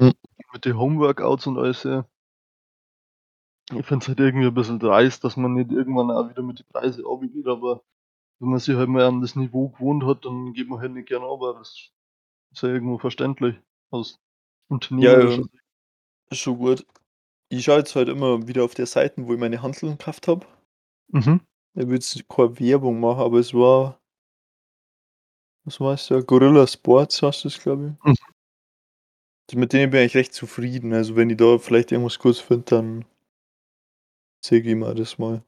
Hm. 0.00 0.12
Mit 0.52 0.64
den 0.64 0.78
Homeworkouts 0.78 1.46
und 1.48 1.58
alles, 1.58 1.82
ja. 1.82 2.08
Ich 3.76 3.84
finde 3.84 4.02
es 4.02 4.08
halt 4.08 4.18
irgendwie 4.20 4.46
'n 4.46 4.54
bisschen 4.54 4.78
dreist, 4.78 5.24
dass 5.24 5.36
man 5.36 5.52
nicht 5.54 5.70
irgendwann 5.70 6.10
auch 6.10 6.30
wieder 6.30 6.42
mit 6.42 6.58
den 6.60 6.66
Preise 6.68 7.02
runtergeht, 7.02 7.46
aber 7.46 7.82
wenn 8.40 8.50
man 8.50 8.60
sich 8.60 8.76
halt 8.76 8.88
mal 8.88 9.04
an 9.06 9.20
das 9.22 9.36
Niveau 9.36 9.70
gewohnt 9.70 10.04
hat, 10.04 10.24
dann 10.24 10.52
geht 10.54 10.68
man 10.68 10.80
halt 10.80 10.92
nicht 10.92 11.08
gern 11.08 11.22
runter. 11.24 11.58
Das 11.58 11.90
ist 12.52 12.62
ja 12.62 12.70
irgendwo 12.70 12.98
verständlich 12.98 13.56
aus 13.90 14.18
Ja, 14.70 14.74
unternehmerischer 14.74 15.42
ähm, 15.42 15.50
Sicht. 15.52 15.62
ist 16.30 16.38
schon 16.40 16.58
gut. 16.58 16.86
Ich 17.50 17.64
schaue 17.64 17.78
jetzt 17.78 17.96
halt 17.96 18.08
immer 18.08 18.48
wieder 18.48 18.64
auf 18.64 18.74
der 18.74 18.86
Seiten, 18.86 19.26
wo 19.28 19.34
ich 19.34 19.40
meine 19.40 19.62
Hanteln 19.62 19.98
gekauft 19.98 20.28
habe. 20.28 20.46
Mhm. 21.12 21.40
Ich 21.74 21.86
will 21.86 21.94
jetzt 21.94 22.28
keine 22.28 22.60
Werbung 22.60 23.00
machen, 23.00 23.20
aber 23.20 23.38
es 23.38 23.54
war 23.54 23.98
was 25.64 25.78
war's 25.80 26.08
da? 26.08 26.20
Gorilla 26.20 26.66
Sports 26.66 27.22
heißt 27.22 27.44
das, 27.44 27.60
glaube 27.60 27.96
ich. 28.02 28.04
Mhm. 28.10 28.14
Mit 29.54 29.72
denen 29.74 29.90
bin 29.90 30.06
ich 30.06 30.14
recht 30.14 30.32
zufrieden. 30.32 30.92
Also, 30.94 31.14
wenn 31.16 31.28
ich 31.28 31.36
da 31.36 31.58
vielleicht 31.58 31.92
irgendwas 31.92 32.18
gut 32.18 32.36
finde, 32.38 32.64
dann 32.66 33.04
zeige 34.40 34.70
ich 34.70 34.76
mir 34.76 34.94
das 34.94 35.18
mal. 35.18 35.42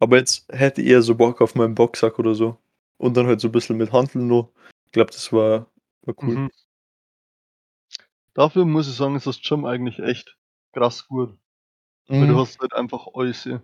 Aber 0.00 0.18
jetzt 0.18 0.46
hätte 0.52 0.82
ich 0.82 0.88
eher 0.88 1.02
so 1.02 1.14
Bock 1.16 1.42
auf 1.42 1.54
meinen 1.56 1.74
Boxsack 1.76 2.18
oder 2.20 2.34
so. 2.34 2.58
Und 2.98 3.16
dann 3.16 3.26
halt 3.28 3.40
so 3.40 3.48
'n 3.48 3.52
bisschen 3.52 3.76
mit 3.78 3.92
Hanteln 3.92 4.28
noch. 4.28 4.50
Ich 4.86 4.92
glaube, 4.92 5.12
das 5.12 5.32
war 5.32 5.66
wäre 6.04 6.16
cool. 6.26 6.36
Mhm. 6.36 6.50
Dafür 8.34 8.64
muss 8.64 8.88
ich 8.88 8.96
sagen, 8.96 9.16
ist 9.16 9.26
das 9.26 9.40
Gym 9.40 9.64
eigentlich 9.64 9.98
echt 10.00 10.36
krass 10.72 11.06
gut. 11.06 11.38
Weil 12.08 12.26
du 12.28 12.34
Mhm. 12.34 12.38
hast 12.38 12.58
halt 12.60 12.72
einfach 12.74 13.06
alles, 13.14 13.44
ja. 13.44 13.62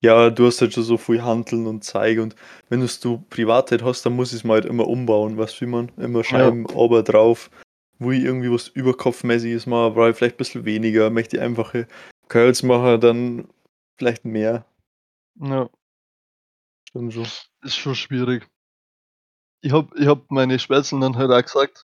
Ja, 0.00 0.30
du 0.30 0.46
hast 0.46 0.60
halt 0.60 0.72
schon 0.74 0.84
so 0.84 0.96
viel 0.96 1.22
Hanteln 1.22 1.66
und 1.66 1.82
Zeug 1.82 2.20
und 2.20 2.36
wenn 2.68 2.80
du 2.80 3.18
privat 3.30 3.72
halt 3.72 3.82
hast, 3.82 4.06
dann 4.06 4.14
muss 4.14 4.32
ich's 4.32 4.44
mir 4.44 4.52
halt 4.54 4.64
immer 4.64 4.86
umbauen, 4.86 5.36
weißt 5.36 5.56
du, 5.56 5.60
wie 5.62 5.64
ich 5.66 5.70
meine? 5.72 5.88
Immer 5.96 6.20
Ja. 6.20 6.24
Scheiben 6.24 6.66
oben 6.66 7.04
drauf, 7.04 7.50
wo 7.98 8.12
ich 8.12 8.22
irgendwie 8.22 8.50
was 8.52 8.68
Überkopfmäßiges 8.68 9.66
mache, 9.66 9.90
brauche 9.90 10.10
ich 10.10 10.16
vielleicht 10.16 10.36
bisschen 10.36 10.64
weniger. 10.64 11.10
Möchte 11.10 11.36
ich 11.36 11.42
einfache 11.42 11.88
Curls 12.28 12.62
machen, 12.62 13.00
dann 13.00 13.48
vielleicht 13.98 14.24
mehr. 14.24 14.64
Ja. 15.40 15.68
Stimmt 16.88 17.12
schon. 17.14 17.26
Ist 17.62 17.76
schon 17.76 17.94
schwierig. 17.94 18.48
Ich 19.62 19.72
habe 19.72 19.88
ich 19.98 20.06
habe 20.06 20.24
meine 20.28 20.58
Schwätzchen 20.58 21.00
dann 21.00 21.16
halt 21.16 21.30
auch 21.32 21.42
gesagt, 21.42 21.84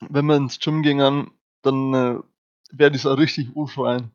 wenn 0.00 0.26
wir 0.26 0.36
ins 0.36 0.58
Gym 0.60 0.82
gingen, 0.82 1.30
dann, 1.62 1.94
äh, 1.94 2.20
werde 2.70 2.96
ich's 2.96 3.06
auch 3.06 3.18
richtig 3.18 3.56
anschreien. 3.56 4.10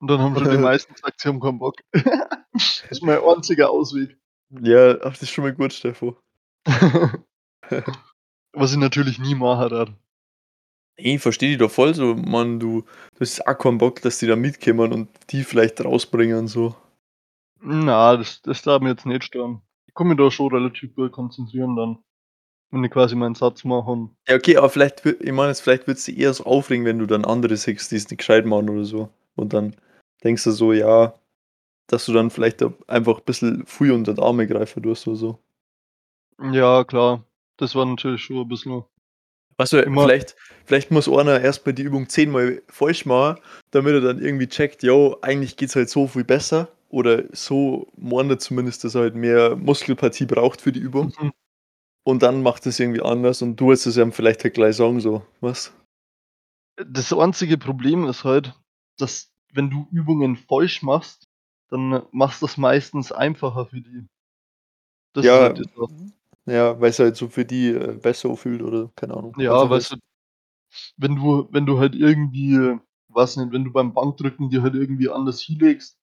Und 0.00 0.08
dann 0.08 0.20
haben 0.20 0.36
schon 0.36 0.50
die 0.50 0.58
meisten 0.58 0.94
gesagt, 0.94 1.20
sie 1.20 1.28
haben 1.28 1.40
keinen 1.40 1.58
Bock. 1.58 1.76
Das 2.52 2.82
ist 2.90 3.02
mein 3.04 3.20
einziger 3.22 3.70
Ausweg. 3.70 4.18
Ja, 4.50 4.94
ach, 5.02 5.10
das 5.10 5.22
ist 5.22 5.30
schon 5.30 5.44
mal 5.44 5.54
gut, 5.54 5.72
Steffo. 5.72 6.16
Was 8.52 8.72
ich 8.72 8.78
natürlich 8.78 9.20
nie 9.20 9.36
machen 9.36 9.70
werde. 9.70 9.94
Ey, 10.96 11.14
ich 11.16 11.22
verstehe 11.22 11.50
dich 11.50 11.58
da 11.58 11.68
voll 11.68 11.94
so, 11.94 12.16
Mann, 12.16 12.58
du 12.58 12.80
du 13.14 13.20
hast 13.20 13.46
auch 13.46 13.56
keinen 13.56 13.78
Bock, 13.78 14.02
dass 14.02 14.18
die 14.18 14.26
da 14.26 14.34
mitkommen 14.34 14.92
und 14.92 15.08
die 15.30 15.44
vielleicht 15.44 15.84
rausbringen 15.84 16.48
so. 16.48 16.74
Na, 17.60 18.16
das 18.16 18.42
das 18.42 18.62
darf 18.62 18.82
mich 18.82 18.90
jetzt 18.90 19.06
nicht 19.06 19.22
stören. 19.22 19.62
Ich 19.86 19.94
kann 19.94 20.08
mich 20.08 20.16
da 20.16 20.28
schon 20.30 20.52
relativ 20.52 20.96
gut 20.96 21.12
konzentrieren 21.12 21.76
dann, 21.76 21.98
wenn 22.70 22.84
ich 22.84 22.90
quasi 22.90 23.14
meinen 23.16 23.34
Satz 23.34 23.64
mache 23.64 23.90
und 23.90 24.16
Ja, 24.26 24.34
okay, 24.36 24.56
aber 24.56 24.68
vielleicht 24.68 25.04
ich 25.06 25.32
meine 25.32 25.54
vielleicht 25.54 25.86
würd's 25.86 26.04
dich 26.04 26.18
eher 26.18 26.34
so 26.34 26.44
aufregen, 26.44 26.84
wenn 26.84 26.98
du 26.98 27.06
dann 27.06 27.24
andere 27.24 27.56
siehst, 27.56 27.90
die's 27.90 28.10
nicht 28.10 28.18
gescheit 28.18 28.44
machen 28.46 28.68
oder 28.68 28.84
so. 28.84 29.08
Und 29.36 29.52
dann 29.52 29.74
denkst 30.24 30.44
du 30.44 30.50
so, 30.50 30.72
ja, 30.72 31.14
dass 31.88 32.06
du 32.06 32.12
dann 32.14 32.30
vielleicht 32.30 32.64
einfach 32.88 33.20
bisschen 33.20 33.66
viel 33.66 33.92
unter 33.92 34.14
die 34.14 34.22
Arme 34.22 34.46
greifen 34.48 34.82
tust 34.82 35.08
oder 35.08 35.16
so. 35.16 35.38
Ja, 36.40 36.84
klar. 36.84 37.24
Das 37.56 37.74
war 37.74 37.84
natürlich 37.84 38.22
schon 38.22 38.36
'n 38.38 38.48
bisschen 38.48 38.84
Weißt 39.60 39.72
du, 39.72 39.78
immer 39.82 40.04
vielleicht 40.04 40.36
vielleicht 40.66 40.90
muss 40.92 41.08
einer 41.08 41.40
erst 41.40 41.66
mal 41.66 41.72
die 41.72 41.82
Übung 41.82 42.08
zehnmal 42.08 42.62
falsch 42.68 43.06
machen, 43.06 43.40
damit 43.72 43.92
er 43.94 44.00
dann 44.00 44.20
irgendwie 44.20 44.46
checkt: 44.48 44.82
„Jo, 44.84 45.16
eigentlich 45.22 45.56
geht's 45.56 45.74
halt 45.76 45.90
so 45.90 46.06
viel 46.06 46.22
besser.“ 46.24 46.68
Oder 46.90 47.24
so 47.32 47.88
meint 47.96 48.30
er 48.30 48.38
zumindest, 48.38 48.84
dass 48.84 48.94
er 48.94 49.02
halt 49.02 49.14
mehr 49.16 49.56
Muskelpartie 49.56 50.26
braucht 50.26 50.60
für 50.62 50.72
die 50.72 50.80
Übung. 50.80 51.12
Mhm. 51.20 51.30
Und 52.08 52.22
dann 52.22 52.42
macht 52.42 52.64
er's 52.64 52.80
irgendwie 52.80 53.02
anders 53.02 53.42
und 53.42 53.56
du 53.60 53.68
willst 53.68 53.86
es 53.86 53.98
ihm 53.98 54.12
vielleicht 54.12 54.42
halt 54.42 54.54
gleich 54.54 54.76
sagen 54.76 54.98
so, 54.98 55.26
weißt? 55.42 55.74
Das 56.76 57.12
einzige 57.12 57.58
Problem 57.58 58.06
ist 58.06 58.24
halt, 58.24 58.58
dass 58.96 59.30
wenn 59.52 59.68
du 59.68 59.86
Übungen 59.92 60.36
falsch 60.36 60.82
machst, 60.82 61.28
dann 61.68 62.06
machst 62.12 62.40
du's 62.40 62.56
meistens 62.56 63.12
einfacher 63.12 63.66
für 63.66 63.82
die. 63.82 64.06
Das 65.12 65.26
Ja, 65.26 65.38
halt 65.38 65.68
ja, 66.46 66.80
weil's 66.80 66.98
halt 66.98 67.16
so 67.16 67.28
für 67.28 67.44
die, 67.44 67.68
äh, 67.70 67.94
besser 68.00 68.30
anfühlt 68.30 68.62
oder 68.62 68.90
keine 68.96 69.14
Ahnung, 69.14 69.36
Ja, 69.36 69.52
einfach 69.52 69.70
weißt 69.70 69.92
ist. 69.92 69.92
du 69.92 69.96
wenn 70.96 71.16
du 71.16 71.48
wenn 71.52 71.66
du 71.66 71.78
halt 71.78 71.94
irgendwie 71.94 72.78
weiß 73.08 73.36
nicht, 73.38 73.52
wenn 73.52 73.64
du 73.64 73.72
beim 73.72 73.94
Bankdrücken 73.94 74.50
dir 74.50 74.62
halt 74.62 74.74
irgendwie 74.74 75.10
anders 75.10 75.40
hinlegst, 75.40 75.98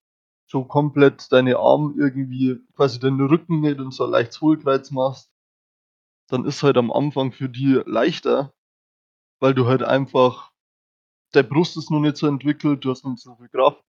so 0.47 0.65
komplett 0.65 1.31
deine 1.31 1.57
Arme 1.57 1.93
irgendwie 1.97 2.57
quasi 2.75 2.99
deinen 2.99 3.21
Rücken 3.21 3.61
nicht 3.61 3.79
in 3.79 3.91
so 3.91 4.05
ein 4.05 4.11
leichtes 4.11 4.41
Hohlkreuz 4.41 4.91
machst 4.91 5.31
dann 6.27 6.45
ist 6.45 6.63
halt 6.63 6.77
am 6.77 6.91
Anfang 6.91 7.31
für 7.31 7.49
die 7.49 7.81
leichter, 7.85 8.53
weil 9.39 9.53
du 9.53 9.67
halt 9.67 9.83
einfach 9.83 10.51
der 11.33 11.43
Brust 11.43 11.75
ist 11.77 11.91
noch 11.91 11.99
nicht 11.99 12.17
so 12.17 12.27
entwickelt, 12.27 12.85
du 12.85 12.91
hast 12.91 13.03
noch 13.03 13.11
nicht 13.11 13.23
so 13.23 13.35
viel 13.35 13.49
Kraft, 13.49 13.83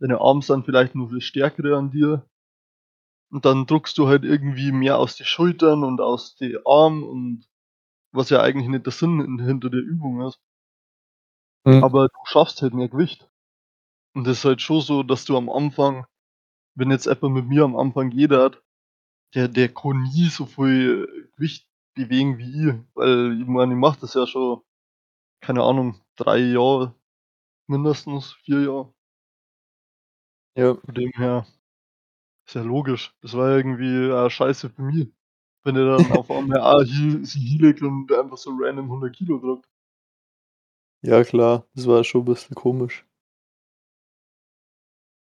deine 0.00 0.20
Arme 0.20 0.42
sind 0.42 0.64
vielleicht 0.64 0.94
noch 0.94 1.08
viel 1.08 1.20
stärkere 1.20 1.76
an 1.76 1.90
dir. 1.90 2.28
Und 3.30 3.44
dann 3.44 3.66
druckst 3.66 3.96
du 3.98 4.08
halt 4.08 4.24
irgendwie 4.24 4.72
mehr 4.72 4.98
aus 4.98 5.16
die 5.16 5.24
Schultern 5.24 5.84
und 5.84 6.00
aus 6.00 6.36
die 6.36 6.58
Armen 6.66 7.02
und 7.02 7.46
was 8.12 8.30
ja 8.30 8.40
eigentlich 8.42 8.68
nicht 8.68 8.84
der 8.84 8.92
Sinn 8.92 9.20
in 9.20 9.38
hinter 9.38 9.70
der 9.70 9.80
Übung 9.80 10.20
ist. 10.26 10.38
Mhm. 11.64 11.82
Aber 11.82 12.08
du 12.08 12.18
schaffst 12.24 12.60
halt 12.62 12.74
mehr 12.74 12.88
Gewicht. 12.88 13.28
Und 14.14 14.26
das 14.26 14.38
ist 14.38 14.44
halt 14.44 14.60
schon 14.60 14.82
so, 14.82 15.02
dass 15.02 15.24
du 15.24 15.36
am 15.36 15.48
Anfang 15.48 16.06
wenn 16.74 16.90
jetzt 16.90 17.06
etwa 17.06 17.28
mit 17.28 17.46
mir 17.46 17.64
am 17.64 17.76
Anfang 17.76 18.10
jeder 18.10 18.44
hat, 18.44 18.62
der 19.34 19.48
der 19.48 19.68
kann 19.68 20.02
nie 20.02 20.28
so 20.28 20.46
viel 20.46 21.30
Gewicht 21.36 21.66
bewegen 21.94 22.38
wie 22.38 22.70
ich, 22.70 22.74
weil 22.94 23.40
ich 23.40 23.46
meine, 23.46 23.74
ich 23.74 23.78
mache 23.80 24.00
das 24.00 24.14
ja 24.14 24.26
schon, 24.26 24.62
keine 25.40 25.62
Ahnung, 25.64 26.00
3 26.16 26.38
Jahre 26.38 26.94
mindestens, 27.68 28.32
4 28.44 28.62
Jahre. 28.62 28.94
Ja. 30.56 30.74
Von 30.84 30.94
dem 30.94 31.10
her 31.16 31.46
ist 32.46 32.54
ja 32.54 32.62
logisch. 32.62 33.14
Das 33.22 33.34
war 33.34 33.50
irgendwie 33.56 34.12
auch 34.12 34.30
scheiße 34.30 34.70
für 34.70 34.82
mich, 34.82 35.08
wenn 35.64 35.76
er 35.76 35.86
dann 35.98 36.06
auf 36.12 36.30
einmal 36.30 36.60
auch 36.60 36.82
hier 36.82 37.24
sich 37.26 37.42
hinlegt 37.42 37.82
und 37.82 38.12
einfach 38.12 38.36
so 38.38 38.50
random 38.58 38.88
100 38.90 39.14
Kilo 39.16 39.38
drückt. 39.38 39.66
Ja 41.04 41.24
klar, 41.24 41.66
das 41.74 41.86
war 41.88 42.04
schon 42.04 42.20
'n 42.22 42.24
bisschen 42.26 42.54
komisch. 42.54 43.04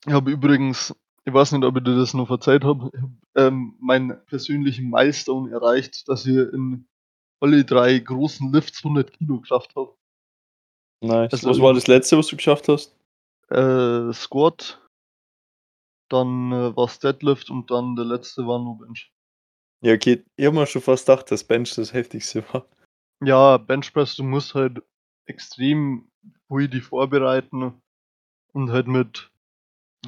Ich 0.04 0.12
habe 0.12 0.30
übrigens 0.30 0.94
ich 1.26 1.34
weiß 1.34 1.52
nicht, 1.52 1.64
ob 1.64 1.76
ich 1.76 1.84
dir 1.84 1.96
das 1.96 2.14
noch 2.14 2.28
verzeiht 2.28 2.64
habe, 2.64 2.90
ähm, 3.34 3.74
meinen 3.80 4.24
persönlichen 4.26 4.88
Milestone 4.88 5.50
erreicht, 5.52 6.08
dass 6.08 6.24
ich 6.24 6.36
in 6.36 6.86
alle 7.40 7.64
3 7.64 7.98
großen 7.98 8.52
Lifts 8.52 8.82
100 8.84 9.12
Kilo 9.12 9.40
geschafft 9.40 9.74
habe. 9.76 9.94
Nice. 11.02 11.32
Also 11.32 11.50
Was 11.50 11.60
war 11.60 11.74
das 11.74 11.88
Letzte, 11.88 12.16
was 12.16 12.28
du 12.28 12.36
geschafft 12.36 12.68
hast? 12.68 12.96
Äh, 13.50 14.12
Squat 14.12 14.80
dann, 16.08 16.52
äh, 16.52 16.76
war's 16.76 17.00
Deadlift 17.00 17.50
und 17.50 17.70
dann 17.70 17.96
der 17.96 18.04
letzte 18.04 18.46
war 18.46 18.58
nur 18.58 18.78
Bench. 18.78 19.12
Ja, 19.82 19.94
okay. 19.94 20.24
Ich 20.36 20.46
habe 20.46 20.56
mir 20.56 20.66
schon 20.66 20.82
fast 20.82 21.06
gedacht, 21.06 21.30
dass 21.30 21.44
Bench 21.44 21.74
das 21.74 21.92
Heftigste 21.92 22.44
war. 22.52 22.66
Ja, 23.22 23.56
Benchpress, 23.56 24.16
du 24.16 24.22
musst 24.22 24.54
halt 24.54 24.82
extrem 25.26 26.08
viel 26.48 26.68
dich 26.68 26.84
vorbereiten 26.84 27.74
und 28.52 28.70
halt 28.70 28.86
mit 28.86 29.30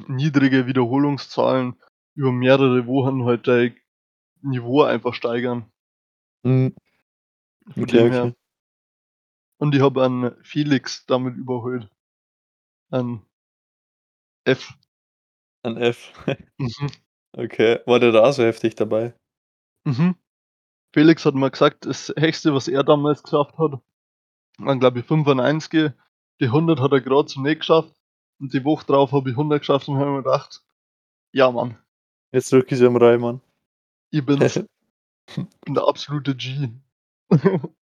niedrige 0.07 0.67
Wiederholungszahlen 0.67 1.75
über 2.15 2.31
mehrere 2.31 2.85
Wochen 2.87 3.25
halt 3.25 3.47
dein 3.47 3.75
Niveau 4.41 4.83
einfach 4.83 5.13
steigern. 5.13 5.71
Mhm. 6.43 6.75
Okay, 7.77 8.07
okay. 8.07 8.33
Und 9.57 9.75
ich 9.75 9.81
habe 9.81 10.03
einen 10.03 10.43
Felix 10.43 11.05
damit 11.05 11.35
überholt. 11.35 11.89
Ein 12.91 13.21
F. 14.45 14.73
Ein 15.63 15.77
F. 15.77 16.13
Mhm. 16.57 16.89
Okay. 17.33 17.79
War 17.85 17.99
der 17.99 18.11
da 18.11 18.31
so 18.33 18.43
heftig 18.43 18.75
dabei? 18.75 19.13
Mhm. 19.85 20.15
Felix 20.93 21.25
hat 21.25 21.35
mal 21.35 21.51
gesagt, 21.51 21.85
das 21.85 22.11
Höchste, 22.17 22.53
was 22.53 22.67
er 22.67 22.83
damals 22.83 23.21
geschafft 23.21 23.57
hat, 23.57 23.79
waren 24.57 24.79
glaube 24.79 24.99
ich 24.99 25.05
95. 25.05 25.91
Die 26.41 26.45
100 26.45 26.79
hat 26.79 26.91
er 26.91 27.01
grad 27.01 27.29
so 27.29 27.41
nicht 27.41 27.59
geschafft 27.59 27.98
und 28.39 28.53
die 28.53 28.63
Woche 28.65 28.85
drauf 28.85 29.11
habe 29.11 29.29
ich 29.31 29.35
100 29.37 29.59
geschafft 29.61 29.87
und 29.89 29.97
habe 29.97 30.11
mir 30.11 30.23
gedacht: 30.23 30.63
„Ja, 31.33 31.51
Mann.“ 31.51 31.77
Jetzt 32.33 32.51
drücke 32.53 32.75
ich 32.75 32.79
sie 32.79 32.87
am 32.87 32.97
rein, 32.97 33.21
Mann. 33.21 33.41
Ich 34.11 34.25
bin's. 34.25 34.55
Bin 35.65 35.75
der 35.75 35.87
absolute 35.87 36.35
G. 36.35 36.69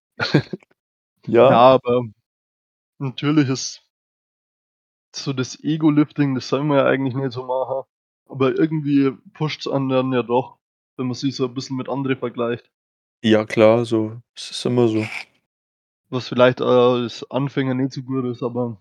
Ja, 1.27 1.49
Ja. 1.51 1.57
aber 1.75 2.03
natürlich 2.99 3.49
ist 3.49 3.83
so 5.15 5.33
das 5.33 5.63
Ego-Lifting, 5.63 6.35
das 6.35 6.47
soll 6.49 6.63
man 6.63 6.77
ja 6.77 6.85
eigentlich 6.85 7.15
nicht 7.15 7.31
so 7.31 7.43
machen, 7.45 7.83
aber 8.27 8.57
irgendwie 8.57 9.11
pusht's 9.33 9.67
einen 9.67 9.89
dann 9.89 10.11
ja 10.13 10.23
doch, 10.23 10.57
wenn 10.97 11.07
man 11.07 11.15
sich 11.15 11.35
so 11.35 11.45
'n 11.45 11.53
bisschen 11.53 11.77
mit 11.77 11.89
anderen 11.89 12.17
vergleicht. 12.17 12.69
Ja 13.23 13.45
klar, 13.45 13.83
so 13.85 14.21
es 14.35 14.51
ist 14.51 14.65
immer 14.65 14.87
so. 14.87 15.03
Was 16.11 16.29
vielleicht, 16.29 16.61
als 16.61 17.29
Anfänger 17.31 17.73
nicht 17.73 17.91
so 17.93 18.01
gut 18.01 18.25
ist, 18.25 18.41
aber 18.43 18.79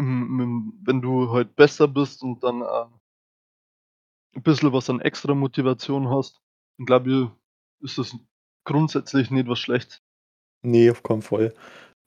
wenn 0.00 1.02
du 1.02 1.30
halt 1.32 1.56
besser 1.56 1.88
bist 1.88 2.22
und 2.22 2.42
dann, 2.42 2.62
äh 2.62 2.86
'n 4.36 4.42
bisschen 4.42 4.72
was 4.72 4.88
an 4.90 5.00
extra 5.00 5.34
Motivation 5.34 6.08
hast, 6.10 6.40
dann 6.78 6.86
glaube 6.86 7.10
ich, 7.80 7.84
ist 7.84 7.98
das 7.98 8.16
grundsätzlich 8.64 9.30
nicht 9.30 9.48
was 9.48 9.58
Schlechtes. 9.58 10.00
Ne, 10.64 10.90
auf 10.90 11.02
keinen 11.02 11.22
Fall. 11.22 11.54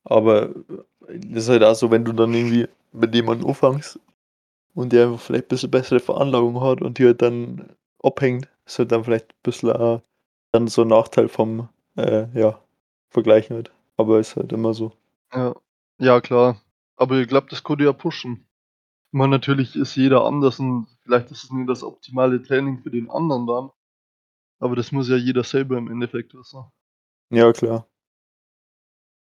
Aber, 0.05 0.49
äh, 1.09 1.19
das 1.19 1.45
ist 1.45 1.49
halt 1.49 1.63
auch 1.63 1.75
so, 1.75 1.91
wenn 1.91 2.05
du 2.05 2.13
dann 2.13 2.33
irgendwie 2.33 2.67
mit 2.93 3.15
jemandem 3.15 3.47
anfängst 3.49 3.99
und 4.75 4.93
der 4.93 5.07
einfach 5.07 5.21
vielleicht 5.21 5.49
bisschen 5.49 5.71
bessere 5.71 5.99
Veranlagung 6.01 6.61
hat 6.61 6.81
und 6.81 6.99
die 6.99 7.05
halt 7.07 7.21
dann 7.21 7.75
abhängt, 8.03 8.49
ist 8.65 8.79
halt 8.79 8.91
dann 8.93 9.03
vielleicht 9.05 9.41
bisschen 9.43 9.71
auch 9.73 10.01
dann 10.53 10.67
so 10.67 10.83
'n 10.83 10.89
Nachteil 10.89 11.29
vom, 11.29 11.69
äh, 11.97 12.27
ja, 12.39 12.59
Vergleichen 13.11 13.55
halt. 13.57 13.71
Aber 13.97 14.19
ist 14.19 14.35
halt 14.37 14.51
immer 14.53 14.73
so. 14.75 14.93
Ja. 15.33 15.55
Ja, 15.99 16.21
klar. 16.21 16.57
Aber 16.95 17.19
ich 17.19 17.27
glaube, 17.27 17.47
das 17.49 17.63
dich 17.63 17.85
ja 17.85 17.93
pushen. 17.93 18.47
Ich 19.13 19.17
meine, 19.17 19.31
natürlich 19.31 19.75
ist 19.75 19.95
jeder 19.95 20.25
anders 20.25 20.59
und 20.59 20.87
vielleicht 21.03 21.31
ist 21.31 21.45
es 21.45 21.51
nicht 21.51 21.69
das 21.69 21.83
optimale 21.83 22.41
Training 22.43 22.81
für 22.83 22.91
den 22.91 23.09
anderen 23.11 23.47
dann. 23.47 23.71
Aber 24.59 24.75
das 24.75 24.91
muss 24.91 25.09
ja 25.09 25.17
jeder 25.17 25.43
selber 25.43 25.77
im 25.77 25.91
Endeffekt 25.91 26.33
wissen. 26.33 26.65
Ja, 27.29 27.51
klar. 27.53 27.85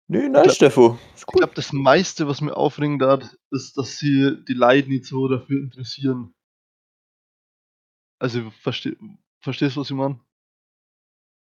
Ne, 0.08 0.26
Ich 0.26 0.28
nice, 0.30 0.42
glaube 0.42 0.54
Steffo. 0.54 0.98
Ich 1.16 1.26
glaube, 1.26 1.54
das 1.54 1.72
meiste, 1.72 2.28
was 2.28 2.40
mich 2.40 2.52
aufregen 2.52 2.98
tut, 2.98 3.36
ist, 3.50 3.76
dass 3.76 3.98
sie 3.98 4.36
die 4.48 4.54
Leute 4.54 4.88
nicht 4.88 5.06
so 5.06 5.26
dafür 5.28 5.60
interessieren. 5.60 6.34
Also, 8.18 8.50
versteh 8.50 8.96
verstehst 9.40 9.76
du, 9.76 9.80
was 9.80 9.90
ich 9.90 9.96
meine? 9.96 10.18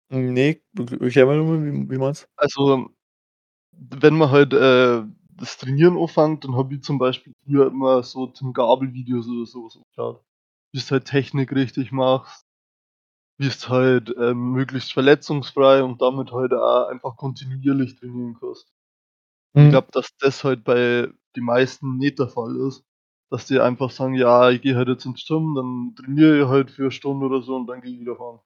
Ne, 0.09 0.61
erklär 1.01 1.25
mal 1.25 1.37
noch 1.37 1.45
mal, 1.45 1.65
wie 1.65 1.89
wie 1.89 1.97
meinst 1.97 2.29
Also, 2.37 2.89
wenn 3.73 4.17
man 4.17 4.31
halt, 4.31 4.53
äh, 4.53 5.03
das 5.37 5.57
Trainieren 5.57 5.97
anfängt, 5.97 6.43
dann 6.45 6.55
habe 6.55 6.75
ich 6.75 6.83
zum 6.83 6.97
Beispiel 6.99 7.33
früher 7.45 7.67
immer 7.67 8.03
so 8.03 8.27
Tim 8.27 8.53
Gabel-Videos 8.53 9.27
oder 9.27 9.45
so 9.45 9.65
was 9.65 9.77
angeschaut. 9.77 10.23
Wie 10.73 10.79
du 10.79 10.85
halt 10.91 11.05
Technik 11.05 11.51
richtig 11.53 11.91
machst, 11.91 12.45
wie 13.39 13.49
du 13.49 13.69
halt, 13.69 14.15
ähm, 14.19 14.53
möglichst 14.53 14.93
verletzungsfrei 14.93 15.83
und 15.83 16.01
damit 16.01 16.31
halt 16.33 16.53
auch 16.53 16.87
einfach 16.89 17.17
kontinuierlich 17.17 17.97
trainieren 17.99 18.37
kannst. 18.39 18.67
Ich 19.57 19.69
Mhm. 19.69 19.69
glaube, 19.69 19.89
dass 19.93 20.09
das 20.19 20.43
halt 20.43 20.63
bei 20.65 21.09
den 21.35 21.43
meisten 21.45 21.97
nicht 21.97 22.19
der 22.19 22.29
Fall 22.29 22.55
ist, 22.67 22.83
dass 23.31 23.47
die 23.47 23.59
einfach 23.59 23.91
sagen: 23.91 24.15
„Ja, 24.15 24.49
ich 24.51 24.61
gehe 24.61 24.75
halt 24.77 24.89
jetzt 24.89 25.05
ins 25.05 25.25
Gym, 25.27 25.55
dann 25.55 25.95
trainiere 25.95 26.41
ich 26.43 26.47
halt 26.49 26.71
für 26.71 26.83
'ne 26.85 26.91
Stunde 26.91 27.27
oder 27.27 27.41
so 27.43 27.55
und 27.57 27.67
dann 27.67 27.81
gehe 27.81 27.93
ich 27.93 27.99
wieder 28.01 28.19
heim.“ 28.19 28.39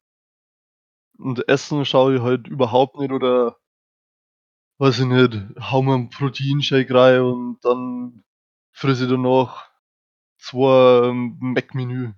Und 1.19 1.47
Essen 1.49 1.83
schaue 1.85 2.15
ich 2.15 2.21
halt 2.21 2.47
überhaupt 2.47 2.97
nicht 2.97 3.11
oder 3.11 3.57
weiß 4.81 4.99
ich 5.01 5.05
nicht, 5.07 5.33
haue 5.71 5.85
mir 5.85 5.95
'n 5.95 6.09
Proteinshake 6.09 6.91
rein 6.93 7.21
und 7.21 7.59
dann 7.65 8.23
fresse 8.73 9.05
ich 9.05 9.11
danach 9.11 9.69
2, 10.39 11.09
ähm, 11.09 11.37
Mac-Menü. 11.41 12.13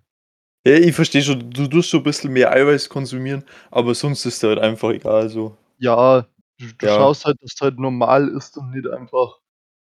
Ja, 0.66 0.76
ich 0.76 0.96
verstehe 0.96 1.22
schon, 1.22 1.50
du 1.52 1.68
tust 1.68 1.90
so 1.90 1.98
'n 1.98 2.04
bisschen 2.04 2.32
mehr 2.32 2.52
Eiweiß 2.54 2.88
konsumieren, 2.88 3.44
aber 3.70 3.94
sonst 3.96 4.26
ist 4.26 4.42
dir 4.44 4.48
halt 4.50 4.60
einfach 4.60 4.92
egal 4.92 5.28
so. 5.30 5.58
Ja, 5.80 6.22
du 6.60 6.68
du 6.78 6.88
Ja. 6.88 6.88
schaust 6.88 7.26
halt, 7.26 7.42
dass 7.42 7.56
du 7.56 7.66
halt 7.66 7.80
normal 7.80 8.28
isst 8.30 8.58
und 8.58 8.72
nicht 8.72 8.88
einfach 8.88 9.40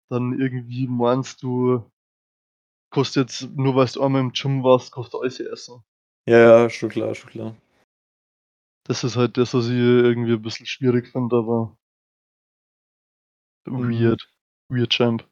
dann 0.10 0.40
irgendwie 0.40 0.88
meinst, 0.88 1.44
du 1.44 1.84
kannst 2.94 3.16
jetzt 3.16 3.50
nur 3.56 3.74
weil's 3.76 3.98
einmal 3.98 4.20
im 4.22 4.34
Gym 4.34 4.64
warst, 4.64 4.94
du 4.96 5.20
alles 5.20 5.40
essen. 5.40 5.82
Ja, 6.28 6.38
ja, 6.38 6.70
schon 6.70 6.90
klar, 6.90 7.16
schon 7.16 7.30
klar. 7.32 7.56
Das 8.88 9.04
ist 9.04 9.16
halt 9.16 9.38
das, 9.38 9.54
was 9.54 9.66
ich 9.68 9.74
irgendwie 9.74 10.34
'n 10.34 10.42
bisschen 10.42 10.66
schwierig 10.66 11.08
finde, 11.12 11.36
aber 11.38 11.78
Mhm. 13.68 13.92
weird. 13.92 14.22
Weird 14.70 14.90
Champ. 14.92 15.28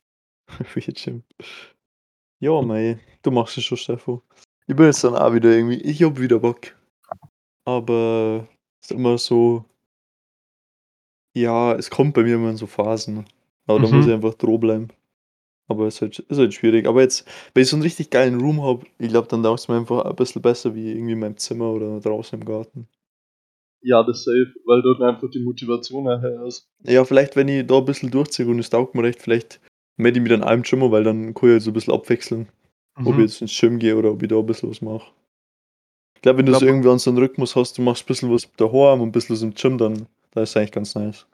Weird 0.76 0.98
Champ. 0.98 1.24
Ja, 2.42 2.62
mei, 2.62 3.00
du 3.24 3.32
machst 3.32 3.58
es 3.58 3.66
schon, 3.66 3.78
Steffo. 3.78 4.24
Ich 4.68 4.76
bin 4.76 4.86
jetzt 4.86 5.04
dann 5.04 5.16
auch 5.16 5.34
wieder 5.34 5.50
irgendwie 5.52 5.82
ich 5.82 6.04
habe 6.04 6.22
wieder 6.22 6.40
Bock. 6.40 6.76
Aber 7.66 8.48
ist 8.82 8.92
immer 8.92 9.18
so 9.18 9.66
ja, 11.36 11.74
es 11.76 11.90
kommt 11.90 12.14
bei 12.16 12.24
mir 12.24 12.36
immer 12.36 12.50
in 12.50 12.58
so 12.58 12.68
Phasen. 12.68 13.26
Aber 13.68 13.80
da 13.80 13.88
muss 13.88 14.06
Mhm. 14.06 14.10
ich 14.10 14.14
einfach 14.16 14.34
dranbleiben. 14.36 14.92
Aber 15.70 15.88
ist 15.88 16.02
halt 16.02 16.20
ist 16.20 16.38
halt 16.40 16.54
schwierig. 16.54 16.88
Aber 16.88 17.02
jetzt, 17.02 17.28
wenn 17.54 17.64
ich 17.64 17.70
so 17.70 17.78
'n 17.78 17.84
richtig 17.84 18.10
geilen 18.12 18.42
Room 18.42 18.62
habe, 18.64 18.86
ich 19.00 19.10
glaube, 19.10 19.28
dann 19.30 19.44
taugt's 19.44 19.68
mir 19.70 19.78
einfach 19.78 20.06
ein 20.06 20.16
bisschen 20.16 20.42
besser 20.44 20.76
wie 20.76 20.92
irgendwie 20.92 21.14
in 21.14 21.20
meinem 21.20 21.38
Zimmer 21.38 21.72
oder 21.72 22.00
draußen 22.02 22.40
im 22.40 22.46
Garten. 22.46 22.88
Ja, 23.84 24.04
das 24.04 24.24
safe, 24.26 24.54
weil 24.66 24.82
dort 24.82 25.02
einfach 25.02 25.30
die 25.30 25.40
Motivation 25.40 26.04
nachher 26.04 26.44
ist. 26.46 26.66
Ja, 26.86 27.04
vielleicht, 27.04 27.36
wenn 27.36 27.48
ich 27.50 27.68
da 27.68 27.78
'n 27.80 27.86
bisschen 27.86 28.10
durchziehe 28.10 28.48
und 28.48 28.60
es 28.60 28.70
taugt 28.70 28.96
mir 28.96 29.04
recht, 29.04 29.22
vielleicht 29.22 29.60
melde 29.98 30.20
ich 30.20 30.24
mich 30.24 30.32
dann 30.40 30.44
im 30.48 30.62
Gym 30.64 30.84
an, 30.84 30.92
weil 30.92 31.04
dann 31.04 31.34
kann 31.34 31.50
ich 31.50 31.54
halt 31.54 31.62
so 31.64 31.72
'n 31.72 31.74
bisschen 31.74 31.94
abwechseln, 31.94 32.48
ob 33.04 33.18
ich 33.18 33.24
Mhm. 33.24 33.30
jetzt 33.32 33.42
ins 33.42 33.60
Gym 33.60 33.80
gehe 33.80 33.98
oder 33.98 34.12
ob 34.12 34.22
ich 34.24 34.30
da 34.30 34.36
'n 34.38 34.46
bisschen 34.46 34.70
was 34.70 34.82
mache. 34.82 35.12
Ich 36.16 36.22
glaube, 36.24 36.40
wenn 36.40 36.46
du 36.48 36.54
so 36.54 36.66
glaube 36.66 36.66
irgendwann 36.66 37.00
so 37.00 37.12
'n 37.12 37.18
Rhythmus 37.18 37.56
hast, 37.56 37.78
du 37.78 37.82
machst 37.82 38.06
bisschen 38.06 38.32
was 38.32 38.52
daheim 38.58 39.02
und 39.02 39.12
bisschen 39.14 39.36
was 39.36 39.42
im 39.44 39.54
Gym, 39.54 39.78
dann 39.78 40.08
Da 40.32 40.42
ist 40.44 40.58
eigentlich 40.58 40.72
ganz 40.74 40.94
nice. 40.96 41.26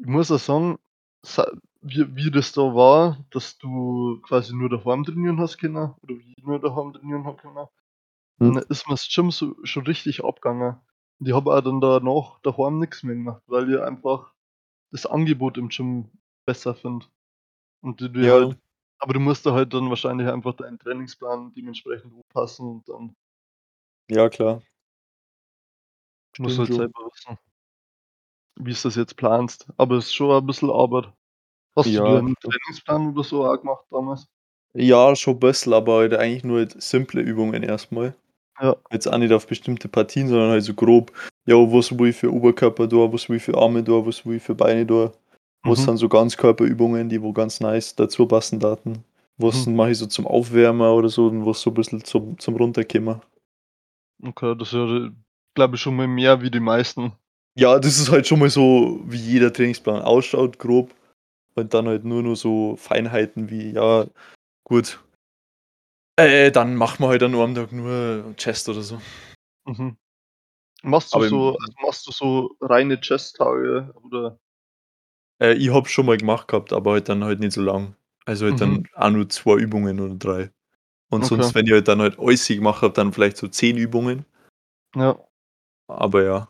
Ich 0.00 0.06
muss 0.06 0.30
auch 0.30 0.38
sagen, 0.38 0.78
sa 1.24 1.50
wie 1.80 2.06
wie 2.14 2.30
das 2.30 2.52
da 2.52 2.62
war, 2.74 3.24
dass 3.30 3.58
du 3.58 4.20
quasi 4.22 4.54
nur 4.54 4.68
daheim 4.70 5.02
trainieren 5.04 5.40
hast 5.40 5.58
können 5.58 5.76
oder 6.02 6.14
wie 6.18 6.34
ich 6.36 6.44
nur 6.44 6.60
daheim 6.60 6.92
trainieren 6.92 7.24
habe 7.24 7.36
können, 7.42 7.66
Hm. 8.40 8.50
dann 8.54 8.64
ist 8.70 8.88
mir's 8.88 9.08
Gym 9.14 9.30
so 9.32 9.56
schon 9.64 9.84
richtig 9.86 10.24
abgegangen. 10.24 10.78
Und 11.20 11.26
ich 11.28 11.34
habe 11.34 11.52
auch 11.54 11.60
dann 11.60 11.80
danach 11.80 12.38
daheim 12.42 12.78
nix 12.78 13.02
mehr 13.02 13.16
gemacht, 13.16 13.42
weil 13.46 13.72
ich 13.72 13.80
einfach 13.80 14.32
das 14.92 15.06
Angebot 15.06 15.58
im 15.58 15.68
Gym 15.70 16.10
besser 16.46 16.74
finde. 16.74 17.06
Und 17.82 18.00
du 18.00 18.08
dir 18.08 18.30
Ja. 18.30 18.34
halt 18.34 18.58
aber 19.00 19.14
du 19.14 19.20
musst 19.20 19.46
da 19.46 19.52
halt 19.52 19.74
dann 19.74 19.90
wahrscheinlich 19.90 20.28
einfach 20.28 20.54
deinen 20.54 20.78
Trainingsplan 20.78 21.54
dementsprechend 21.54 22.14
anpassen 22.14 22.66
und 22.68 22.88
dann 22.88 23.16
Ja, 24.10 24.28
klar. 24.30 24.62
musst 26.38 26.58
Stimmt 26.58 26.58
halt 26.58 26.72
selber 26.74 27.00
wissen 27.10 27.38
wie's 28.56 28.82
das 28.82 28.96
jetzt 28.96 29.16
planst. 29.16 29.66
Aber 29.76 29.96
es 29.96 30.06
ist 30.06 30.14
schon 30.14 30.30
ein 30.30 30.46
bisschen 30.46 30.70
Arbeit. 30.70 31.12
Hast 31.76 31.96
du 31.96 32.00
Ja, 32.00 32.18
'n 32.18 32.34
schon. 32.40 32.54
Trainingsplan 32.66 33.12
oder 33.12 33.24
so 33.24 33.46
auch 33.46 33.60
gemacht 33.60 33.86
damals? 33.90 34.26
Ja, 34.74 35.16
schon 35.16 35.34
ein 35.36 35.40
bisschen, 35.40 35.72
aber 35.72 35.96
halt 35.98 36.12
eigentlich 36.14 36.44
nur 36.44 36.68
simple 36.78 37.22
Übungen 37.22 37.62
erst 37.62 37.90
mal. 37.90 38.14
Ja. 38.60 38.76
Jetzt 38.90 39.06
auch 39.10 39.18
nicht 39.18 39.32
auf 39.32 39.46
bestimmte 39.46 39.88
Partien, 39.88 40.28
sondern 40.28 40.50
halt 40.50 40.64
so 40.64 40.74
grob, 40.74 41.12
ja, 41.46 41.54
was 41.56 41.96
will 41.96 42.08
ich 42.10 42.16
für 42.16 42.32
Oberkörper 42.32 42.88
tun, 42.88 43.12
was 43.12 43.28
will 43.28 43.36
ich 43.36 43.42
für 43.44 43.56
Arme 43.56 43.84
tun, 43.84 44.04
was 44.06 44.26
will 44.26 44.36
ich 44.36 44.42
für 44.42 44.54
Beine 44.54 44.86
tun. 44.86 45.10
Was 45.64 45.80
Mhm. 45.80 45.84
sind 45.84 45.96
so 45.98 46.08
Ganzkörperübungen, 46.08 47.08
die 47.08 47.22
wo 47.22 47.32
ganz 47.32 47.60
nice 47.60 47.94
dazu 47.94 48.26
passen 48.26 48.58
daten. 48.60 49.04
Was 49.38 49.66
Mhm. 49.66 49.76
mache 49.76 49.90
ich 49.92 49.98
so 49.98 50.06
zum 50.06 50.26
Aufwärmen 50.26 50.88
oder 50.88 51.08
so 51.08 51.26
und 51.28 51.46
was 51.46 51.60
so 51.60 51.70
'n 51.70 51.74
bisschen 51.74 52.04
zum 52.04 52.38
zum 52.38 52.56
Runterkommen. 52.56 53.20
Okay, 54.24 54.54
das 54.56 54.72
ist 54.72 55.12
glaube 55.54 55.76
ich, 55.76 55.82
schon 55.82 55.96
mal 55.96 56.06
mehr 56.08 56.40
wie 56.42 56.50
die 56.50 56.60
meisten. 56.60 57.12
Ja, 57.56 57.78
das 57.78 57.98
ist 57.98 58.10
halt 58.10 58.26
schon 58.26 58.38
mal 58.40 58.50
so, 58.50 59.00
wie 59.04 59.16
jeder 59.16 59.52
Trainingsplan 59.52 60.02
ausschaut, 60.02 60.58
grob. 60.58 60.94
Und 61.56 61.74
dann 61.74 61.88
halt 61.88 62.04
nur 62.04 62.22
noch 62.22 62.36
so 62.36 62.76
Feinheiten 62.76 63.50
wie, 63.50 63.72
ja, 63.72 64.06
gut 64.64 65.00
äh, 66.18 66.50
dann 66.52 66.76
machen 66.76 67.02
wir 67.04 67.08
halt 67.08 67.22
an 67.22 67.34
einem 67.34 67.54
Tag 67.54 67.72
nur 67.72 68.34
Chest 68.36 68.68
oder 68.68 68.82
so. 68.82 69.00
Mhm. 69.66 69.96
Machst 70.84 71.14
du 71.14 71.18
Aber 71.18 71.28
so 71.28 71.50
also, 71.60 71.72
machst 71.82 72.06
du 72.08 72.12
so 72.12 72.56
reine 72.60 73.00
Chest-Tage 73.00 73.92
oder 74.04 74.38
Äh, 75.40 75.54
ich 75.54 75.70
habe 75.72 75.86
es 75.86 75.92
schon 75.92 76.06
mal 76.06 76.16
gemacht 76.16 76.48
gehabt, 76.48 76.72
aber 76.72 76.92
halt 76.92 77.08
dann 77.08 77.24
halt 77.24 77.40
nicht 77.40 77.52
so 77.52 77.62
lang. 77.62 77.94
Also 78.24 78.46
halt 78.46 78.56
Mhm. 78.56 78.58
dann 78.60 78.84
auch 78.94 79.10
nur 79.10 79.28
2 79.28 79.56
Übungen 79.58 80.00
oder 80.00 80.14
3. 80.14 80.50
Und 81.10 81.24
Okay. 81.24 81.28
sonst, 81.28 81.54
wenn 81.54 81.66
ich 81.66 81.72
halt 81.72 81.88
dann 81.88 82.00
halt 82.02 82.18
alles 82.18 82.46
gemacht 82.48 82.82
habe, 82.82 82.94
dann 82.94 83.12
vielleicht 83.12 83.36
so 83.38 83.48
10 83.48 83.76
Übungen. 83.78 84.24
Ja. 84.96 85.18
Aber 85.88 86.24
ja. 86.24 86.48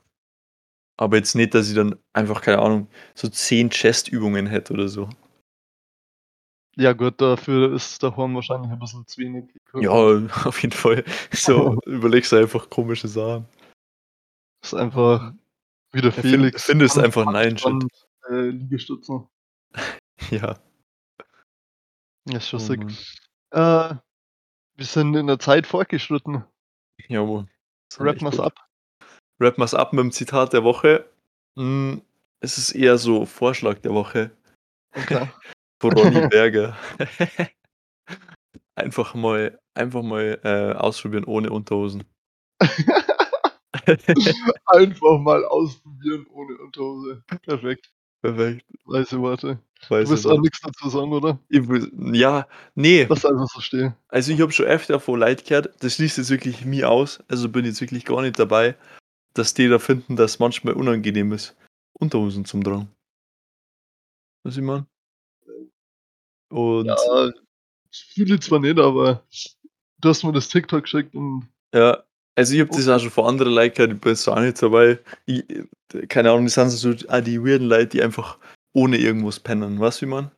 Aber 0.98 1.16
jetzt 1.18 1.34
nicht, 1.36 1.54
dass 1.54 1.68
ich 1.68 1.76
dann 1.76 1.96
einfach, 2.12 2.42
keine 2.42 2.60
Ahnung, 2.60 2.88
so 3.14 3.28
10 3.28 3.70
Chest-Übungen 3.70 4.46
hätte 4.46 4.74
oder 4.74 4.88
so. 4.88 5.08
Ja 6.78 6.92
gut, 6.92 7.20
dafür 7.20 7.74
ist 7.74 8.00
daheim 8.04 8.36
wahrscheinlich 8.36 8.70
ein 8.70 8.78
bisschen 8.78 9.04
zu 9.04 9.20
wenig 9.20 9.50
Ja, 9.74 9.90
auf 10.44 10.62
jeden 10.62 10.74
Fall. 10.74 11.04
So 11.32 11.76
überlegst 11.86 12.30
du 12.30 12.36
einfach 12.36 12.70
komische 12.70 13.08
Sachen. 13.08 13.46
Ist 14.62 14.74
einfach 14.74 15.32
wie 15.90 16.02
der 16.02 16.12
Felix 16.12 16.64
findest 16.64 16.94
Hand 16.94 17.06
einfach 17.06 17.24
nein 17.32 17.58
Shit. 17.58 17.72
Äh, 18.30 18.50
Liegestützen. 18.50 19.26
Ja. 20.30 20.58
Ja, 22.28 22.36
ist 22.36 22.48
schon 22.48 22.60
Oh 22.60 22.62
sick. 22.62 22.80
Äh, 23.52 23.94
wir 24.76 24.84
sind 24.84 25.14
in 25.14 25.28
der 25.28 25.38
Zeit 25.38 25.66
fortgeschritten. 25.66 26.44
Jawohl. 27.06 27.46
Rappen 27.98 28.22
wir's 28.22 28.40
ab. 28.40 28.54
Rappen 29.40 29.62
wir's 29.62 29.74
ab 29.74 29.94
mit'm 29.94 30.10
Zitat 30.10 30.52
der 30.52 30.64
Woche. 30.64 31.08
Hm, 31.56 32.02
es 32.40 32.58
ist 32.58 32.72
eher 32.72 32.98
so 32.98 33.24
Vorschlag 33.26 33.78
der 33.78 33.94
Woche. 33.94 34.32
Okay. 34.92 35.28
Von 35.80 35.92
Ronny 35.92 36.28
Berger. 36.28 36.76
Einfach 38.74 39.14
mal 39.14 39.58
einfach 39.78 40.02
mal, 40.02 40.38
äh, 40.42 40.72
ausprobieren 40.76 41.24
ohne 41.24 41.50
Unterhosen. 41.50 42.04
Einfach 44.66 45.18
mal 45.20 45.44
ausprobieren 45.44 46.26
ohne 46.30 46.58
Unterhose. 46.58 47.22
Perfekt. 47.42 47.90
Perfekt. 48.20 48.66
Weise 48.84 49.20
Worte. 49.20 49.60
Du 49.82 49.90
Weise 49.90 50.10
willst 50.10 50.26
auch 50.26 50.40
nix 50.40 50.60
dazu 50.60 50.88
sagen, 50.88 51.12
oder? 51.12 51.38
Ich 51.48 51.62
ja, 52.12 52.48
ne. 52.74 53.04
Lass 53.08 53.24
einfach 53.24 53.46
so 53.46 53.60
stehen. 53.60 53.94
Also, 54.08 54.32
ich 54.32 54.40
habe 54.40 54.50
schon 54.50 54.66
öfter 54.66 54.98
von 54.98 55.20
Leuten 55.20 55.44
gehört, 55.46 55.72
das 55.82 55.94
schließt 55.94 56.18
jetzt 56.18 56.30
wirklich 56.30 56.64
mich 56.64 56.84
aus, 56.84 57.22
also 57.28 57.48
bin 57.48 57.64
jetzt 57.64 57.80
wirklich 57.80 58.04
gar 58.04 58.20
nicht 58.22 58.36
dabei, 58.40 58.76
dass 59.34 59.54
die 59.54 59.68
da 59.68 59.78
finden, 59.78 60.16
dass 60.16 60.40
manchmal 60.40 60.74
unangenehm 60.74 61.32
ist, 61.32 61.56
Unterhosen 61.92 62.44
zum 62.44 62.64
du, 62.64 62.88
wie 64.56 64.56
ich 64.56 64.64
meine? 64.64 64.86
Ja, 66.50 66.58
Und 66.58 67.34
viele 67.92 68.40
zwar 68.40 68.60
nicht, 68.60 68.78
aber 68.78 69.24
du 70.00 70.08
hast 70.08 70.24
mir 70.24 70.32
das 70.32 70.48
TikTok 70.48 70.82
geschickt 70.84 71.14
und 71.14 71.48
Ja, 71.74 72.02
also 72.36 72.54
ich 72.54 72.60
habe 72.60 72.70
das 72.70 72.88
auch 72.88 72.98
schon 73.00 73.10
von 73.10 73.26
anderen 73.26 73.52
Leuten 73.54 73.74
gehört, 73.76 73.92
ich 73.94 74.00
bin 74.00 74.10
jetzt 74.12 74.28
auch 74.28 74.40
nicht 74.40 74.62
dabei. 74.62 74.98
Ich 75.26 75.44
keine 76.08 76.30
Ahnung, 76.30 76.44
das 76.46 76.54
sind 76.54 76.70
so 76.70 76.90
auch 77.08 77.20
die 77.22 77.42
weirden 77.44 77.66
Leute, 77.68 77.88
die 77.88 78.02
einfach 78.02 78.38
ohne 78.74 78.98
irgendwas 78.98 79.40
pennen. 79.40 79.80
Weißt 79.80 80.02
du, 80.02 80.06
wie 80.06 80.10
meine? 80.10 80.30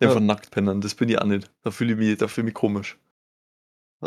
Die 0.00 0.04
Ja. 0.04 0.10
einfach 0.10 0.20
nackt 0.20 0.50
pennen. 0.52 0.80
Das 0.80 0.94
bin 0.94 1.08
ich 1.08 1.18
auch 1.20 1.24
nicht. 1.26 1.50
Da 1.62 1.70
fühle 1.72 1.92
ich 1.92 1.98
mich 1.98 2.18
da 2.18 2.28
fühle 2.28 2.44
ich 2.48 2.54
mich 2.54 2.54
komisch. 2.54 2.98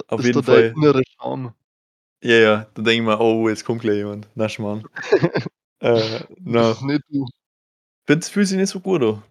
Auf 0.08 0.22
ist 0.22 0.28
jeden 0.28 0.42
da 0.42 0.54
Fall 0.54 0.74
innerer 0.76 1.02
Charme. 1.20 1.54
Ja, 2.24 2.36
ja, 2.38 2.58
da 2.76 2.82
denke 2.82 2.92
ich 2.94 3.02
mir: 3.02 3.20
„Oh, 3.22 3.50
jetzt 3.50 3.66
kommt 3.66 3.82
gleich 3.82 3.98
jemand. 3.98 4.28
Na 4.36 4.50
Schmarrn.“ 4.50 4.86
Äh, 5.82 5.92
Das 5.92 6.30
na. 6.40 6.72
ist 6.72 6.82
nicht 6.84 7.04
du. 7.10 7.28
Find's 8.08 8.30
fühlt 8.30 8.48
sich 8.48 8.58
nicht 8.58 8.70
so 8.70 8.80
gut 8.82 9.04
an. 9.04 9.24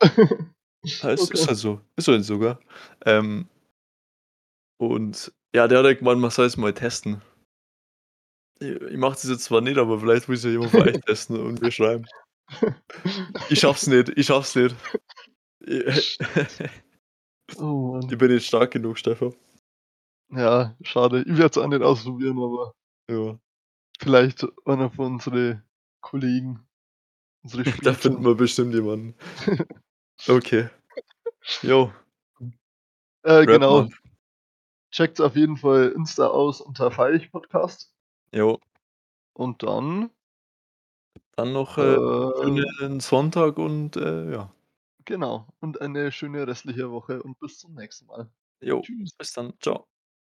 Es 1.02 1.04
ist 1.30 1.32
Okay. 1.32 1.46
halt 1.48 1.56
so. 1.58 1.80
Ist 1.96 2.08
halt 2.08 2.24
so, 2.24 2.38
gell? 2.38 2.58
Ähm 3.06 3.48
und 4.80 5.32
ja, 5.54 5.66
der 5.68 5.78
hat 5.78 5.86
halt 5.86 5.98
gemeint, 6.00 6.20
man 6.20 6.30
soll's 6.30 6.56
mal 6.56 6.72
testen. 6.74 7.22
I 8.60 8.72
ich 8.90 8.96
mache 8.96 9.12
das 9.12 9.28
jetzt 9.28 9.44
zwar 9.44 9.60
nicht, 9.60 9.78
aber 9.78 10.00
vielleicht 10.00 10.28
will's 10.28 10.44
ja 10.44 10.50
jemand 10.50 10.70
von 10.72 10.82
euch 10.82 11.00
testen 11.06 11.38
und 11.40 11.60
mir 11.60 11.70
schreiben. 11.70 12.04
Ich 13.50 13.60
schaff's 13.60 13.86
nicht, 13.86 14.08
ich 14.16 14.26
schaff's 14.26 14.54
nicht. 14.54 14.74
Oh 17.56 17.98
Ich 18.02 18.08
Mann. 18.08 18.18
bin 18.18 18.30
nicht 18.32 18.46
stark 18.46 18.70
genug, 18.72 18.98
Stefan. 18.98 19.34
Ja, 20.30 20.76
schade. 20.82 21.22
Ich 21.22 21.38
werde 21.38 21.46
es 21.46 21.58
auch 21.58 21.66
nicht 21.66 21.82
ausprobieren, 21.82 22.38
aber 22.38 22.74
Ja. 23.10 23.38
vielleicht 23.98 24.46
einer 24.66 24.90
von 24.90 25.14
unsere 25.14 25.62
Kollegen, 26.02 26.66
unsere 27.42 27.64
Da 27.82 27.94
finden 27.94 28.24
wir 28.24 28.34
bestimmt 28.34 28.74
jemanden. 28.74 29.14
Okay. 30.28 30.68
Jo. 31.62 31.92
Äh, 33.22 33.32
Rap 33.32 33.46
genau. 33.46 33.82
mal. 33.82 33.90
Checkt's 34.90 35.20
auf 35.20 35.36
jeden 35.36 35.56
Fall 35.56 35.90
Insta 35.90 36.28
aus 36.28 36.60
unter 36.60 36.90
Feiich-Podcast. 36.90 37.92
Jo. 38.32 38.58
Und 39.34 39.62
dann 39.62 40.10
Dann 41.36 41.52
noch, 41.52 41.78
äh, 41.78 41.94
äh 41.94 42.64
schönen 42.78 43.00
Sonntag 43.00 43.58
und, 43.58 43.96
äh, 43.96 44.32
ja. 44.32 44.52
Genau. 45.04 45.46
Und 45.60 45.80
eine 45.80 46.12
schöne 46.12 46.46
restliche 46.46 46.90
Woche 46.90 47.22
und 47.22 47.38
bis 47.38 47.58
zum 47.58 47.74
nächsten 47.74 48.06
Mal. 48.06 48.30
Jo, 48.60 48.80
Tschüss. 48.82 49.12
bis 49.16 49.32
dann. 49.32 49.52
Tschau. 49.60 49.86